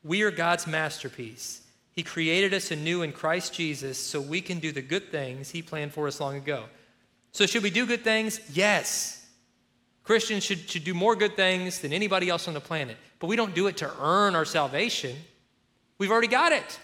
We 0.02 0.22
are 0.22 0.30
God's 0.30 0.66
masterpiece. 0.66 1.62
He 1.92 2.02
created 2.02 2.54
us 2.54 2.70
anew 2.70 3.02
in 3.02 3.12
Christ 3.12 3.54
Jesus 3.54 3.98
so 3.98 4.20
we 4.20 4.40
can 4.40 4.58
do 4.58 4.72
the 4.72 4.82
good 4.82 5.10
things 5.10 5.50
He 5.50 5.62
planned 5.62 5.92
for 5.92 6.06
us 6.06 6.20
long 6.20 6.36
ago. 6.36 6.64
So, 7.32 7.46
should 7.46 7.62
we 7.62 7.70
do 7.70 7.86
good 7.86 8.04
things? 8.04 8.40
Yes. 8.52 9.26
Christians 10.04 10.42
should, 10.42 10.70
should 10.70 10.84
do 10.84 10.94
more 10.94 11.14
good 11.14 11.36
things 11.36 11.80
than 11.80 11.92
anybody 11.92 12.28
else 12.28 12.48
on 12.48 12.54
the 12.54 12.60
planet. 12.60 12.96
But 13.18 13.26
we 13.26 13.36
don't 13.36 13.54
do 13.54 13.66
it 13.66 13.76
to 13.78 13.92
earn 14.00 14.34
our 14.34 14.46
salvation. 14.46 15.14
We've 15.98 16.10
already 16.10 16.28
got 16.28 16.52
it. 16.52 16.78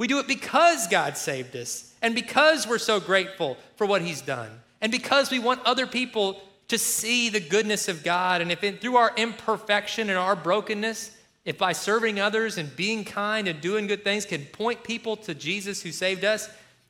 We 0.00 0.06
do 0.06 0.18
it 0.18 0.26
because 0.26 0.86
God 0.86 1.18
saved 1.18 1.54
us 1.54 1.94
and 2.00 2.14
because 2.14 2.66
we're 2.66 2.78
so 2.78 3.00
grateful 3.00 3.58
for 3.76 3.86
what 3.86 4.00
He's 4.00 4.22
done 4.22 4.48
and 4.80 4.90
because 4.90 5.30
we 5.30 5.38
want 5.38 5.60
other 5.66 5.86
people 5.86 6.40
to 6.68 6.78
see 6.78 7.28
the 7.28 7.38
goodness 7.38 7.86
of 7.86 8.02
God. 8.02 8.40
And 8.40 8.50
if 8.50 8.64
it, 8.64 8.80
through 8.80 8.96
our 8.96 9.12
imperfection 9.14 10.08
and 10.08 10.18
our 10.18 10.34
brokenness, 10.34 11.14
if 11.44 11.58
by 11.58 11.72
serving 11.72 12.18
others 12.18 12.56
and 12.56 12.74
being 12.76 13.04
kind 13.04 13.46
and 13.46 13.60
doing 13.60 13.86
good 13.86 14.02
things 14.02 14.24
can 14.24 14.46
point 14.46 14.82
people 14.84 15.18
to 15.18 15.34
Jesus 15.34 15.82
who 15.82 15.92
saved 15.92 16.24
us, 16.24 16.48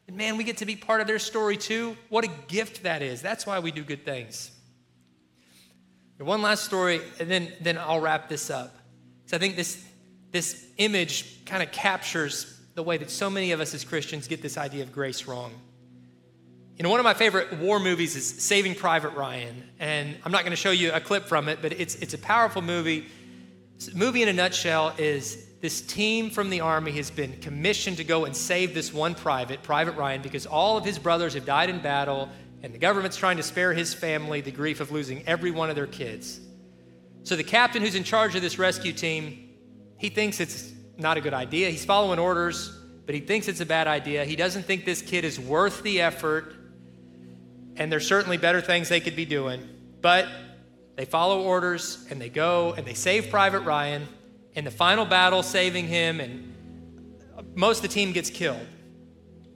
man, 0.09 0.37
we 0.37 0.45
get 0.45 0.59
to 0.59 0.67
be 0.67 0.77
part 0.77 1.01
of 1.01 1.09
their 1.09 1.19
story 1.19 1.57
too. 1.57 1.97
What 2.11 2.25
a 2.25 2.31
gift 2.47 2.85
that 2.85 3.03
is. 3.03 3.21
That's 3.21 3.45
why 3.45 3.59
we 3.59 3.73
do 3.73 3.83
good 3.83 4.05
things. 4.05 4.53
And 6.21 6.29
one 6.29 6.43
last 6.43 6.65
story, 6.65 7.01
and 7.19 7.29
then, 7.29 7.53
then 7.61 7.77
I'll 7.77 7.99
wrap 7.99 8.29
this 8.29 8.51
up. 8.51 8.77
Because 9.25 9.37
I 9.37 9.41
think 9.41 9.57
this, 9.57 9.85
this 10.31 10.65
image 10.77 11.45
kind 11.45 11.61
of 11.61 11.73
captures 11.73 12.57
the 12.75 12.83
way 12.83 12.97
that 12.97 13.11
so 13.11 13.29
many 13.29 13.53
of 13.53 13.61
us 13.61 13.75
as 13.75 13.85
Christians 13.85 14.29
get 14.29 14.43
this 14.43 14.57
idea 14.57 14.83
of 14.83 14.93
grace 14.93 15.27
wrong. 15.27 15.53
You 16.77 16.85
know, 16.85 16.91
one 16.91 17.01
of 17.01 17.05
my 17.05 17.15
favorite 17.15 17.53
war 17.59 17.79
movies 17.79 18.17
is 18.17 18.27
Saving 18.27 18.75
Private 18.75 19.11
Ryan. 19.11 19.69
And 19.79 20.17
I'm 20.25 20.33
not 20.33 20.43
going 20.43 20.53
to 20.53 20.57
show 20.57 20.71
you 20.71 20.93
a 20.93 21.01
clip 21.01 21.27
from 21.27 21.49
it, 21.49 21.59
but 21.61 21.73
it's, 21.73 21.97
it's 21.97 22.15
a 22.15 22.19
powerful 22.19 22.63
movie. 22.63 23.07
Movie 23.95 24.23
in 24.23 24.29
a 24.29 24.33
nutshell 24.33 24.95
is 24.97 25.47
this 25.61 25.83
team 25.83 26.31
from 26.31 26.49
the 26.49 26.61
Army 26.61 26.93
has 26.93 27.11
been 27.11 27.39
commissioned 27.41 27.99
to 27.99 28.05
go 28.05 28.25
and 28.25 28.35
save 28.35 28.73
this 28.73 28.95
one 28.95 29.15
private, 29.15 29.63
Private 29.63 29.93
Ryan, 29.93 30.23
because 30.23 30.47
all 30.47 30.79
of 30.79 30.85
his 30.85 30.99
brothers 30.99 31.35
have 31.35 31.45
died 31.45 31.69
in 31.69 31.81
battle, 31.81 32.31
and 32.63 32.73
the 32.73 32.79
government's 32.79 33.19
trying 33.19 33.37
to 33.37 33.43
spare 33.43 33.75
his 33.75 33.93
family 33.93 34.41
the 34.41 34.51
grief 34.51 34.81
of 34.81 34.91
losing 34.91 35.23
every 35.27 35.51
one 35.51 35.69
of 35.69 35.77
their 35.77 35.87
kids. 35.87 36.41
So 37.25 37.37
the 37.37 37.45
captain 37.45 37.83
who's 37.83 37.95
in 37.95 38.05
charge 38.05 38.35
of 38.35 38.41
this 38.41 38.59
rescue 38.59 38.95
team, 38.95 39.51
he 39.99 40.09
thinks 40.09 40.41
it's 40.41 40.73
not 41.01 41.17
a 41.17 41.21
good 41.21 41.35
idea. 41.35 41.71
He's 41.71 41.85
following 41.85 42.19
orders, 42.19 42.77
but 43.07 43.15
he 43.15 43.21
thinks 43.21 43.49
it's 43.49 43.61
a 43.61 43.67
bad 43.67 43.87
idea. 43.87 44.25
He 44.25 44.37
doesn't 44.37 44.65
think 44.65 44.85
this 44.85 45.03
kid 45.03 45.25
is 45.25 45.41
worth 45.41 45.83
the 45.83 46.01
effort, 46.01 46.55
and 47.77 47.91
there's 47.91 48.07
certainly 48.07 48.37
better 48.37 48.61
things 48.61 48.89
they 48.89 49.01
could 49.01 49.17
be 49.17 49.25
doing. 49.25 49.69
But 50.01 50.29
they 50.97 51.05
follow 51.05 51.43
orders 51.43 52.07
and 52.11 52.21
they 52.21 52.29
go 52.29 52.73
and 52.73 52.87
they 52.87 52.95
save 52.95 53.31
Private 53.31 53.61
Ryan. 53.61 54.07
In 54.55 54.65
the 54.65 54.71
final 54.71 55.07
battle, 55.07 55.43
saving 55.43 55.87
him, 55.87 56.21
and 56.21 56.55
most 57.55 57.79
of 57.79 57.83
the 57.83 57.89
team 57.89 58.13
gets 58.13 58.29
killed. 58.31 58.67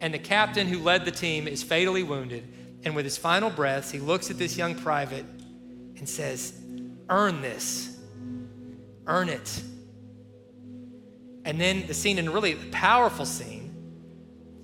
And 0.01 0.15
the 0.15 0.19
captain 0.19 0.67
who 0.67 0.79
led 0.79 1.05
the 1.05 1.11
team 1.11 1.49
is 1.49 1.63
fatally 1.63 2.03
wounded. 2.03 2.45
And 2.85 2.95
with 2.95 3.05
his 3.05 3.17
final 3.17 3.51
breaths, 3.51 3.91
he 3.91 3.99
looks 3.99 4.31
at 4.31 4.39
this 4.39 4.57
young 4.57 4.75
private 4.75 5.25
and 5.97 6.09
says, 6.09 6.55
Earn 7.09 7.43
this. 7.43 7.99
Earn 9.07 9.29
it. 9.29 9.63
And 11.45 11.61
then 11.61 11.87
the 11.87 11.95
scene, 11.95 12.19
and 12.19 12.31
really 12.31 12.55
powerful 12.55 13.27
scene, 13.27 13.75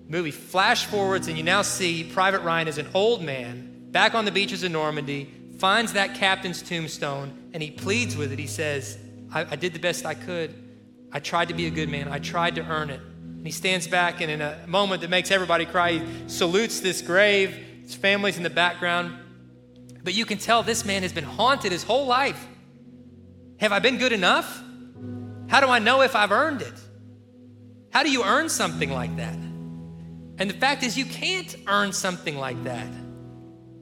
movie 0.09 0.31
flash 0.31 0.87
forwards, 0.87 1.29
and 1.29 1.37
you 1.37 1.45
now 1.45 1.63
see 1.63 2.05
Private 2.05 2.41
Ryan 2.41 2.69
as 2.69 2.79
an 2.79 2.89
old 2.95 3.23
man 3.23 3.89
back 3.91 4.15
on 4.15 4.25
the 4.25 4.33
beaches 4.33 4.63
of 4.63 4.71
Normandy, 4.73 5.31
finds 5.59 5.93
that 5.93 6.15
captain's 6.15 6.63
tombstone, 6.63 7.51
and 7.53 7.63
he 7.63 7.71
pleads 7.71 8.17
with 8.17 8.33
it. 8.33 8.39
He 8.39 8.47
says, 8.47 8.99
I, 9.33 9.43
I 9.43 9.57
did 9.57 9.73
the 9.75 9.79
best 9.79 10.07
I 10.07 10.15
could. 10.15 10.55
I 11.13 11.21
tried 11.21 11.49
to 11.49 11.55
be 11.55 11.67
a 11.67 11.71
good 11.71 11.89
man. 11.89 12.09
I 12.09 12.19
tried 12.19 12.55
to 12.55 12.63
earn 12.63 12.91
it. 12.91 13.01
And 13.01 13.45
he 13.45 13.53
stands 13.53 13.87
back, 13.87 14.21
and 14.21 14.31
in 14.31 14.41
a 14.41 14.65
moment 14.67 15.03
that 15.03 15.11
makes 15.11 15.31
everybody 15.31 15.67
cry, 15.67 15.93
he 15.93 16.29
salutes 16.29 16.81
this 16.81 17.03
grave. 17.03 17.51
His 17.83 17.95
family's 17.95 18.37
in 18.37 18.43
the 18.43 18.51
background. 18.51 19.15
But 20.03 20.15
you 20.15 20.25
can 20.25 20.39
tell 20.39 20.63
this 20.63 20.85
man 20.85 21.03
has 21.03 21.13
been 21.13 21.25
haunted 21.25 21.73
his 21.73 21.83
whole 21.83 22.07
life. 22.07 22.47
Have 23.59 23.73
I 23.73 23.81
been 23.81 23.99
good 23.99 24.13
enough? 24.13 24.63
How 25.51 25.61
do 25.61 25.67
I 25.67 25.81
know 25.81 26.03
if 26.03 26.15
I've 26.15 26.31
earned 26.31 26.63
it? 26.63 26.73
How 27.93 28.05
do 28.05 28.11
you 28.11 28.23
earn 28.23 28.49
something 28.49 28.89
like 28.89 29.17
that? 29.17 29.35
And 29.35 30.49
the 30.49 30.55
fact 30.55 30.85
is, 30.85 30.97
you 30.97 31.05
can't 31.05 31.55
earn 31.67 31.93
something 31.93 32.39
like 32.39 32.63
that. 32.65 32.87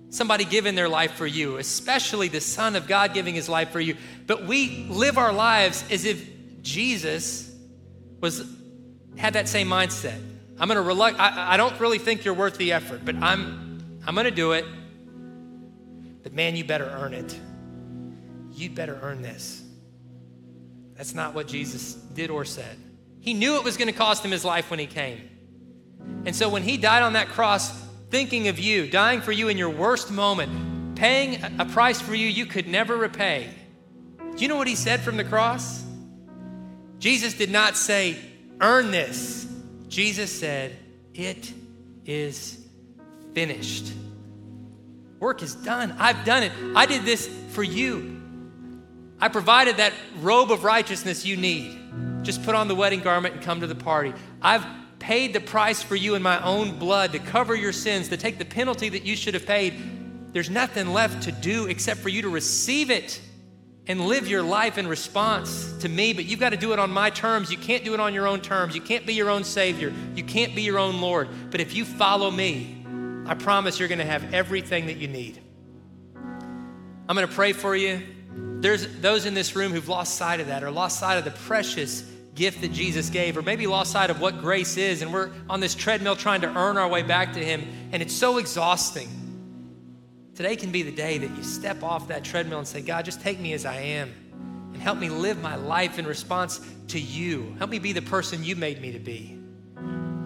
Somebody 0.09 0.47
giving 0.47 0.75
their 0.75 0.89
life 0.89 1.13
for 1.13 1.27
you, 1.27 1.59
especially 1.59 2.29
the 2.29 2.41
Son 2.41 2.75
of 2.75 2.89
God 2.89 3.13
giving 3.13 3.35
his 3.35 3.51
life 3.51 3.69
for 3.69 3.81
you. 3.81 3.97
But 4.27 4.47
we 4.47 4.87
live 4.89 5.19
our 5.19 5.31
lives 5.33 5.85
as 5.91 6.07
if 6.07 6.27
Jesus 6.63 7.55
was 8.19 8.51
had 9.19 9.35
that 9.35 9.47
same 9.47 9.69
mindset. 9.69 10.19
I'm 10.59 10.69
gonna 10.69 10.81
reluct 10.81 11.21
I, 11.21 11.53
I 11.53 11.57
don't 11.59 11.79
really 11.79 11.99
think 11.99 12.25
you're 12.25 12.33
worth 12.33 12.57
the 12.57 12.73
effort, 12.73 13.05
but 13.05 13.17
I'm 13.17 14.01
I'm 14.07 14.15
gonna 14.15 14.31
do 14.31 14.53
it. 14.53 14.65
But 16.23 16.33
man, 16.33 16.57
you 16.57 16.65
better 16.65 16.87
earn 16.87 17.13
it. 17.13 17.39
You 18.55 18.71
better 18.71 18.99
earn 19.03 19.21
this. 19.21 19.63
That's 20.99 21.15
not 21.15 21.33
what 21.33 21.47
Jesus 21.47 21.95
did 21.95 22.29
or 22.29 22.45
said. 22.45 22.77
He 23.21 23.33
knew 23.33 23.57
it 23.57 23.65
was 23.65 23.77
going 23.77 23.87
to 23.87 23.95
cost 23.95 24.25
him 24.25 24.33
his 24.33 24.45
life 24.45 24.69
when 24.69 24.81
he 24.81 24.87
came. 24.87 25.31
And 26.27 26.35
so 26.35 26.49
when 26.49 26.65
he 26.65 26.77
died 26.77 27.05
on 27.05 27.13
that 27.13 27.29
cross, 27.29 27.71
thinking 28.11 28.49
of 28.49 28.59
you, 28.59 28.91
dying 28.91 29.21
for 29.21 29.31
you 29.31 29.49
in 29.49 29.57
your 29.57 29.71
worst 29.71 30.11
moment, 30.11 30.97
paying 30.97 31.41
a 31.61 31.65
price 31.65 32.01
for 32.01 32.17
you 32.17 32.27
you 32.27 32.47
could 32.47 32.67
never 32.67 32.97
repay, 32.97 33.49
do 34.35 34.43
you 34.43 34.49
know 34.49 34.57
what 34.57 34.67
he 34.67 34.75
said 34.75 35.01
from 35.01 35.17
the 35.17 35.25
cross? 35.25 35.85
Jesus 36.99 37.35
did 37.35 37.51
not 37.51 37.77
say, 37.77 38.17
earn 38.61 38.91
this. 38.91 39.47
Jesus 39.87 40.37
said, 40.37 40.77
it 41.15 41.53
is 42.07 42.59
finished. 43.35 43.93
Work 45.21 45.43
is 45.43 45.55
done. 45.55 45.95
I've 45.99 46.25
done 46.25 46.43
it. 46.43 46.53
I 46.75 46.87
did 46.87 47.05
this 47.05 47.29
for 47.51 47.63
you. 47.63 48.18
I 49.21 49.29
provided 49.29 49.79
that 49.79 49.93
robe 50.21 50.53
of 50.53 50.65
righteousness 50.65 51.25
you 51.25 51.37
need. 51.37 51.79
Just 52.23 52.45
put 52.45 52.55
on 52.55 52.69
the 52.69 52.75
wedding 52.75 53.01
garment 53.01 53.35
and 53.35 53.43
come 53.43 53.61
to 53.61 53.67
the 53.67 53.75
party. 53.75 54.13
I've 54.43 54.65
paid 54.99 55.33
the 55.33 55.41
price 55.41 55.83
for 55.83 55.97
you 55.97 56.15
in 56.15 56.23
my 56.23 56.43
own 56.43 56.79
blood 56.79 57.13
to 57.13 57.19
cover 57.19 57.55
your 57.55 57.73
sins, 57.73 58.09
to 58.09 58.17
take 58.17 58.39
the 58.39 58.45
penalty 58.45 58.89
that 58.89 59.05
you 59.05 59.17
should 59.17 59.35
have 59.35 59.47
paid. 59.47 59.75
There's 60.33 60.51
nothing 60.51 60.93
left 60.93 61.23
to 61.25 61.33
do 61.33 61.67
except 61.67 62.01
for 62.01 62.09
you 62.09 62.23
to 62.23 62.29
receive 62.29 62.91
it 62.91 63.21
and 63.87 64.03
live 64.03 64.29
your 64.29 64.43
life 64.43 64.77
in 64.77 64.87
response 64.87 65.73
to 65.79 65.89
me, 65.89 66.13
but 66.13 66.27
you've 66.27 66.41
got 66.41 66.51
to 66.51 66.59
do 66.59 66.73
it 66.73 66.79
on 66.79 66.91
my 66.91 67.09
terms. 67.09 67.51
You 67.51 67.57
can't 67.57 67.85
do 67.85 67.95
it 67.95 68.01
on 68.01 68.13
your 68.13 68.27
own 68.27 68.41
terms. 68.41 68.75
You 68.75 68.83
can't 68.83 69.07
be 69.07 69.15
your 69.15 69.31
own 69.31 69.45
Savior. 69.45 69.93
You 70.15 70.25
can't 70.25 70.55
be 70.55 70.63
your 70.63 70.79
own 70.79 71.01
Lord. 71.01 71.29
But 71.51 71.61
if 71.61 71.75
you 71.75 71.87
follow 71.87 72.31
me, 72.31 72.85
I 73.27 73.35
promise 73.35 73.79
you're 73.79 73.89
going 73.89 73.99
to 73.99 74.05
have 74.05 74.35
everything 74.35 74.87
that 74.87 74.99
you 74.99 75.09
need. 75.09 75.41
I'm 76.15 77.17
going 77.17 77.27
to 77.27 77.35
pray 77.35 77.55
for 77.55 77.75
you. 77.75 78.03
There's 78.61 78.87
those 79.01 79.27
in 79.27 79.35
this 79.35 79.55
room 79.55 79.73
who've 79.73 79.89
lost 79.89 80.17
sight 80.17 80.41
of 80.41 80.49
that 80.49 80.65
or 80.65 80.71
lost 80.71 80.99
sight 80.99 81.19
of 81.19 81.25
the 81.25 81.31
precious 81.31 82.03
gift 82.35 82.61
that 82.61 82.73
Jesus 82.73 83.11
gave, 83.11 83.37
or 83.37 83.43
maybe 83.43 83.67
lost 83.67 83.93
sight 83.93 84.11
of 84.11 84.21
what 84.21 84.41
grace 84.41 84.77
is, 84.77 85.03
and 85.03 85.13
we're 85.13 85.31
on 85.51 85.61
this 85.61 85.75
treadmill 85.75 86.15
trying 86.15 86.41
to 86.43 86.49
earn 86.57 86.77
our 86.77 86.89
way 86.89 87.03
back 87.03 87.33
to 87.33 87.45
Him, 87.45 87.67
and 87.91 88.01
it's 88.01 88.15
so 88.15 88.39
exhausting 88.39 89.09
Today 90.39 90.55
can 90.55 90.71
be 90.71 90.85
the 90.85 90.93
day 90.93 91.19
that 91.19 91.37
you 91.37 91.43
step 91.43 91.83
off 91.83 92.07
that 92.07 92.23
treadmill 92.23 92.61
and 92.61 92.69
say, 92.69 92.81
God, 92.81 93.05
just 93.05 93.21
take 93.21 93.41
me 93.41 93.55
as 93.55 93.67
I 93.67 93.75
am 93.81 94.15
and 94.73 94.81
help 94.81 94.97
me 94.97 95.09
live 95.09 95.43
my 95.43 95.57
life 95.57 95.99
in 95.99 96.07
response 96.07 96.61
to 96.87 97.01
you. 97.01 97.57
Help 97.59 97.71
me 97.71 97.81
be 97.81 97.93
the 97.93 98.03
person 98.03 98.45
you 98.45 98.55
made 98.55 98.81
me 98.81 98.93
to 98.93 99.01
be. 99.01 99.38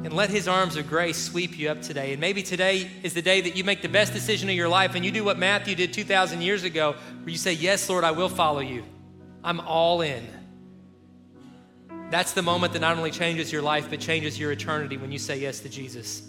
And 0.04 0.12
let 0.12 0.30
his 0.30 0.48
arms 0.48 0.76
of 0.76 0.88
grace 0.88 1.16
sweep 1.16 1.56
you 1.58 1.70
up 1.70 1.80
today. 1.80 2.12
And 2.12 2.20
maybe 2.20 2.42
today 2.42 2.90
is 3.02 3.14
the 3.14 3.22
day 3.22 3.40
that 3.42 3.56
you 3.56 3.62
make 3.62 3.82
the 3.82 3.88
best 3.88 4.12
decision 4.12 4.48
of 4.48 4.56
your 4.56 4.68
life 4.68 4.94
and 4.94 5.04
you 5.04 5.12
do 5.12 5.22
what 5.22 5.38
Matthew 5.38 5.76
did 5.76 5.92
2,000 5.92 6.42
years 6.42 6.64
ago, 6.64 6.96
where 7.20 7.30
you 7.30 7.38
say, 7.38 7.52
Yes, 7.52 7.88
Lord, 7.88 8.02
I 8.02 8.10
will 8.10 8.28
follow 8.28 8.60
you. 8.60 8.82
I'm 9.44 9.60
all 9.60 10.00
in. 10.02 10.26
That's 12.10 12.32
the 12.32 12.42
moment 12.42 12.74
that 12.74 12.80
not 12.80 12.98
only 12.98 13.10
changes 13.10 13.50
your 13.50 13.62
life, 13.62 13.88
but 13.88 14.00
changes 14.00 14.38
your 14.38 14.52
eternity 14.52 14.96
when 14.96 15.10
you 15.10 15.18
say 15.18 15.38
yes 15.38 15.60
to 15.60 15.68
Jesus. 15.68 16.28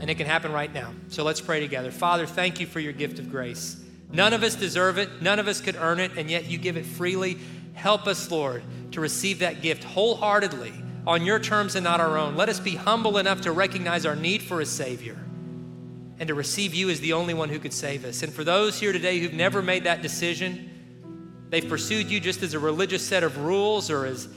And 0.00 0.10
it 0.10 0.16
can 0.16 0.26
happen 0.26 0.50
right 0.50 0.72
now. 0.72 0.92
So 1.08 1.22
let's 1.22 1.40
pray 1.40 1.60
together. 1.60 1.90
Father, 1.90 2.26
thank 2.26 2.58
you 2.58 2.66
for 2.66 2.80
your 2.80 2.92
gift 2.92 3.18
of 3.18 3.30
grace. 3.30 3.80
None 4.10 4.32
of 4.32 4.42
us 4.42 4.56
deserve 4.56 4.98
it, 4.98 5.22
none 5.22 5.38
of 5.38 5.46
us 5.46 5.60
could 5.60 5.76
earn 5.76 6.00
it, 6.00 6.12
and 6.16 6.28
yet 6.28 6.46
you 6.46 6.58
give 6.58 6.76
it 6.76 6.84
freely. 6.84 7.38
Help 7.74 8.06
us, 8.06 8.30
Lord, 8.30 8.62
to 8.90 9.00
receive 9.00 9.38
that 9.38 9.62
gift 9.62 9.84
wholeheartedly 9.84 10.72
on 11.10 11.26
your 11.26 11.40
terms 11.40 11.74
and 11.74 11.82
not 11.82 11.98
our 11.98 12.16
own. 12.16 12.36
Let 12.36 12.48
us 12.48 12.60
be 12.60 12.76
humble 12.76 13.18
enough 13.18 13.40
to 13.40 13.50
recognize 13.50 14.06
our 14.06 14.14
need 14.14 14.42
for 14.42 14.60
a 14.60 14.64
Savior 14.64 15.18
and 16.20 16.28
to 16.28 16.34
receive 16.34 16.72
you 16.72 16.88
as 16.88 17.00
the 17.00 17.14
only 17.14 17.34
one 17.34 17.48
who 17.48 17.58
could 17.58 17.72
save 17.72 18.04
us. 18.04 18.22
And 18.22 18.32
for 18.32 18.44
those 18.44 18.78
here 18.78 18.92
today 18.92 19.18
who've 19.18 19.32
never 19.32 19.60
made 19.60 19.82
that 19.84 20.02
decision, 20.02 20.70
they've 21.48 21.68
pursued 21.68 22.08
you 22.08 22.20
just 22.20 22.44
as 22.44 22.54
a 22.54 22.60
religious 22.60 23.04
set 23.04 23.24
of 23.24 23.38
rules 23.38 23.90
or 23.90 24.06
as 24.06 24.28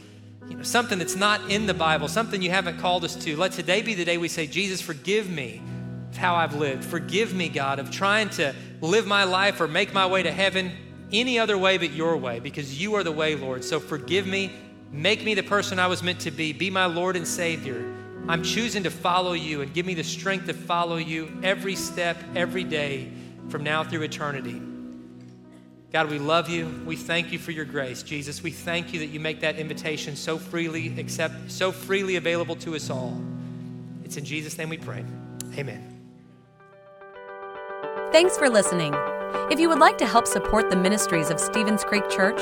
you 0.49 0.57
know, 0.57 0.63
something 0.63 0.97
that's 0.97 1.15
not 1.15 1.47
in 1.51 1.67
the 1.67 1.76
Bible, 1.76 2.07
something 2.07 2.41
you 2.41 2.49
haven't 2.49 2.80
called 2.80 3.03
us 3.03 3.13
to. 3.17 3.38
Let 3.38 3.51
today 3.51 3.84
be 3.84 3.93
the 3.93 4.03
day 4.03 4.17
we 4.17 4.28
say, 4.28 4.47
Jesus, 4.47 4.82
forgive 4.82 5.30
me 5.30 5.61
of 6.09 6.17
how 6.17 6.34
I've 6.34 6.55
lived. 6.55 6.84
Forgive 6.84 7.36
me, 7.36 7.49
God, 7.49 7.78
of 7.78 7.91
trying 7.91 8.30
to 8.32 8.55
live 8.82 9.05
my 9.05 9.26
life 9.26 9.61
or 9.61 9.67
make 9.67 9.93
my 9.93 10.07
way 10.07 10.24
to 10.24 10.32
heaven 10.32 10.71
any 11.11 11.38
other 11.38 11.55
way 11.55 11.78
but 11.78 11.91
your 11.91 12.17
way, 12.17 12.39
because 12.39 12.82
you 12.82 12.95
are 12.95 13.03
the 13.03 13.11
way, 13.11 13.36
Lord. 13.36 13.63
So 13.63 13.80
forgive 13.80 14.26
me 14.26 14.51
Make 14.94 15.26
me 15.26 15.34
the 15.34 15.44
person 15.44 15.80
I 15.80 15.88
was 15.88 16.04
meant 16.04 16.20
to 16.22 16.32
be. 16.32 16.54
Be 16.54 16.70
my 16.70 16.86
Lord 16.86 17.16
and 17.16 17.28
Savior. 17.28 17.84
I'm 18.30 18.44
choosing 18.44 18.84
to 18.84 18.91
follow 18.91 19.34
you 19.34 19.62
and 19.62 19.74
give 19.74 19.86
me 19.86 19.96
the 19.96 20.04
strength 20.04 20.46
to 20.46 20.54
follow 20.54 20.98
you 20.98 21.30
every 21.41 21.76
step, 21.76 22.16
every 22.36 22.64
day 22.64 23.12
from 23.50 23.64
now 23.64 23.84
through 23.84 24.04
eternity. 24.04 24.62
God, 25.91 26.10
we 26.10 26.20
love 26.20 26.48
you. 26.48 26.68
We 26.86 26.96
thank 26.96 27.32
you 27.32 27.39
for 27.39 27.52
your 27.52 27.66
grace. 27.66 28.02
Jesus, 28.04 28.41
we 28.41 28.52
thank 28.52 28.94
you 28.94 29.00
that 29.00 29.08
you 29.08 29.20
make 29.20 29.41
that 29.41 29.58
invitation 29.58 30.16
so 30.16 30.38
freely 30.38 30.98
accept 31.00 31.52
so 31.52 31.72
freely 31.72 32.16
available 32.16 32.56
to 32.58 32.76
us 32.76 32.89
all. 32.89 33.20
It's 34.06 34.18
in 34.18 34.26
Jesus' 34.26 34.58
name 34.58 34.70
we 34.70 34.78
pray. 34.78 35.04
Amen. 35.58 35.89
Thanks 38.12 38.38
for 38.38 38.48
listening. 38.48 38.94
If 39.52 39.60
you 39.60 39.70
would 39.70 39.80
like 39.80 39.98
to 39.98 40.06
help 40.06 40.28
support 40.28 40.70
the 40.70 40.76
ministries 40.76 41.30
of 41.30 41.39
Stevens 41.39 41.84
Creek 41.84 42.08
Church, 42.10 42.41